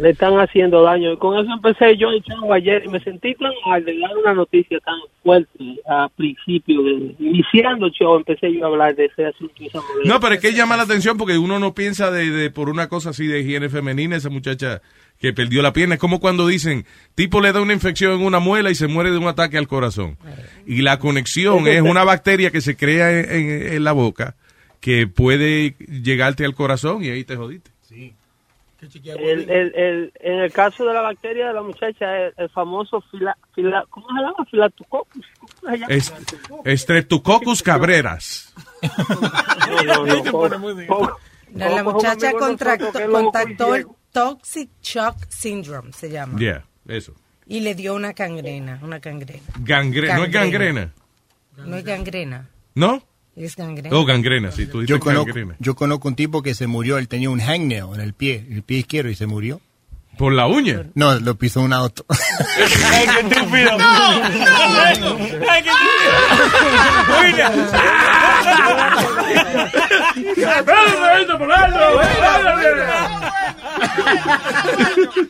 [0.00, 1.12] Le están haciendo daño.
[1.12, 4.16] Y con eso empecé yo el show ayer y me sentí tan mal de dar
[4.16, 5.48] una noticia tan fuerte
[5.88, 8.16] a principio de iniciando el show.
[8.16, 9.54] Empecé yo a hablar de ese asunto.
[10.04, 13.10] No, pero es que llama la atención porque uno no piensa de, por una cosa
[13.10, 14.80] así de higiene femenina, esa muchacha
[15.18, 15.96] que perdió la pierna.
[15.96, 19.10] Es como cuando dicen, tipo le da una infección en una muela y se muere
[19.10, 20.16] de un ataque al corazón.
[20.66, 24.34] Y la conexión es una bacteria que se crea en, en- en la boca
[24.80, 27.70] que puede llegarte al corazón y ahí te jodiste.
[28.80, 33.02] El, el, el, en el caso de la bacteria de la muchacha, el, el famoso
[33.10, 34.44] fila, fila, ¿cómo se llama?
[34.50, 35.26] Filatococcus.
[35.88, 36.12] Es,
[36.80, 38.54] Streptococcus cabreras.
[38.82, 41.16] No, no, no, por- por-
[41.54, 43.86] La, muchacha contractó, contactó el.
[44.12, 46.36] Toxic Shock Syndrome, se llama.
[46.38, 47.14] Yeah, eso.
[47.46, 49.42] Y le dio una gangrena, una gangrena.
[49.60, 50.92] Gangre no es gangrena.
[51.56, 53.02] No es gangrena, ¿No?
[53.36, 53.96] Es gangrena.
[53.96, 55.56] Oh, gangrena, sí, tú dices Yo conozco, gangrena.
[55.58, 58.62] yo conozco un tipo que se murió, él tenía un hangnail en el pie, el
[58.62, 59.60] pie izquierdo y se murió.
[60.18, 60.84] ¿Por la uña?
[60.94, 62.04] No, lo pisó un auto.
[62.10, 63.78] ¡Ay, qué estúpido!
[63.78, 64.18] ¡No!
[64.18, 65.16] ¡No!
[65.48, 65.70] ¡Ay, qué
[73.80, 75.20] Este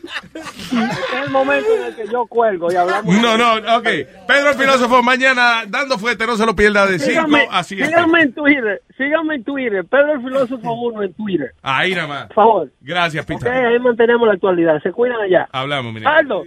[1.18, 3.14] es el momento en el que yo cuelgo y hablamos.
[3.20, 3.84] No, no, ok.
[4.26, 7.86] Pedro el filósofo, mañana dando fuerte, no se lo pierda de 5 Síganme, a 7.
[7.86, 12.26] síganme en Twitter, síganme en Twitter, Pedro el Filósofo 1 en Twitter, Ahí nada más.
[12.26, 12.70] por favor.
[12.80, 13.52] Gracias, Ok, Pita.
[13.52, 15.48] ahí mantenemos la actualidad, se cuidan allá.
[15.52, 16.16] Hablamos, mira.
[16.16, 16.44] Aldo,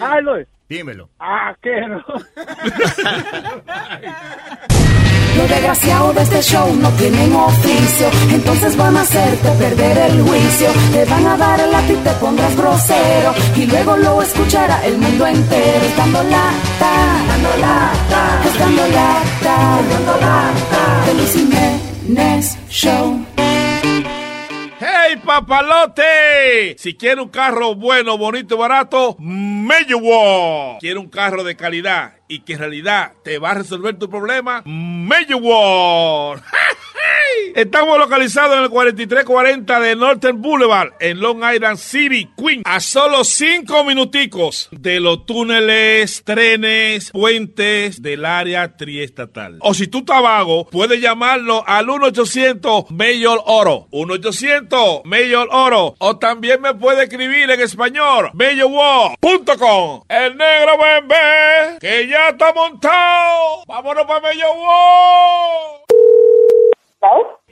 [0.00, 0.38] Aldo,
[0.68, 1.08] Dímelo.
[1.18, 2.04] ah, qué no.
[5.36, 10.68] Los desgraciados de este show no tienen oficio, entonces van a hacerte perder el juicio.
[10.92, 15.26] Te van a dar el lápiz, te pondrás grosero y luego lo escuchará el mundo
[15.26, 15.84] entero.
[15.84, 16.92] Estando lata,
[17.28, 21.04] dando lata, estando lata, dando lata.
[21.06, 23.24] De Luis Jiménez Show.
[25.08, 26.76] ¡Hey, papalote!
[26.76, 30.80] Si quiere un carro bueno, bonito y barato, World.
[30.80, 34.62] Quiere un carro de calidad y que en realidad te va a resolver tu problema,
[34.66, 36.42] World.
[37.54, 43.24] Estamos localizados en el 4340 de Northern Boulevard, en Long Island City, Queens, a solo
[43.24, 49.58] cinco minuticos de los túneles, trenes, puentes del área triestatal.
[49.60, 53.88] O si tú estás vago, puedes llamarlo al 1-800 Mayor Oro.
[55.02, 55.94] 1-800 Mayor Oro.
[55.98, 60.02] O también me puede escribir en español, mayorwall.com.
[60.08, 63.64] El negro bebé, que ya está montado.
[63.66, 65.78] Vámonos para Mayor Wall.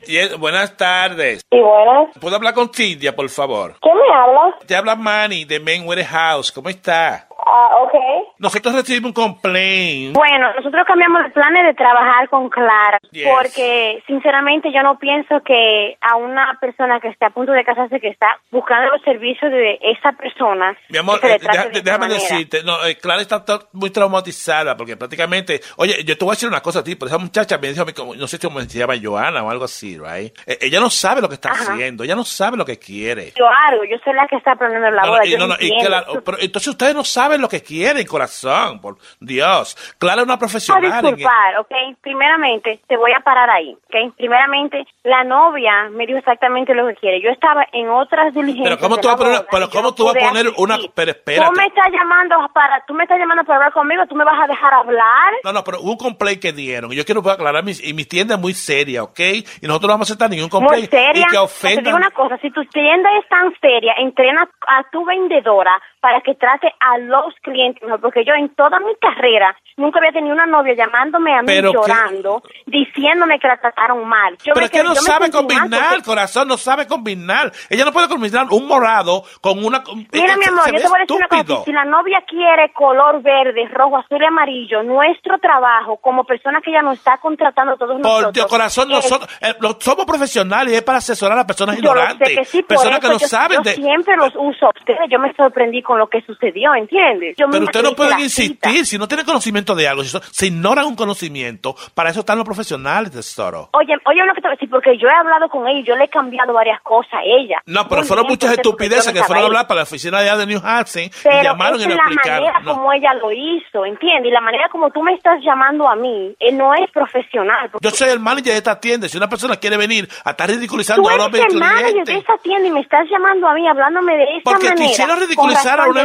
[0.06, 1.42] Y buenas tardes.
[1.50, 2.16] Sí, buenas.
[2.20, 3.76] ¿Puedo hablar con Cintia, por favor?
[3.80, 4.54] ¿Quién me habla?
[4.66, 6.52] Te habla Manny de Main Warehouse.
[6.52, 7.26] ¿Cómo está?
[7.48, 7.94] Ah, ok.
[8.38, 10.14] Nosotros recibimos un complaint.
[10.16, 13.28] Bueno, nosotros cambiamos de planes de trabajar con Clara, Yes.
[13.28, 18.00] porque sinceramente yo no pienso que a una persona que está a punto de casarse,
[18.00, 22.20] que está buscando los servicios de esa persona, Mi amor, eh, deja- de déjame manera.
[22.20, 26.48] decirte, no, eh, Clara está muy traumatizada porque prácticamente, oye, yo te voy a decir
[26.48, 28.60] una cosa a ti, pero esa muchacha me dijo, a mí como- no sé cómo
[28.60, 30.36] se llama Joana o algo así, right?
[30.46, 31.72] Eh, ella no sabe lo que está Ajá.
[31.74, 33.32] haciendo, ella no sabe lo que quiere.
[33.38, 35.54] Yo hago, yo soy la que está planeando la No, no, boda, yo no, no,
[35.60, 35.86] y entiendo.
[35.86, 39.76] claro, pero entonces ustedes no saben lo que quieren, corazón, por Dios.
[39.98, 40.84] Clara es una a profesional.
[40.84, 41.72] en- disculpar, ¿ok?
[42.00, 44.14] Primeramente, te voy a parar ahí, ¿ok?
[44.16, 47.20] Primeramente, la novia me dijo exactamente lo que quiere.
[47.20, 48.76] Yo estaba en otras diligencias.
[48.76, 51.18] Pero cómo tú vas a poner, pero cómo tú vas a poner una, pero Tú
[51.18, 51.52] espérate.
[51.60, 54.46] me estás llamando para, tú me estás llamando para hablar conmigo, tú me vas a
[54.46, 55.32] dejar hablar.
[55.44, 56.90] No, no, pero un complaint que dieron.
[56.92, 59.18] Yo quiero aclarar, mis, y mi tienda es muy seria, ¿ok?
[59.20, 60.90] Y nosotros no vamos a aceptar ningún Muy complaint.
[60.90, 61.20] seria.
[61.22, 61.84] Y que Te ofendan.
[61.84, 66.34] digo una cosa, si tu tienda es tan seria, entrena a tu vendedora para que
[66.34, 70.74] trate a los clientes, porque yo en toda mi carrera nunca había tenido una novia
[70.74, 74.36] llamándome a mí Pero que- llorando, diciéndome que la trataron mal.
[74.44, 77.52] Yo Pero es que no sabe combinar, porque- corazón, no sabe combinar.
[77.70, 79.82] Ella no puede combinar un morado con una...
[80.12, 81.64] Mira, eh, mi amor, yo te voy a decir una cosa.
[81.64, 86.70] Si la novia quiere color verde, rojo, azul y amarillo, nuestro trabajo como persona que
[86.70, 88.32] ella nos está contratando todos Por nosotros.
[88.32, 92.28] Dios, corazón, es- nosotros eh, somos profesionales y es para asesorar a personas Yo ignorantes.
[92.28, 93.74] sé que sí, por personas que eso no yo, saben yo de...
[93.74, 95.00] siempre los uso a ustedes.
[95.10, 97.05] Yo me sorprendí con lo que sucedió, ¿entiendes?
[97.36, 100.02] Yo Pero ustedes no la insistir si no tienen conocimiento de algo.
[100.02, 103.70] Si so- se ignoran un conocimiento, para eso están los profesionales, tesoro.
[103.72, 105.84] Oye, oye, lo que te voy a decir, porque yo he hablado con ella y
[105.84, 107.60] yo le he cambiado varias cosas a ella.
[107.66, 110.28] No, pero Muy fueron bien, muchas estupideces que fueron a hablar para la oficina de
[110.30, 112.40] allá de New Hampshire y llamaron y le es la explicaron.
[112.46, 112.74] manera No.
[112.74, 114.30] como ella lo hizo, ¿entiendes?
[114.30, 117.70] Y la manera como tú me estás llamando a mí, eh, no es profesional.
[117.80, 119.08] Yo soy el manager de esta tienda.
[119.08, 122.68] Si una persona quiere venir a estar ridiculizando Tú eres el manager de esa tienda
[122.68, 125.14] y me estás llamando a mí, hablándome de esa porque manera.
[125.16, 126.02] ridiculizar a una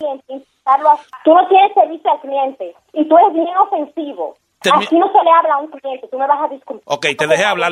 [0.00, 0.98] empleada.
[1.24, 4.34] Tú no tienes servicio al cliente y tú eres bien ofensivo.
[4.62, 6.82] Termi- Así no se le habla a un cliente, tú me vas a disculpar.
[6.96, 7.70] Ok, te dejé hablar.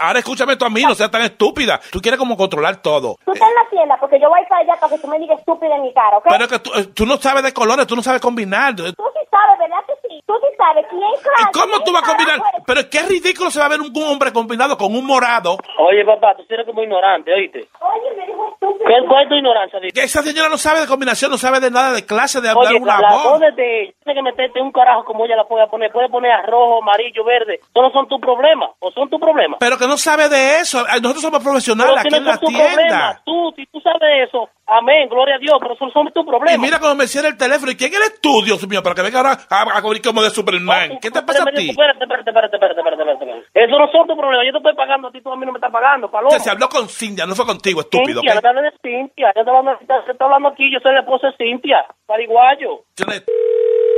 [0.00, 1.78] Ahora escúchame tú a mí, no seas tan estúpida.
[1.92, 3.14] Tú quieres como controlar todo.
[3.24, 5.38] Tú estás en la tienda porque yo voy para allá para que tú me digas
[5.38, 6.26] estúpida en mi cara, ¿ok?
[6.28, 8.74] Pero que tú, eh, tú no sabes de colores, tú no sabes combinar.
[8.74, 8.92] Tú sí
[9.30, 10.01] sabes, ¿verdad que?
[10.26, 12.40] Tú sí sabes quién ¿Y cómo tú vas a combinar?
[12.66, 15.56] Pero qué ridículo se va a ver un, un hombre combinado con un morado.
[15.78, 17.66] Oye, papá, tú eres como ignorante, ¿oíste?
[17.80, 18.84] Oye, me dijo estúpida.
[18.88, 19.80] ¿Qué, ¿Cuál es tu ignorancia?
[19.80, 19.92] Dice?
[19.94, 22.72] Que esa señora no sabe de combinación, no sabe de nada de clase, de hablar
[22.74, 23.40] Oye, una la voz.
[23.40, 25.90] de tiene que meterte un carajo como ella la puede poner.
[25.92, 27.54] Puede poner a rojo, amarillo, verde.
[27.62, 29.58] Eso no son tus problemas, o son tus problemas.
[29.60, 30.84] Pero que no sabe de eso.
[31.00, 32.74] Nosotros somos profesionales Pero aquí si en la son tus tienda.
[32.74, 36.24] problemas, tú, si tú sabes eso, amén, gloria a Dios, pero eso no son tus
[36.24, 36.58] Y problemas.
[36.60, 37.72] mira cómo me cierra el teléfono.
[37.72, 38.82] ¿Y quién eres tú, Dios mío?
[38.82, 40.98] Para que venga ahora a, a cubrir como de Superman.
[41.00, 41.70] ¿Qué te pasa a ti?
[41.70, 43.46] Espérate, espérate, espérate, espérate, espérate, espérate.
[43.54, 44.46] Eso no son tus problemas.
[44.46, 46.38] Yo te estoy pagando a ti, tú a mí no me estás pagando, paloma.
[46.38, 48.20] Se habló con Cintia, no fue contigo, estúpido.
[48.22, 49.32] Cintia, no de Cintia.
[49.34, 52.84] Yo estoy hablando aquí, yo soy el esposo de Cintia, pariguayo.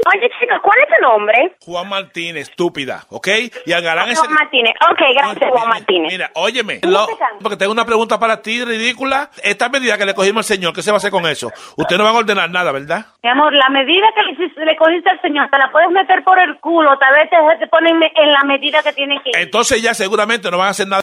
[0.07, 1.57] Oye, chica, ¿cuál es tu nombre?
[1.65, 3.29] Juan Martínez, estúpida, ¿ok?
[3.67, 4.75] Y Algarán es Juan Martínez.
[4.91, 6.13] Ok, gracias, Juan Martínez.
[6.13, 7.07] Mira, óyeme, lo-
[7.41, 9.31] porque tengo una pregunta para ti, ridícula.
[9.43, 11.51] Esta medida que le cogimos al señor, ¿qué se va a hacer con eso?
[11.77, 13.07] Usted no va a ordenar nada, ¿verdad?
[13.23, 14.23] Mi amor, la medida que
[14.65, 17.67] le, cogiste al señor, te la puedes meter por el culo, tal vez te, te
[17.69, 19.37] ponen en la medida que tiene que ir.
[19.39, 21.03] Entonces ya seguramente no van a hacer nada.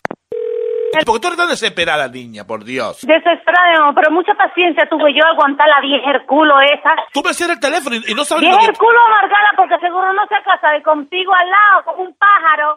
[1.05, 2.45] ¿Por qué tú eres tan desesperada, niña?
[2.45, 3.05] Por Dios.
[3.05, 6.95] Desesperada, amor, pero mucha paciencia tuve yo a aguantar la vieja el culo esa.
[7.13, 10.13] Tú me cierras el teléfono y, y no sabes Vieja el culo amargada porque seguro
[10.13, 12.76] no se casa de contigo al lado como un pájaro.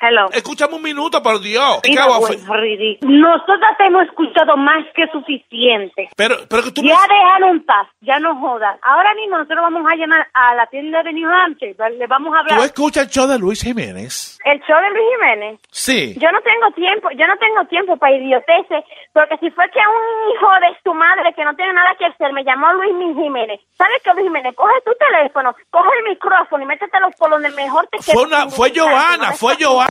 [0.00, 0.26] Hello.
[0.32, 1.80] Escúchame un minuto, por Dios.
[1.82, 2.20] ¿Qué hago?
[2.20, 6.08] Nosotras te hemos escuchado más que suficiente.
[6.16, 8.78] Pero, pero que tú Ya déjanos en paz, ya no jodas.
[8.82, 12.46] Ahora mismo nosotros vamos a llamar a la tienda de New Hampshire, le vamos a
[12.46, 12.66] ¿Tú hablar.
[12.66, 14.38] escuchas el show de Luis Jiménez?
[14.44, 15.60] El show de Luis Jiménez.
[15.70, 16.14] Sí.
[16.18, 18.84] Yo no tengo tiempo, yo no tengo tiempo para idioteces,
[19.18, 22.32] porque si fue que un hijo de su madre que no tiene nada que hacer
[22.32, 24.54] me llamó Luis Jiménez, ¿sabes qué, Luis Jiménez?
[24.54, 28.22] Coge tu teléfono, coge el micrófono y métetelo por donde mejor te Fue, quede.
[28.26, 29.88] una, fue Joana, fue Joana.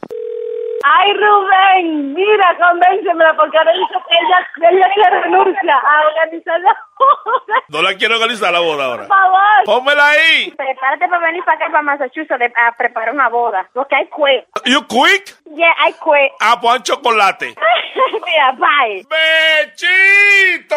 [0.83, 6.77] Ay, Rubén, mira, convéncemela, porque ahora dice que ella, ella se renuncia a organizar la
[6.97, 7.63] boda.
[7.69, 9.07] No la quiero organizar la boda ahora.
[9.07, 9.63] Por favor.
[9.65, 10.51] Pónmela ahí.
[10.55, 13.67] Prepárate para venir para acá, para Massachusetts, a preparar una boda.
[13.73, 14.45] Porque hay quit.
[14.65, 15.35] You quick?
[15.55, 16.31] Yeah, I quit.
[16.39, 17.55] Ah, pues chocolate.
[18.25, 19.05] Mira, bye.
[19.09, 20.75] ¡Bechito!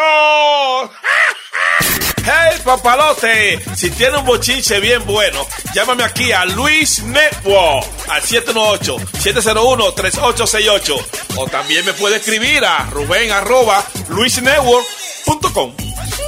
[2.33, 3.59] ¡Hey, papalote!
[3.75, 5.45] Si tiene un bochinche bien bueno,
[5.75, 11.07] llámame aquí a Luis Network al 718-701-3868.
[11.37, 15.75] O también me puede escribir a ruben arroba luisnetwork.com.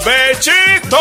[0.05, 0.99] ¡Bechito!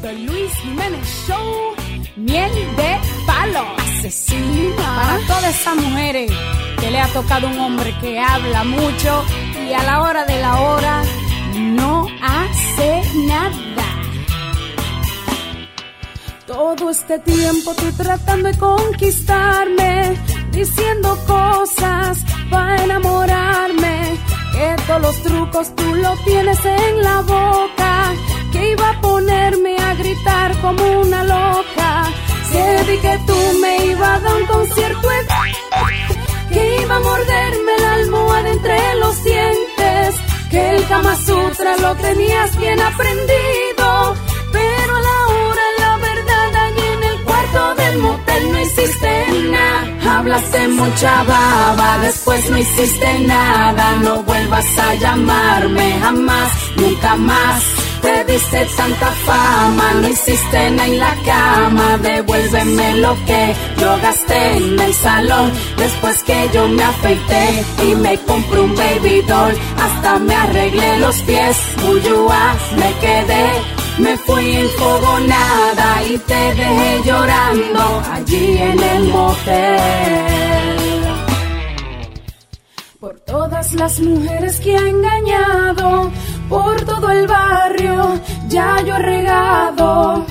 [0.00, 1.74] The Luis Jiménez Show,
[2.16, 4.76] miel de palo, asesina.
[4.76, 6.30] Para todas esas mujeres
[6.82, 9.24] que le ha tocado un hombre que habla mucho
[9.68, 11.02] y a la hora de la hora
[11.54, 13.86] no hace nada.
[16.46, 20.16] Todo este tiempo tú tratando de conquistarme,
[20.50, 22.18] diciendo cosas
[22.50, 24.18] para enamorarme,
[24.52, 28.12] que todos los trucos tú lo tienes en la boca,
[28.52, 32.10] que iba a ponerme a gritar como una loca,
[32.50, 36.11] que vi que tú me ibas a dar un concierto en-
[36.52, 40.14] que iba a morderme la almohada entre los dientes,
[40.50, 44.14] que el Kama Sutra lo tenías bien aprendido,
[44.52, 50.18] pero a la hora, la verdad, allí en el cuarto del motel no hiciste nada.
[50.18, 57.62] Hablaste mucha baba, después no hiciste nada, no vuelvas a llamarme jamás, nunca más.
[58.02, 61.98] Te diste tanta fama, no hiciste en la cama.
[61.98, 65.52] Devuélveme lo que yo gasté en el salón.
[65.76, 69.54] Después que yo me afeité y me compré un baby doll,
[69.84, 71.56] hasta me arreglé los pies.
[71.88, 72.44] Uyua,
[72.76, 73.46] me quedé,
[73.98, 80.82] me fui enfogonada y te dejé llorando allí en el motel
[83.02, 86.08] por todas las mujeres que ha engañado,
[86.52, 90.26] por todo el barrio, ya yo he regado.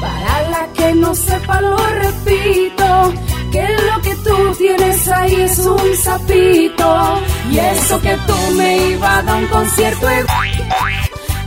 [0.00, 3.12] Para la que no sepa, lo repito,
[3.52, 7.20] que lo que tú tienes ahí es un sapito.
[7.50, 10.06] Y eso que tú me iba a dar un concierto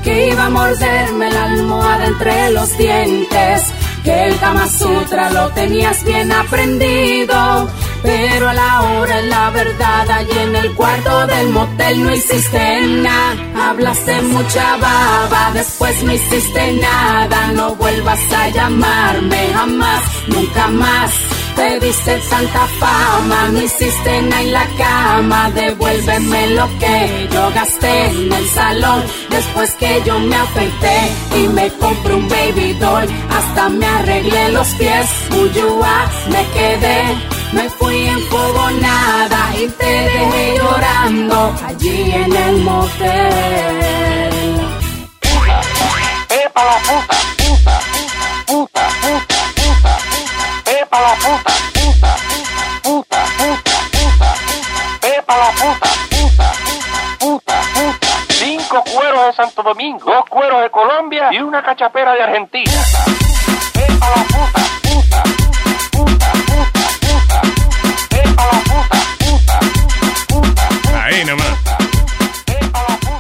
[0.04, 3.74] que iba a morderme la almohada entre los dientes,
[4.04, 7.68] que el Kama Sutra lo tenías bien aprendido,
[8.04, 12.82] pero a la hora, en la verdad, allí en el cuarto del motel no hiciste
[12.82, 21.12] nada, hablaste mucha baba, después no hiciste nada, no vuelvas a llamarme jamás, nunca más.
[21.56, 25.50] Te diste tanta fama, no hiciste nada en la cama.
[25.52, 29.02] Devuélveme lo que yo gasté en el salón.
[29.30, 30.98] Después que yo me afeité
[31.38, 35.08] y me compré un baby doll, hasta me arreglé los pies.
[35.32, 37.02] Uyua, me quedé,
[37.56, 44.32] me fui enfogonada y te dejé llorando allí en el motel.
[46.30, 47.16] ¡Epa la puta!
[47.38, 47.76] ¡Puta!
[48.46, 48.84] ¡Puta!
[49.02, 49.34] ¡Puta!
[49.56, 49.94] ¡Puta!
[50.80, 51.54] ¡Epa la puta!
[51.74, 52.12] ¡Puta!
[52.84, 53.20] ¡Puta!
[53.36, 53.70] ¡Puta!
[53.96, 54.30] ¡Puta!
[55.18, 55.90] ¡Epa la puta!
[56.12, 56.48] ¡Puta!
[57.20, 57.58] ¡Puta!
[57.74, 58.10] ¡Puta!
[58.30, 62.72] Cinco cueros de Santo Domingo, dos cueros de Colombia y una cachapera de Argentina.
[63.76, 64.62] ¡Epa la puta!
[64.84, 65.05] ¡Puta!
[71.06, 71.60] Ahí nomás.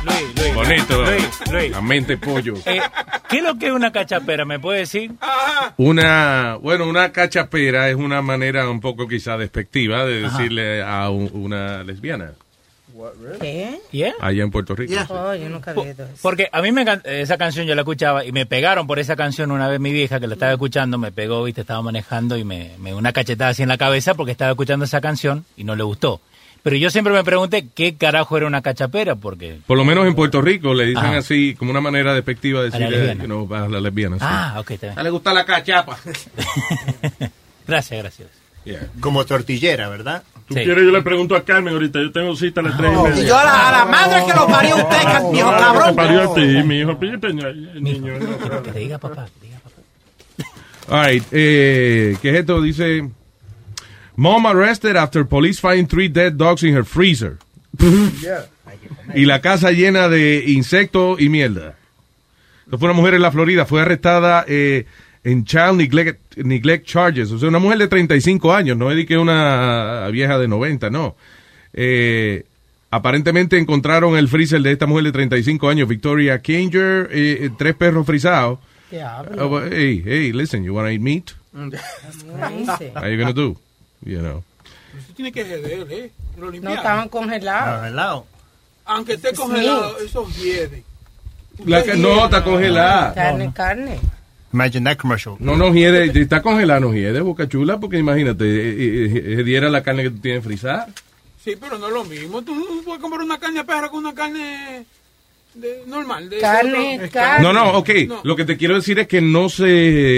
[0.03, 0.53] Luis, Luis.
[0.55, 1.03] Bonito.
[1.05, 1.71] Luis, Luis.
[1.71, 2.55] La mente pollo.
[2.65, 2.81] Eh,
[3.29, 4.43] ¿Qué es lo que es una cachapera?
[4.43, 5.11] ¿Me puede decir?
[5.77, 10.37] Una, bueno, una cachapera es una manera un poco quizá despectiva de Ajá.
[10.37, 12.31] decirle a un- una lesbiana
[13.41, 13.77] ¿Qué?
[13.91, 14.13] ¿Yeah?
[14.21, 14.93] allá en Puerto Rico.
[14.93, 14.99] sí.
[15.09, 16.13] Oh, yo nunca había visto eso.
[16.23, 19.15] Porque a mí me encanta- esa canción yo la escuchaba y me pegaron por esa
[19.15, 22.43] canción una vez mi vieja que la estaba escuchando, me pegó, viste, estaba manejando y
[22.45, 25.75] me, me una cachetada así en la cabeza porque estaba escuchando esa canción y no
[25.75, 26.19] le gustó.
[26.65, 29.59] Pero yo siempre me pregunté qué carajo era una cachapera porque...
[29.67, 31.17] Por lo menos en Puerto Rico le dicen Ajá.
[31.19, 33.21] así, como una manera despectiva de A la decirle lesbiana.
[33.23, 34.15] you know, a la lesbiana.
[34.17, 34.25] sí.
[34.27, 35.03] Ah, ok, está bien.
[35.03, 35.95] le gusta la cachapa.
[37.67, 38.27] Gracias, gracias.
[38.99, 40.23] Como tortillera, ¿verdad?
[40.47, 41.99] Tú quieres, yo le pregunto a Carmen ahorita.
[41.99, 43.23] Yo tengo cita a las tres y media.
[43.23, 45.95] Y yo a la, a la madre que lo parió usted, ca- viejo Te cabrón.
[45.95, 46.97] parió a ti, mi hijo.
[46.99, 48.13] Peña- niño.
[48.63, 49.27] Que te diga papá.
[50.89, 52.61] All right, eh, ¿qué es esto?
[52.61, 53.09] Dice,
[54.15, 57.37] Mom arrested after police find three dead dogs in her freezer.
[59.13, 61.75] y la casa llena de insectos y mierda.
[62.65, 64.85] Esto fue una mujer en la Florida, fue arrestada eh,
[65.23, 67.31] en child neglect, neglect charges.
[67.31, 71.15] O sea, una mujer de 35 años, no es que una vieja de 90, no.
[71.73, 72.45] Eh,
[72.89, 77.75] aparentemente encontraron el freezer de esta mujer de 35 años, Victoria Kinger, eh, eh, tres
[77.75, 78.59] perros frisados.
[78.89, 79.45] Diablo.
[79.45, 81.33] Uh, well, hey, hey, listen, you want to eat meat?
[81.53, 82.91] Crazy.
[82.93, 83.57] How you gonna do?
[84.05, 84.43] You know.
[84.97, 86.11] Eso tiene que ceder, ¿eh?
[86.37, 87.79] Lo No estaban congelados.
[87.79, 88.25] Congelado.
[88.85, 90.83] Aunque esté congelado, eso hiede.
[91.65, 93.13] La ca- no, está congelada.
[93.13, 93.99] Carne, carne.
[94.53, 95.35] Imagine that commercial.
[95.39, 98.75] No, no hiede, está congelada, no hiede, boca chula, porque imagínate, eh,
[99.05, 100.87] eh, eh, diera la carne que tú tienes frisada.
[101.43, 102.41] Sí, pero no es lo mismo.
[102.41, 104.85] Tú no puedes comer una carne de perro con una carne
[105.55, 106.29] de- normal.
[106.29, 107.43] De Carne, carne.
[107.43, 107.89] No, no, ok.
[108.07, 108.21] No.
[108.23, 109.65] Lo que te quiero decir es que no se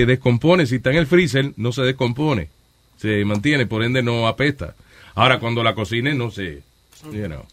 [0.05, 0.65] descompone.
[0.65, 2.49] Si está en el freezer, no se descompone.
[2.97, 4.75] Se mantiene, por ende no apesta.
[5.15, 6.61] Ahora, cuando la cocine, no se.
[7.11, 7.43] You know.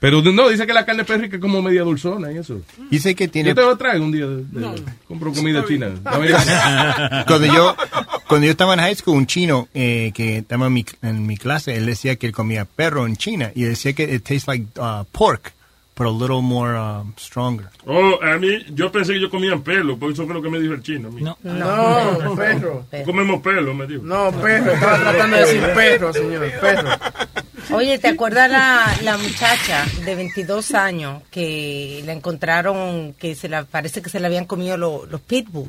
[0.00, 2.60] Pero no, dice que la carne perro es como media dulzona y eso.
[2.90, 3.50] Dice que tiene...
[3.50, 4.26] Yo te lo traigo un día.
[4.26, 5.90] de- de- compro comida china.
[7.26, 7.76] cuando yo
[8.28, 11.36] cuando yo estaba en high school, un chino eh, que estaba en mi, en mi
[11.36, 14.66] clase, él decía que él comía perro en China y decía que it tastes like
[14.80, 15.52] uh, pork.
[15.96, 17.68] But a little more um, stronger.
[17.86, 20.58] Oh, a mí, yo pensé que ellos comían pelo, por eso fue lo que me
[20.60, 21.08] dijo el chino.
[21.08, 21.22] a mí.
[21.22, 22.84] No, no, perro.
[23.04, 24.02] Comemos pelo, me dijo.
[24.02, 24.72] No, perro.
[24.72, 26.50] Estaba tratando de decir perro, señor.
[26.60, 26.90] Perro.
[27.72, 33.64] Oye, ¿te acuerdas la, la muchacha de 22 años que la encontraron, que se la
[33.64, 35.68] parece que se le habían comido lo- los pitbull?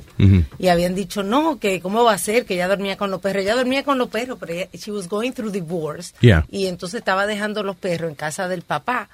[0.60, 3.44] Y habían dicho, no, que cómo va a ser, que ella dormía con los perros.
[3.44, 6.14] Ella dormía con los perros, pero ella, she was going through divorce.
[6.20, 6.46] Yeah.
[6.52, 9.10] Y entonces estaba dejando los perros en casa del papá.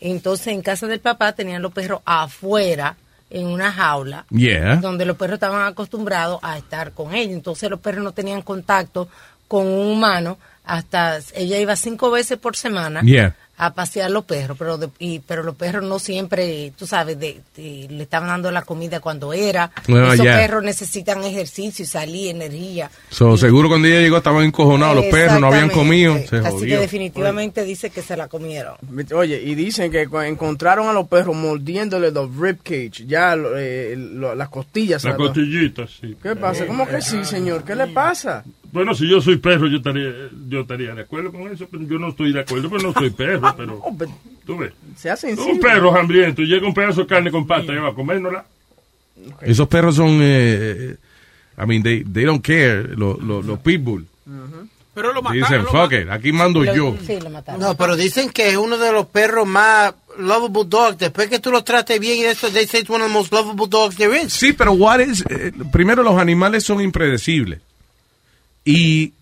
[0.00, 2.96] Entonces en casa del papá tenían los perros afuera,
[3.30, 4.76] en una jaula, Yeah.
[4.76, 7.32] donde los perros estaban acostumbrados a estar con ella.
[7.32, 9.08] Entonces los perros no tenían contacto
[9.48, 13.34] con un humano hasta ella iba cinco veces por semana Yeah.
[13.56, 17.40] A pasear los perros, pero de- y, pero los perros no siempre, tú sabes, de,
[17.56, 19.70] de- le estaban dando la comida cuando era.
[19.76, 20.36] Ah, Esos ya.
[20.36, 22.90] perros necesitan ejercicio y salir, energía.
[23.10, 26.16] So, seguro cuando ella llegó estaban encojonados los perros, no habían comido.
[26.28, 28.74] Se Así que definitivamente dice que se la comieron.
[29.14, 33.94] Oye, y dicen que encontraron a los perros mordiéndole los rib cage, ya lo- eh,
[33.96, 35.04] lo- las costillas.
[35.04, 35.26] La ¿sabes?
[35.28, 36.16] costillita, sí.
[36.22, 36.66] ¿Qué pasa?
[36.66, 37.64] ¿Cómo que sí, señor?
[37.64, 38.44] ¿Qué le pasa?
[38.74, 40.10] Bueno, si yo soy perro, yo estaría,
[40.48, 43.10] yo estaría de acuerdo con eso, pero yo no estoy de acuerdo, pero no soy
[43.10, 43.80] perro, pero...
[44.44, 44.72] Tú ves.
[44.96, 47.90] Se hace Un perro hambriento, y llega un pedazo de carne con pasta y va
[47.90, 48.44] a comérnosla.
[49.42, 50.96] Esos perros son, eh,
[51.56, 54.06] I mean, they, they don't care, los los- los pitbull.
[54.92, 56.96] Pero lo Dicen, fuck it, aquí mando yo.
[57.06, 57.60] Sí, lo mataron.
[57.60, 60.98] No, pero dicen que es uno de los perros más lovable dogs.
[60.98, 63.32] Después que tú los trates bien y eso, they say it's one of the most
[63.32, 64.32] lovable dogs there is.
[64.32, 67.60] Sí, pero what is, eh, primero los animales son impredecibles.
[68.64, 69.12] Y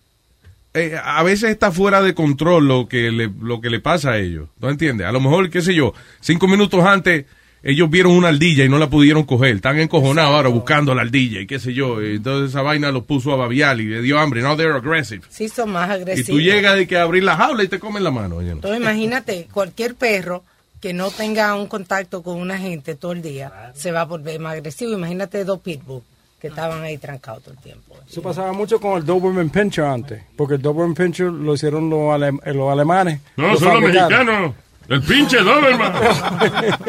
[0.75, 4.19] eh, a veces está fuera de control lo que le, lo que le pasa a
[4.19, 4.49] ellos.
[4.61, 5.07] ¿No entiendes?
[5.07, 7.27] A lo mejor, qué sé yo, cinco minutos antes
[7.65, 9.55] ellos vieron una ardilla y no la pudieron coger.
[9.57, 12.01] Están encojonados ahora buscando la ardilla y qué sé yo.
[12.03, 14.43] Entonces esa vaina los puso a babiar y le dio hambre.
[14.43, 15.23] No, they're aggressive.
[15.29, 16.27] Sí, son más Y agresivos.
[16.31, 18.41] tú llegas de que abrir la jaula y te comen la mano.
[18.41, 20.43] Entonces imagínate, cualquier perro
[20.81, 24.41] que no tenga un contacto con una gente todo el día se va a volver
[24.41, 24.95] más agresivo.
[24.95, 26.03] Imagínate dos pitbull
[26.43, 27.95] que estaban ahí trancados todo el tiempo.
[28.07, 32.13] Eso pasaba mucho con el Doberman Pinscher antes, porque el Doberman Pinscher lo hicieron los,
[32.13, 33.21] ale- eh, los alemanes.
[33.37, 34.53] No, son los mexicanos.
[34.89, 35.93] El pinche Doberman.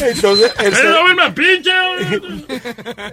[0.00, 1.70] Entonces, el, ¡El Doberman pinche!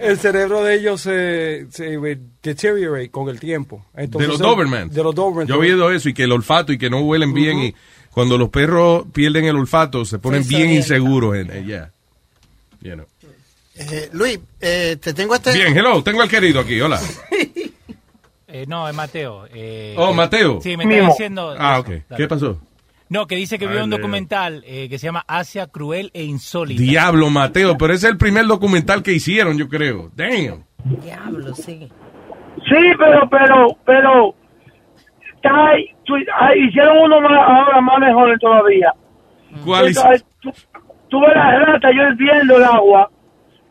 [0.00, 1.96] el cerebro de ellos se, se
[2.42, 3.84] deteriorate con el tiempo.
[3.94, 4.88] de Entonces, los el- Doberman.
[4.90, 5.46] De los Doberman.
[5.46, 7.74] Yo he oído eso y que el olfato y que no huelen bien y
[8.10, 11.36] cuando los perros pierden el olfato se ponen Se bien inseguros.
[11.36, 11.90] En, yeah.
[12.80, 13.06] You know.
[13.90, 15.52] Eh, Luis, eh, te tengo este...
[15.52, 16.98] Bien, hello, tengo al querido aquí, hola.
[18.54, 19.46] Eh, no, es Mateo.
[19.50, 20.60] eh, Oh, Mateo.
[20.60, 21.54] Sí, me está diciendo...
[21.58, 21.86] Ah, ok.
[21.88, 22.04] Dale.
[22.18, 22.60] ¿Qué pasó?
[23.08, 23.98] No, que dice que vio un Leo.
[23.98, 26.82] documental eh, que se llama Asia Cruel e Insólita.
[26.82, 30.10] Diablo, Mateo, pero ese es el primer documental que hicieron, yo creo.
[30.14, 30.64] Damn.
[30.84, 31.88] Diablo, sí.
[32.68, 34.34] Sí, pero, pero, pero,
[35.36, 38.92] está ahí, tú- ah, hicieron uno más, ahora más mejor todavía.
[39.64, 39.94] ¿Cuál
[41.08, 43.10] tú ves las ratas, yo hirviendo el agua,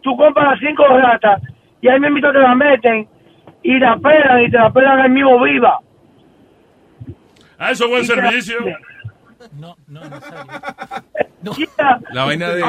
[0.01, 1.41] tú compras las cinco ratas
[1.81, 3.07] y ahí mismo te las meten
[3.63, 5.79] y la pelan y te la pelan el mismo viva.
[7.57, 8.55] Ah, eso es buen Y te la- servicio.
[9.59, 10.01] No, no,
[12.11, 12.61] La vaina de,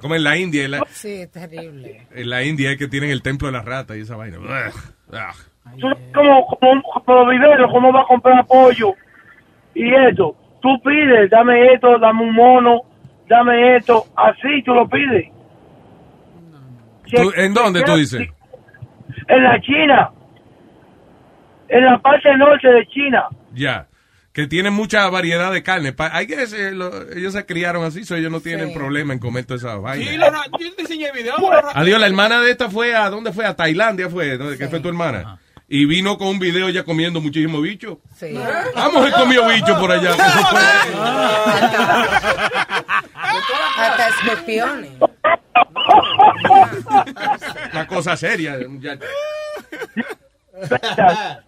[0.00, 2.06] como en la India, en la, Sí, es terrible.
[2.12, 4.38] en la India es que tienen el templo de la rata y esa vaina.
[4.38, 4.72] Ugh.
[5.80, 8.94] Tú, como, como, como los viveros, cómo va a comprar pollo
[9.74, 10.36] y eso.
[10.60, 12.82] Tú pides, dame esto, dame un mono,
[13.28, 15.30] dame esto, así tú lo pides.
[17.10, 18.28] ¿Tú- ¿En dónde tú dices?
[19.28, 20.10] En la China,
[21.68, 23.24] en la parte norte de China.
[23.54, 23.86] Ya.
[24.32, 25.92] Que tienen mucha variedad de carne.
[25.94, 29.18] Pa- Hay que decir, lo- ellos se criaron así, so ellos no tienen problema en
[29.18, 30.04] comer toda esa vaina.
[30.10, 30.26] Sí, lo,
[30.60, 31.36] yo te enseñé el video.
[31.38, 33.46] lo- Adiós, la hermana de esta fue a, ¿dónde fue?
[33.46, 34.50] A Tailandia fue, ¿no?
[34.58, 35.38] ¿Qué fue tu hermana?
[35.68, 38.00] Y vino con un video ya comiendo muchísimo bicho.
[38.16, 38.32] Sí.
[38.74, 40.12] Vamos, he comido bicho por allá.
[43.76, 44.92] Hasta escorpiones.
[47.72, 48.56] Una cosa seria.
[48.80, 48.98] ya.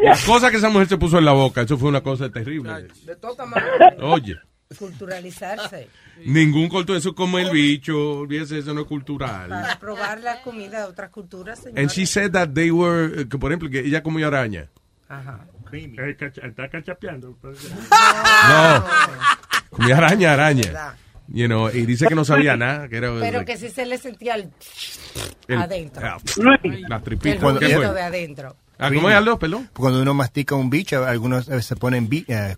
[0.00, 2.86] La cosa que esa mujer se puso en la boca, eso fue una cosa terrible.
[3.04, 3.64] De todo tamaño.
[4.00, 4.36] Oye,
[4.76, 5.88] Culturalizarse.
[6.26, 9.48] ningún culto, eso es como el bicho, olvídese, eso no es cultural.
[9.48, 11.78] Para probar la comida de otras culturas, señor.
[11.78, 14.68] And she said that they were, eh, que por ejemplo, que ella comió araña.
[15.08, 15.46] Ajá.
[15.72, 17.36] Eh, cacha- Está cachapeando.
[17.42, 18.84] No,
[19.70, 20.96] comía araña, araña.
[21.28, 23.84] You know, y dice que no sabía nada, que era Pero like, que sí se
[23.84, 24.50] le sentía el,
[25.46, 26.06] el- adentro.
[26.06, 27.38] ah, la El tripita.
[27.40, 28.00] Cuando- ¿Qué ruido fue?
[28.00, 28.56] de adentro.
[28.78, 29.38] Ah, ¿cómo es, Aldo?
[29.38, 29.68] Perdón.
[29.74, 32.08] Cuando uno mastica un bicho, algunos eh, se ponen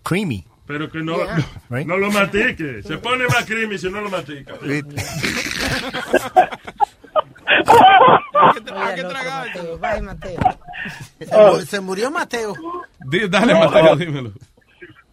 [0.03, 0.45] creamy.
[0.71, 1.37] Pero que no, Yeah.
[1.37, 1.43] no,
[1.75, 1.87] Right?
[1.87, 2.81] no lo matique.
[2.83, 4.53] Se pone más creamy si no lo matica.
[4.61, 4.81] Hay
[8.95, 9.77] que.
[9.79, 10.39] Bye, Mateo.
[11.19, 12.53] Se, mu- se murió Mateo.
[13.29, 14.31] Dale, Mateo, dímelo.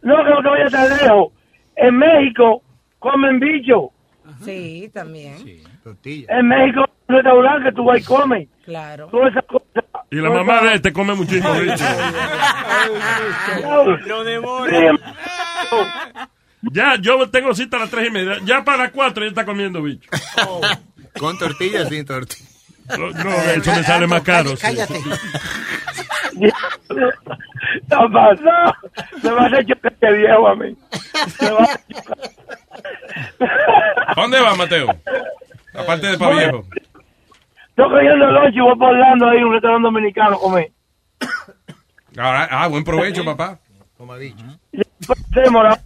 [0.03, 1.33] No creo que vaya tan lejos.
[1.77, 2.63] En México
[2.99, 3.91] comen bicho.
[4.45, 5.37] Sí, también.
[5.45, 8.49] En México, en un restaurante que tú vas y comes.
[8.69, 9.07] Claro.
[9.07, 9.85] Todas esas cosas.
[10.11, 11.85] Y la mamá de este come muchísimo bicho.
[14.07, 14.29] Lo
[16.71, 18.37] Ya, yo tengo cita a las tres y media.
[18.45, 20.11] Ya para las cuatro ya está comiendo bicho.
[21.19, 22.47] Con tortillas sin tortillas.
[22.91, 24.51] No, no, eso me sale más caro.
[24.51, 24.57] sí.
[24.61, 25.01] Cállate.
[26.39, 26.53] ¿Qué
[28.13, 28.43] pasó?
[29.23, 30.77] Se va a chocar este viejo a mí.
[31.39, 31.79] Se va a
[34.13, 34.89] ¿A dónde va, Mateo?
[35.75, 36.67] Aparte de pa' viejo.
[37.79, 40.73] Estoy cogiendo el lunch y voy por Orlando ahí, un restaurante dominicano a comer.
[42.17, 43.61] Ahora- ah, buen provecho, papá.
[44.01, 45.77] Sí, morado.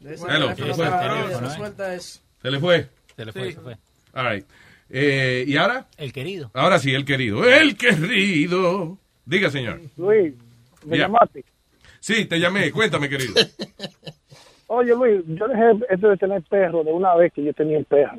[0.00, 2.20] Hello, se le suelta es...
[2.42, 2.88] Se le fue.
[3.14, 3.76] Se le fue, se fue.
[4.14, 4.44] All right.
[4.90, 5.86] Eh, ¿Y ahora?
[5.98, 6.50] El querido.
[6.52, 7.44] Ahora sí, el querido.
[7.44, 8.98] El querido.
[9.24, 9.80] Diga, señor.
[9.96, 10.34] Luis,
[10.84, 11.04] ¿me Ya.
[11.04, 11.44] llamaste?
[12.00, 12.72] Sí, te llamé.
[12.72, 13.34] Cuéntame, querido.
[14.66, 17.84] Oye, Luis, yo dejé esto de tener perro de una vez que yo tenía el
[17.84, 18.18] perro.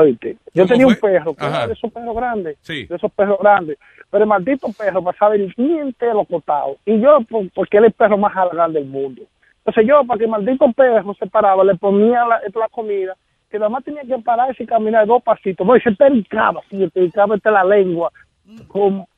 [0.00, 2.86] Oíste, yo ¿Cómo tenía un perro, que era de esos perros grandes, Sí.
[2.86, 3.78] de esos perros grandes,
[4.10, 6.76] pero el maldito perro pasaba el día entero acostado.
[6.84, 9.22] Y yo, por- porque él es el perro más grande del mundo.
[9.64, 13.16] Entonces yo, para que el maldito perro se paraba, le ponía la, la comida,
[13.50, 15.66] que nada más tenía que pararse y caminar dos pasitos.
[15.66, 18.10] No, y se pericaba, sí, se pericaba entre la lengua,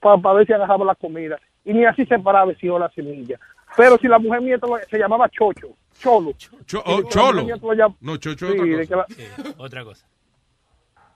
[0.00, 1.38] para ver si agarraba la comida.
[1.64, 3.38] Y ni así se paraba si la semilla.
[3.76, 4.58] Pero si la mujer mía
[4.90, 5.68] se llamaba Chocho,
[6.00, 6.32] Cholo.
[6.66, 7.42] Cho- Y oh, Cholo.
[8.00, 9.24] No, Chocho Sí,
[9.58, 10.06] Otra cosa.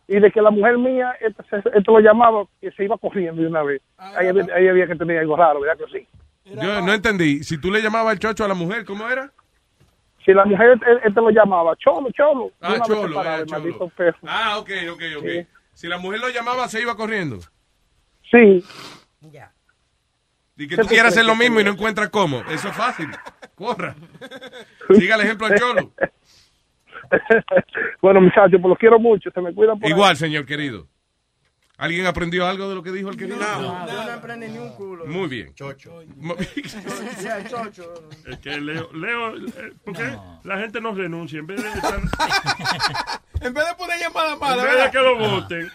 [0.06, 1.42] Y de que la mujer mía esto,
[1.74, 3.82] esto lo llamaba y se iba corriendo de una vez.
[3.96, 6.08] Ahí había, ahí había que tener algo raro, ¿verdad que sí?
[6.44, 7.42] Yo no entendí.
[7.42, 9.32] Si tú le llamabas el chocho a la mujer, ¿cómo era?
[10.24, 12.50] Si la mujer él, él te lo llamaba, cholo, cholo.
[12.60, 13.90] Ah, cholo, paraba eh, cholo.
[14.26, 15.24] Ah, ok, ok, ok.
[15.24, 15.46] Sí.
[15.74, 17.38] Si la mujer lo llamaba, se iba corriendo.
[18.30, 18.64] Sí.
[20.56, 22.40] Y que ¿Qué tú quieras hacer lo que mismo y no encuentras cómo.
[22.48, 23.08] Eso es fácil.
[23.54, 23.94] Corra.
[24.94, 25.92] Siga el ejemplo al cholo.
[28.02, 29.30] bueno, muchachos, pues los quiero mucho.
[29.30, 29.92] Se me cuidan por ahí.
[29.92, 30.88] Igual, señor querido.
[31.76, 33.36] ¿Alguien aprendió algo de lo que dijo el querido?
[33.36, 35.06] No, no aprendí ni un culo.
[35.06, 35.52] Muy bien.
[35.54, 36.00] Chocho.
[38.26, 41.40] Es que Leo, Leo eh, ¿por qué la gente no renuncia?
[41.40, 41.94] En vez de estar,
[43.40, 45.68] En vez de poner llamada en mala, vez de que lo voten,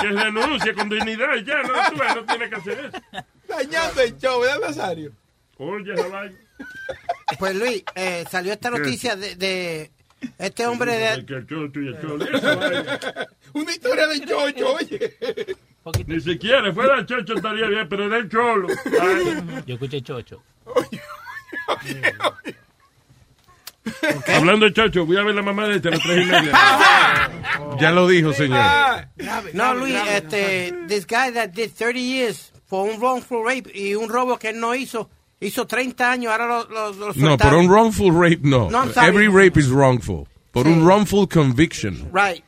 [0.00, 3.24] que renuncie con dignidad ya, no, tú no tiene que hacer eso.
[3.46, 5.12] Dañando el show, ¿verdad, Nazario?
[5.58, 6.38] Oye, vaina.
[7.38, 9.90] Pues Luis, eh, salió esta noticia de, de
[10.38, 11.24] este hombre de...
[13.54, 15.16] Una historia de chocho, oye.
[16.06, 18.68] Ni siquiera fuera el chocho estaría bien, pero era el cholo.
[19.00, 19.62] Ay.
[19.66, 20.42] Yo escuché chocho.
[24.28, 26.52] Hablando de chocho, voy a ver la mamá de este a las tres y media.
[27.80, 28.60] Ya lo dijo, señor.
[29.52, 34.08] No, Luis, este, this guy that did 30 years for un wrongful rape y un
[34.08, 35.10] robo que él no hizo,
[35.46, 38.70] hizo 30 años, ahora lo, lo, lo No, por un wrongful rape, no.
[38.70, 38.84] No.
[39.02, 40.26] Every rape is wrongful.
[40.52, 42.10] Por un wrongful conviction.
[42.12, 42.44] Right.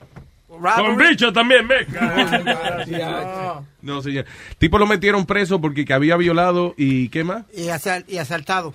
[0.49, 1.77] Con bicho también, me.
[3.83, 4.25] No, señor.
[4.59, 7.45] Tipo lo metieron preso porque que había violado y ¿qué más?
[7.55, 8.75] y, asal- y asaltado.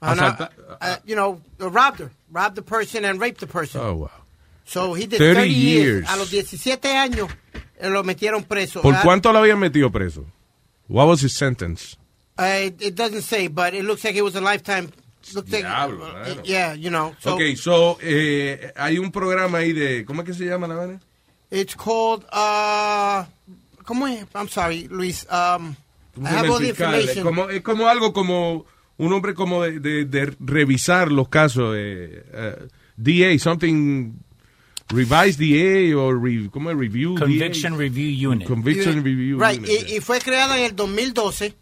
[0.00, 3.80] Asalta- uh, you know, robbed her, robbed the person and raped the person.
[3.82, 4.10] Oh, wow.
[4.64, 5.84] So he did 30 30, years.
[5.84, 6.08] years.
[6.10, 7.28] A los 17 años
[7.78, 8.80] eh, lo metieron preso.
[8.80, 10.24] ¿Por Ah, cuánto lo habían metido preso?
[10.88, 11.96] What was his sentence?
[12.40, 14.90] Uh, it, it doesn't say, but it looks like it was a lifetime.
[15.34, 16.42] Looks like, Diablo, uh, mano.
[16.44, 17.14] yeah, you know.
[17.20, 20.74] So ok, so, eh, hay un programa ahí de, ¿cómo es que se llama la
[20.76, 21.00] vaina?
[21.50, 23.24] It's called, uh,
[23.84, 24.24] ¿cómo es?
[24.34, 25.26] I'm sorry, Luis.
[25.30, 25.76] Um,
[26.24, 27.18] I have all the information.
[27.18, 28.64] Es como, es como algo como
[28.96, 31.74] un hombre como de, de- de revisar los casos.
[31.78, 32.56] Eh, eh,
[32.96, 34.12] DA, something,
[34.88, 36.76] revised DA o re, ¿cómo es?
[36.76, 37.78] Review Conviction DA?
[37.78, 38.48] Review Unit.
[38.48, 39.88] Conviction Review Right, Unit.
[39.90, 41.54] y, y fue creado en el 2012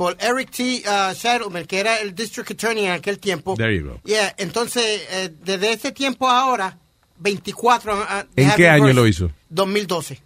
[0.00, 0.82] por Eric T.
[0.86, 3.54] Uh, Shettleman, que era el District Attorney en aquel tiempo.
[3.54, 4.00] There you go.
[4.06, 6.78] Yeah, entonces, eh, desde ese tiempo a ahora,
[7.18, 7.92] 24...
[7.94, 7.98] uh,
[8.34, 9.30] they ¿En qué año lo hizo?
[9.50, 10.18] 2012.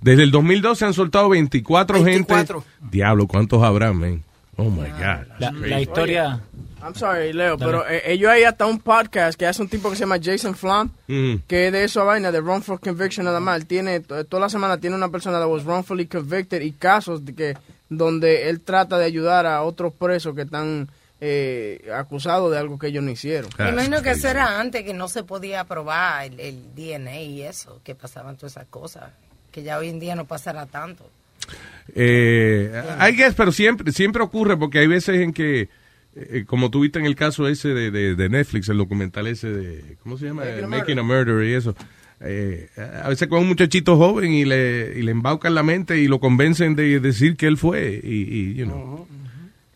[0.00, 2.62] Desde el 2012 han soltado 24, 24.
[2.62, 2.74] gente.
[2.90, 4.22] Diablo, ¿cuántos habrá, man?
[4.56, 5.26] Oh, my God.
[5.38, 6.40] La, la historia...
[6.82, 7.70] I'm sorry, Leo, Dale.
[7.70, 10.54] pero eh, ellos hay hasta un podcast que hace un tipo que se llama Jason
[10.54, 11.34] Flom, Mm.
[11.46, 13.56] que de eso vaina, de wrongful conviction nada más.
[13.60, 17.34] Él tiene, toda la semana tiene una persona that was wrongfully convicted y casos de
[17.34, 17.56] que
[17.88, 20.88] donde él trata de ayudar a otros presos que están
[21.20, 23.50] eh, acusados de algo que ellos no hicieron.
[23.58, 27.42] Me imagino que eso era antes que no se podía probar el, el DNA y
[27.42, 29.10] eso, que pasaban todas esas cosas,
[29.50, 31.10] que ya hoy en día no pasará tanto.
[31.94, 32.70] Eh,
[33.00, 35.68] I guess, pero siempre, siempre ocurre porque hay veces en que,
[36.14, 39.96] eh, como tuviste en el caso ese de, de, de Netflix, el documental ese de,
[40.02, 40.44] ¿cómo se llama?
[40.44, 41.74] Making a Making a Murder y eso.
[42.20, 42.68] Eh,
[43.02, 46.18] a veces con un muchachito joven y le, y le embaucan la mente y lo
[46.18, 49.06] convencen de decir que él fue y, y, you know.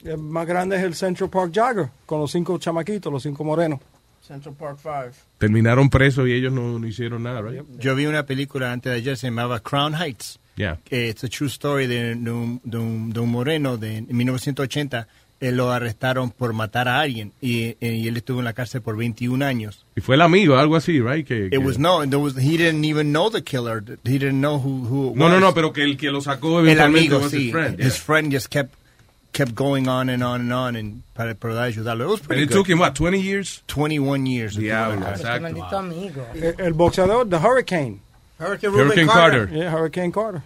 [0.04, 3.78] El más grande es el Central Park Jagger, con los cinco chamaquitos, los cinco morenos.
[4.20, 4.92] Central Park 5.
[5.38, 7.62] terminaron presos y ellos no, no hicieron nada, right?
[7.78, 10.38] Yo vi una película antes de ayer, se llamaba Crown Heights.
[10.54, 10.78] Yeah.
[10.84, 14.14] que it's a true story de, de un, de un- de un moreno de en
[14.16, 15.08] 1980.
[15.42, 18.96] Él lo arrestaron por matar a alguien y, y él estuvo en la cárcel por
[18.96, 19.84] 21 años.
[19.96, 21.26] Y fue el amigo, algo así, right?
[21.26, 23.82] Que, que- It was no, there was, he didn't even know the killer.
[24.04, 25.40] He didn't know who, who it no, no, was.
[25.40, 27.46] no, pero que el que lo sacó el eventualmente amigo, was sí.
[27.46, 27.80] his friend.
[27.80, 28.74] His friend just kept
[29.32, 32.04] kept going on and on and on and para poder ayudarlo.
[32.04, 32.54] It was And pretty it good.
[32.58, 33.62] took him, what, 20 years?
[33.66, 34.56] 21 years.
[34.58, 35.40] Este exacto.
[35.42, 36.26] maldito amigo.
[36.34, 38.00] El, el boxeador, The Hurricane.
[38.38, 39.48] Hurricane Hurricane Carter.
[39.50, 40.42] Yeah, Hurricane Carter.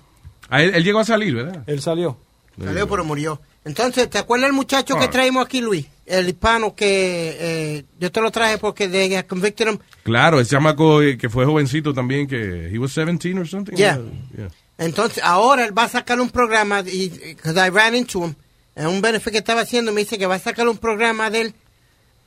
[0.49, 1.65] Ah, él, él llegó a salir, ¿verdad?
[1.67, 2.17] Él salió.
[2.63, 3.41] Salió, pero murió.
[3.65, 5.11] Entonces, ¿te acuerdas el muchacho que Ah.
[5.11, 5.87] traímos aquí, Luis?
[6.07, 9.79] El hispano que eh, yo te lo traje porque de convicted him.
[10.05, 13.75] Claro, ese chamaco eh, que fue jovencito también, que he was 17 or something.
[13.75, 13.99] Yeah.
[14.37, 14.49] Yeah.
[14.79, 18.35] Entonces, ahora él va a sacar un programa, y because I ran into him,
[18.77, 21.41] en un benefit que estaba haciendo, me dice que va a sacar un programa de
[21.41, 21.55] él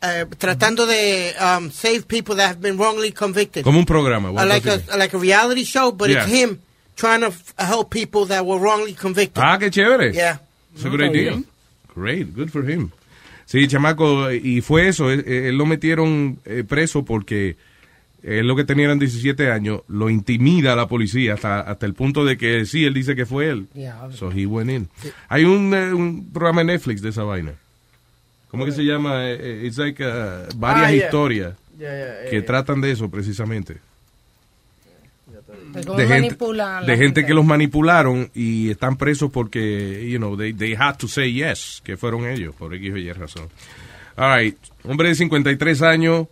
[0.02, 3.64] eh, tratando de um, save people that have been wrongly convicted.
[3.64, 4.32] Como un programa.
[4.46, 6.44] Like, a, like a reality show, but it's Yeah.
[6.46, 6.60] him
[7.00, 9.42] trying to help people that were wrongly convicted.
[9.42, 10.12] Ah, qué chévere.
[10.14, 10.40] Yeah.
[10.76, 11.44] It's a great deal.
[11.96, 12.92] Great, good for him.
[13.46, 17.56] Sí, chamaco, y fue eso, él, él lo metieron eh, preso porque
[18.22, 21.94] él lo que tenía eran 17 años, lo intimida a la policía hasta, hasta el
[21.96, 23.68] punto de que sí, él dice que fue él.
[23.74, 24.16] Diablo.
[24.16, 24.88] So he went in.
[25.30, 27.54] Hay un, eh, un programa en Netflix de esa vaina.
[28.52, 29.30] ¿Cómo que se llama?
[29.32, 31.06] Eh, It's like uh, varias Ah, yeah.
[31.06, 33.78] historias Yeah, yeah, que tratan de eso precisamente.
[35.74, 40.98] De gente, de que los manipularon y están presos porque, you know, they, they had
[40.98, 43.48] to say yes, que fueron ellos, por X o Y razón.
[44.16, 46.28] All right, hombre de 53 años,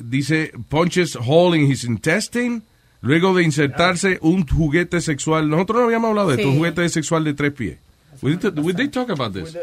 [0.00, 2.62] dice, punches hole in his intestine,
[3.00, 5.48] luego de insertarse un juguete sexual.
[5.48, 6.50] Nosotros no habíamos hablado de esto, Sí.
[6.50, 7.78] un juguete sexual de tres pies.
[8.22, 9.56] We did, we did talk about this.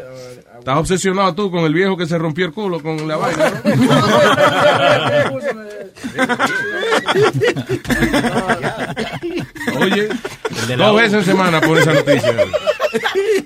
[0.58, 3.70] Estás obsesionado tú con el viejo que se rompió el culo con la vaina, ¿no?
[9.80, 10.08] Oye,
[10.76, 12.34] dos veces en semana por esa noticia.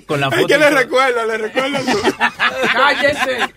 [0.07, 0.47] Con la Es foto.
[0.47, 1.79] que le recuerda, le recuerda.
[2.73, 3.53] ¡Cállese!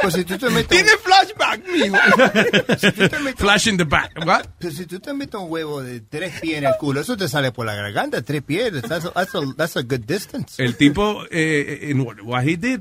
[0.00, 1.96] Pues si tú te metes Tiene flashback, mijo.
[2.78, 4.12] si tú te metes, Flash in the back.
[4.24, 4.46] What?
[4.60, 7.28] pues si tú te metes un huevo de tres pies en el culo, eso te
[7.28, 8.72] sale por la garganta, tres pies.
[8.82, 10.62] That's a, that's a, that's a good distance.
[10.62, 12.80] El tipo, eh, en what what he did,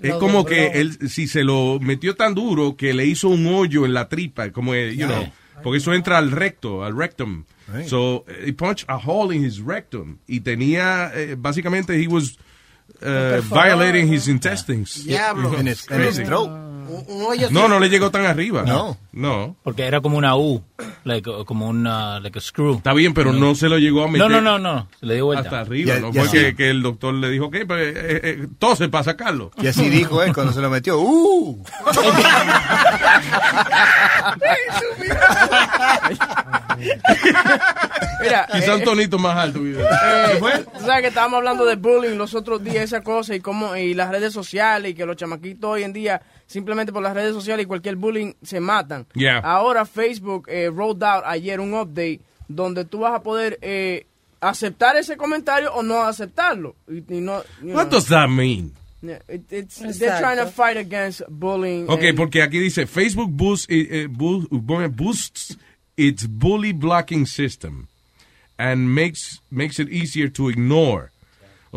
[0.00, 3.46] es Lo como que él, si se lo metió tan duro que le hizo un
[3.46, 5.32] hoyo en la tripa, como, eh, you know,
[5.62, 7.44] porque eso entra al recto, al rectum.
[7.72, 7.88] Right.
[7.88, 10.18] So, he punched a hole in his rectum.
[10.26, 12.36] Y tenía, eh, básicamente, he was
[13.00, 15.06] uh, violating his intestines.
[15.06, 15.36] En
[15.68, 16.24] his, en his Crazy.
[16.24, 16.50] throat.
[16.88, 18.62] Un, un hoyo No, no le llegó tan arriba.
[18.62, 18.96] No.
[19.12, 19.56] No.
[19.62, 20.62] Porque era como una U,
[21.04, 22.76] like, como una, like a screw.
[22.76, 24.28] Está bien, pero no se lo llegó a meter.
[24.28, 25.44] No, no, no, no, se le dio vuelta.
[25.44, 26.12] Hasta arriba, Ya- ¿no?
[26.12, 26.38] ya Fue sí.
[26.46, 29.50] que, que el doctor le dijo, ok, pues, eh, eh, tose para sacarlo.
[29.62, 30.98] Y así dijo él cuando se lo metió.
[31.00, 31.62] ¡Uh!
[38.22, 39.60] Mira, Quizá un eh, tonito más alto.
[39.64, 43.76] eh, tú sabes que estábamos hablando de bullying los otros días, esa cosa, y cómo,
[43.76, 47.32] y las redes sociales, y que los chamaquitos hoy en día, simplemente por las redes
[47.34, 49.06] sociales y cualquier bullying, se matan.
[49.14, 49.38] Yeah.
[49.38, 54.06] Ahora Facebook eh, rolled out ayer un update donde tú vas a poder eh,
[54.40, 56.76] aceptar ese comentario o no aceptarlo.
[56.88, 57.88] Y, y no, What know.
[57.90, 58.72] does that mean?
[59.28, 61.86] It- it's- they're trying to fight against bullying.
[61.90, 65.56] Ok, and- porque aquí dice Facebook boosts, eh, boosts
[65.96, 67.86] its bully blocking system
[68.58, 71.10] and makes makes it easier to ignore.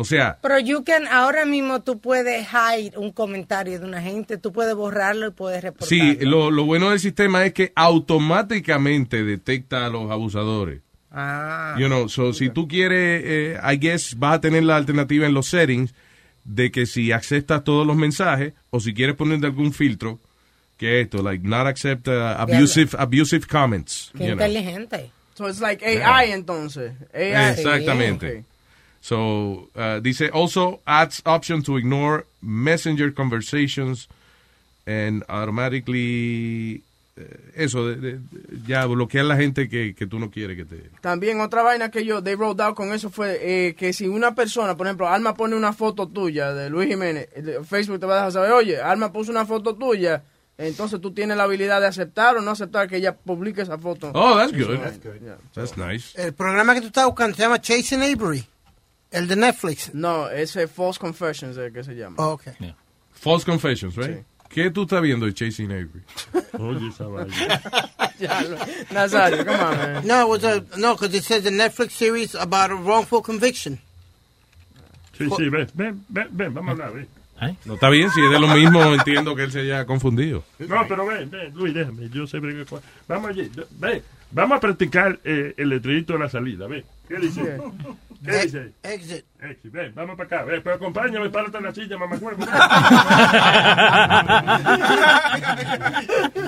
[0.00, 4.38] O sea, Pero you can, ahora mismo tú puedes hide un comentario de una gente,
[4.38, 5.88] tú puedes borrarlo y puedes reportarlo.
[5.88, 10.82] sí, lo, lo bueno del sistema es que automáticamente detecta a los abusadores.
[11.10, 11.74] Ah.
[11.80, 15.34] You know, so si tú quieres, eh, I guess vas a tener la alternativa en
[15.34, 15.92] los settings
[16.44, 20.20] de que si aceptas todos los mensajes o si quieres poner algún filtro,
[20.76, 24.12] que es esto, like not accept uh, abusive abusive comments.
[24.16, 24.34] Qué know.
[24.34, 25.10] inteligente.
[25.34, 26.92] So it's like AI entonces.
[27.12, 27.50] AI.
[27.50, 28.44] Exactamente.
[29.00, 34.08] So, uh, dice, also adds option to ignore messenger conversations
[34.86, 36.82] and automatically,
[37.16, 37.22] eh,
[37.56, 38.18] eso, de, de-
[38.66, 40.90] ya bloquear la gente que, que tú no quieres que te...
[41.00, 44.34] También otra vaina que yo, they rolled out con eso fue eh, que si una
[44.34, 48.14] persona, por ejemplo, Alma pone una foto tuya de Luis Jiménez, el- Facebook te va
[48.14, 50.22] a dejar saber, oye, Alma puso una foto tuya,
[50.56, 54.10] entonces tú tienes la habilidad de aceptar o no aceptar que ella publique esa foto.
[54.14, 54.78] Oh, that's good.
[54.80, 55.36] That's yeah.
[55.54, 56.20] That's nice.
[56.20, 58.44] El programa que tú estás buscando se llama Chasing Avery.
[59.10, 59.94] El de Netflix.
[59.94, 62.16] No, ese False Confessions es que se llama.
[62.18, 62.42] Oh, ok.
[63.14, 64.24] False confessions, right?
[64.48, 66.02] ¿Qué tú estás viendo de Chasing Avery?
[66.58, 67.60] Oye, esa vaina.
[68.18, 68.58] Ya, lo-
[68.90, 70.06] Nazario, come on, man.
[70.06, 73.78] No, it was a, no, because it says the Netflix series about a wrongful conviction.
[75.16, 77.56] Sí, sí, ven, ven, ven, ven, vamos a hablar, ven.
[77.64, 80.42] No está bien, si es de lo mismo, entiendo que él se haya confundido.
[80.58, 83.48] No, pero ven, ven, Luis, déjame, yo sé con- Vamos allí,
[83.78, 84.02] ven,
[84.32, 86.84] vamos a practicar eh, el letrerito de la salida, ven.
[87.08, 87.58] ¿Qué dice?
[88.24, 88.72] ¿Qué dice?
[88.82, 89.24] Exit.
[89.40, 92.16] Exit, ven, vamos para acá, ven, pero acompáñame, párate en la silla, mamá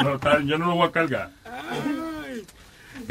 [0.03, 1.31] No, bien, yo no lo voy a cargar.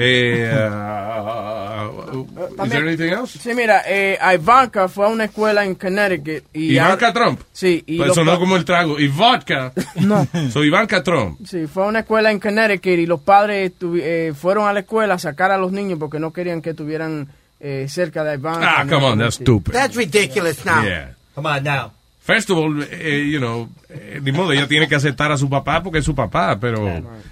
[0.02, 2.24] Eh, uh,
[2.64, 3.38] is there anything else?
[3.38, 6.46] Sí, mira, eh, Ivanka fue a una escuela en Connecticut.
[6.54, 7.42] Y Ivanka Trump.
[7.52, 7.84] Sí.
[7.86, 8.98] Y Pues los sonó pa- como el trago.
[9.00, 9.74] Y vodka.
[9.96, 10.26] No.
[10.52, 11.40] Soy Ivanka Trump.
[11.46, 15.16] Sí, fue a una escuela en Connecticut y los padres eh, fueron a la escuela
[15.16, 17.28] a sacar a los niños porque no querían que estuvieran
[17.60, 18.76] eh, cerca de Ivanka.
[18.80, 19.74] Ah, come on, that's stupid.
[19.74, 20.84] That's ridiculous now.
[20.84, 21.14] Yeah.
[21.36, 21.92] Come on now.
[22.22, 25.50] First of all, eh, you know, eh, ni modo, ella tiene que aceptar a su
[25.50, 26.88] papá porque es su papá, pero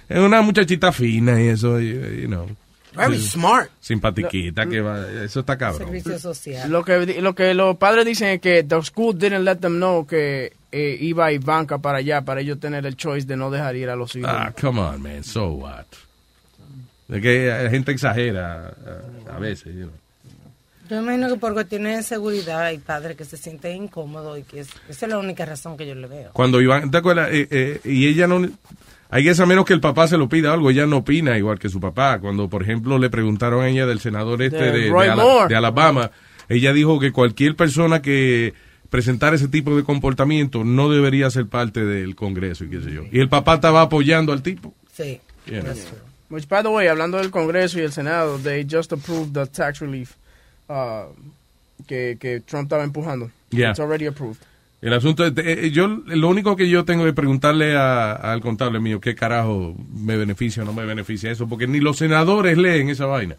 [0.08, 2.46] es una muchachita fina y eso, you, you know.
[2.96, 3.28] Very Sí.
[3.28, 3.70] smart.
[3.80, 5.86] Simpatiquita, que va, eso está cabrón.
[5.86, 6.68] Servicio social.
[6.68, 10.04] Lo que, lo que los padres dicen es que the school didn't let them know
[10.04, 13.88] que eh, iba Ivanka para allá para ellos tener el choice de no dejar ir
[13.90, 14.30] a los hijos.
[14.32, 15.84] Ah, come on, man, so what?
[17.08, 18.72] Es que la gente exagera
[19.28, 19.92] a, a veces, you know.
[20.90, 24.60] Yo imagino que por cuestiones de seguridad hay padres que se sienten incómodos y que
[24.60, 26.30] es- esa es la única razón que yo le veo.
[26.32, 27.28] Cuando Iván, ¿te acuerdas?
[27.32, 28.46] Eh, eh, y ella no,
[29.10, 31.58] hay que a menos que el papá se lo pida algo, ella no opina igual
[31.58, 32.18] que su papá.
[32.20, 35.22] Cuando, por ejemplo, le preguntaron a ella del senador este De de, de Roy Ala-
[35.22, 35.48] Moore.
[35.48, 36.10] de Alabama,
[36.48, 38.54] ella dijo que cualquier persona que
[38.90, 43.02] presentara ese tipo de comportamiento no debería ser parte del Congreso y qué sé yo.
[43.12, 44.74] Y el papá estaba apoyando al tipo.
[44.94, 45.20] Sí.
[45.46, 45.62] Know.
[46.30, 49.80] Which, by the way, hablando del Congreso y el Senado, they just approved the tax
[49.80, 50.12] relief
[50.68, 51.12] uh,
[51.86, 53.30] que, que Trump estaba empujando.
[53.50, 53.70] Yeah.
[53.70, 54.38] It's already approved.
[54.80, 58.78] El asunto es, eh, yo, lo único que yo tengo que preguntarle a- al contable
[58.78, 61.48] mío, ¿qué carajo me beneficia o no me beneficia eso?
[61.48, 63.36] Porque ni los senadores leen esa vaina.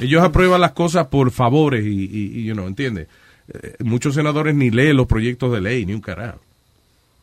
[0.00, 3.08] Ellos aprueban las cosas por favores y, y, y, you know, ¿entiendes?
[3.52, 6.38] Eh, muchos senadores ni leen los proyectos de ley, ni un carajo.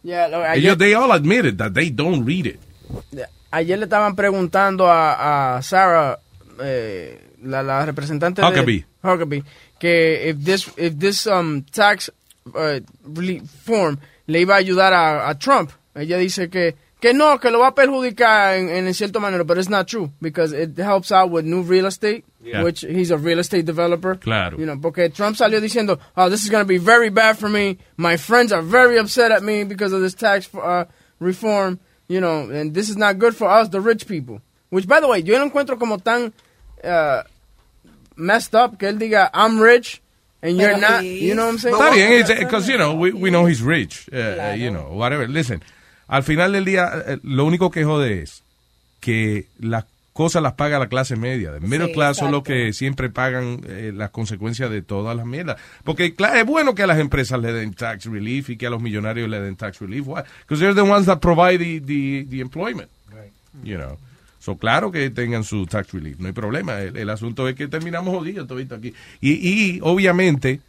[0.04, 2.60] Yeah, ayer, Ellos, they all admitted that they don't read it.
[3.52, 6.20] ayer le estaban preguntando a, a Sarah,
[6.62, 8.86] eh, la, la representante Huckabee.
[9.04, 9.44] de Huckabee,
[9.80, 12.10] que if this, if this um, tax
[12.56, 13.98] uh, reform
[14.28, 15.72] le iba a ayudar a, a Trump.
[15.96, 19.60] Ella dice que, que no, que lo va a perjudicar en, en cierta manera, pero
[19.60, 22.62] it's not true, because it helps out with new real estate, Yeah.
[22.64, 24.16] which he's a real estate developer.
[24.16, 24.58] Claro.
[24.58, 27.48] You know, porque Trump salió diciendo, oh, this is going to be very bad for
[27.48, 27.78] me.
[27.96, 30.84] My friends are very upset at me because of this tax uh,
[31.20, 31.80] reform.
[32.10, 34.42] You know, and this is not good for us, the rich people.
[34.72, 36.34] Which, by the way, yo lo encuentro como tan
[36.84, 37.24] uh,
[38.16, 40.02] messed up que él diga, I'm rich
[40.42, 41.04] and you're Pero not.
[41.04, 41.76] You know what I'm saying?
[41.76, 45.28] Está bien, because, you know, we, we know he's rich, uh, you know, whatever.
[45.28, 45.64] Listen,
[46.08, 48.44] al final del día, eh, lo único que jode es
[49.00, 51.52] que las cosas las paga la clase media.
[51.52, 55.26] The middle Sí, class son los que siempre pagan eh, las consecuencias de todas las
[55.26, 55.58] mierdas.
[55.84, 58.70] Porque claro, es bueno que a las empresas le den tax relief y que a
[58.70, 60.06] los millonarios le den tax relief.
[60.06, 60.22] Why?
[60.42, 62.90] Because they're the ones that provide the, the, the employment.
[63.64, 63.98] You know.
[64.44, 66.82] So, claro que tengan su tax relief, no hay problema.
[66.82, 68.94] El, el asunto es que terminamos jodidos todito aquí.
[69.22, 70.60] Y, y obviamente,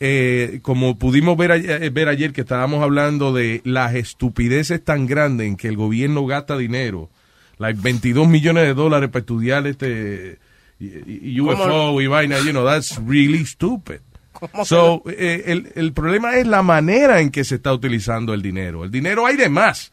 [0.00, 5.06] eh, como pudimos ver ayer, eh, ver ayer que estábamos hablando de las estupideces tan
[5.06, 7.08] grandes en que el gobierno gasta dinero,
[7.56, 10.36] like 22 millones de dólares para estudiar este
[10.78, 14.00] UFO y vaina, you know, that's really stupid.
[14.66, 18.84] So, eh, el, el problema es la manera en que se está utilizando el dinero.
[18.84, 19.90] El dinero hay de más.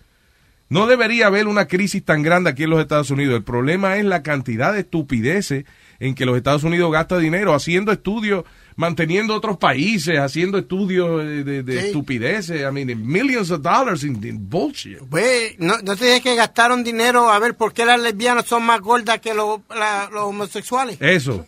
[0.74, 3.36] No debería haber una crisis tan grande aquí en los Estados Unidos.
[3.36, 5.66] El problema es la cantidad de estupideces
[6.00, 8.44] en que los Estados Unidos gasta dinero haciendo estudios,
[8.76, 11.88] manteniendo otros países, haciendo estudios de, de- de Sí.
[11.88, 12.62] estupideces.
[12.62, 14.98] I mean, millions of dollars in, in bullshit.
[15.10, 18.64] Pues, no, no te dije que gastaron dinero a ver por qué las lesbianas son
[18.66, 20.98] más gordas que los, la- los homosexuales.
[21.00, 21.46] Eso.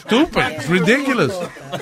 [0.00, 0.40] Stupid.
[0.56, 1.32] It's ridiculous.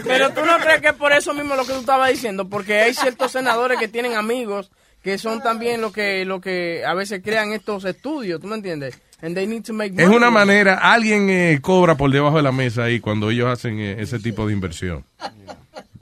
[0.04, 2.80] Pero tú no crees que es por eso mismo lo que tú estabas diciendo, porque
[2.80, 4.70] hay ciertos senadores que tienen amigos
[5.02, 8.98] que son también lo que lo que a veces crean estos estudios, ¿tú me entiendes?
[9.20, 10.16] And they need to make Es money.
[10.16, 13.96] una manera, alguien eh, cobra por debajo de la mesa ahí cuando ellos hacen eh,
[14.00, 15.04] ese tipo de inversión.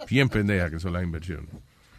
[0.08, 1.48] Bien pendeja que son las inversiones.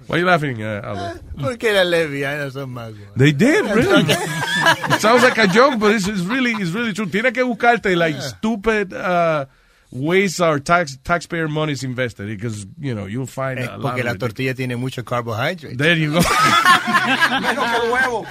[0.07, 1.21] Why you laughing, uh, Albert?
[1.39, 2.91] Porque las lesbianas son más.
[3.15, 4.01] They did, really.
[4.11, 7.05] It sounds like a joke, but it's, it's really, it's really true.
[7.07, 9.45] Tienes que buscarte like stupid uh,
[9.91, 13.81] ways our tax taxpayer money is invested because you know you'll find Eh, a lot
[13.81, 14.19] porque of la it.
[14.19, 15.77] tortilla tiene mucho carbohydrate.
[15.77, 16.19] There you go.
[17.41, 18.25] Menos que el huevo.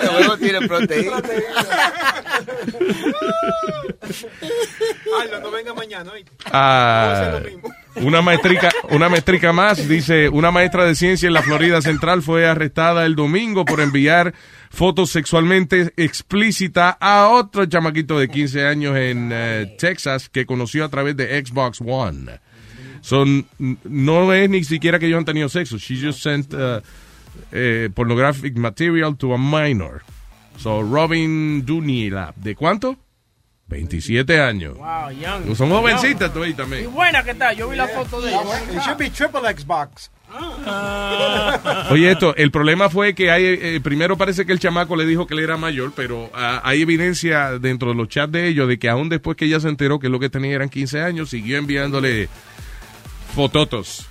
[0.00, 1.22] El huevo tiene proteína.
[5.20, 6.12] Ay, no venga mañana.
[6.52, 7.40] Ah,
[8.02, 12.46] una maestrica, una maestrica más, dice, una maestra de ciencia en la Florida Central fue
[12.46, 14.34] arrestada el domingo por enviar
[14.70, 20.88] fotos sexualmente explícitas a otro chamaquito de 15 años en eh, Texas que conoció a
[20.88, 22.40] través de Xbox One.
[23.00, 25.78] Son, no es ni siquiera que ellos han tenido sexo.
[25.78, 26.80] She just sent uh,
[27.52, 30.02] eh, pornographic material to a minor.
[30.58, 32.98] So, Robin Dunlap, ¿de cuánto?
[33.68, 34.76] 27 años.
[34.78, 35.54] Wow, young.
[35.56, 36.92] Son jovencitas tú ahí Y también.
[36.92, 38.40] buena que está, yo vi la foto de ella.
[38.72, 40.10] It should be triple Xbox.
[41.90, 45.26] Oye, esto, el problema fue que hay, eh, primero parece que el chamaco le dijo
[45.26, 48.78] que él era mayor, pero ah, hay evidencia dentro de los chats de ellos de
[48.78, 51.56] que aún después que ella se enteró que lo que tenía eran 15 años, siguió
[51.58, 52.28] enviándole
[53.34, 54.06] fototos.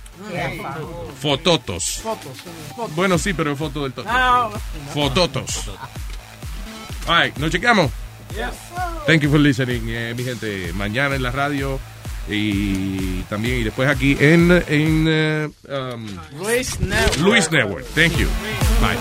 [1.20, 2.00] Fototos.
[2.02, 2.38] Fotos,
[2.74, 2.96] fotos.
[2.96, 4.08] Bueno, sí, pero es foto del toto.
[4.10, 4.50] Ah,
[4.92, 5.70] Fototos.
[7.06, 7.90] All right, nos checamos.
[9.06, 10.72] Thank you for listening, eh, mi gente.
[10.74, 11.80] Mañana en la radio
[12.28, 16.06] y también y después aquí en, en eh, um,
[16.38, 17.18] Luis Network.
[17.20, 17.84] Luis Network.
[17.94, 18.28] Thank you.
[18.80, 18.96] Bye.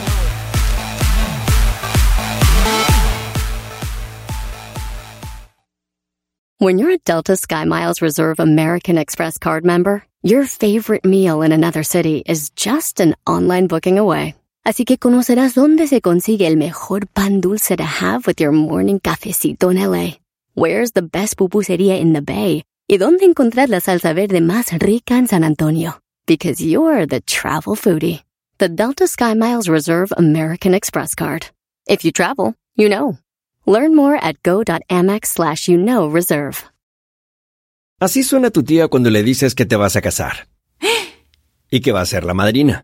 [6.59, 11.83] When you're a Delta SkyMiles Reserve American Express card member, your favorite meal in another
[11.83, 14.33] city is just an online booking away.
[14.67, 18.99] Así que conocerás dónde se consigue el mejor pan dulce to have with your morning
[18.99, 20.17] cafecito en LA.
[20.55, 22.65] Where's the best pupusería in the Bay?
[22.85, 26.01] Y dónde encontrar la salsa verde más rica en San Antonio.
[26.25, 28.25] Because you're the travel foodie.
[28.57, 31.45] The Delta SkyMiles Reserve American Express card.
[31.87, 33.17] If you travel, you know.
[33.65, 36.65] Learn more at go.amex slash you know reserve.
[38.01, 40.49] Así suena tu tía cuando le dices que te vas a casar.
[41.71, 42.83] Y que va a ser la madrina.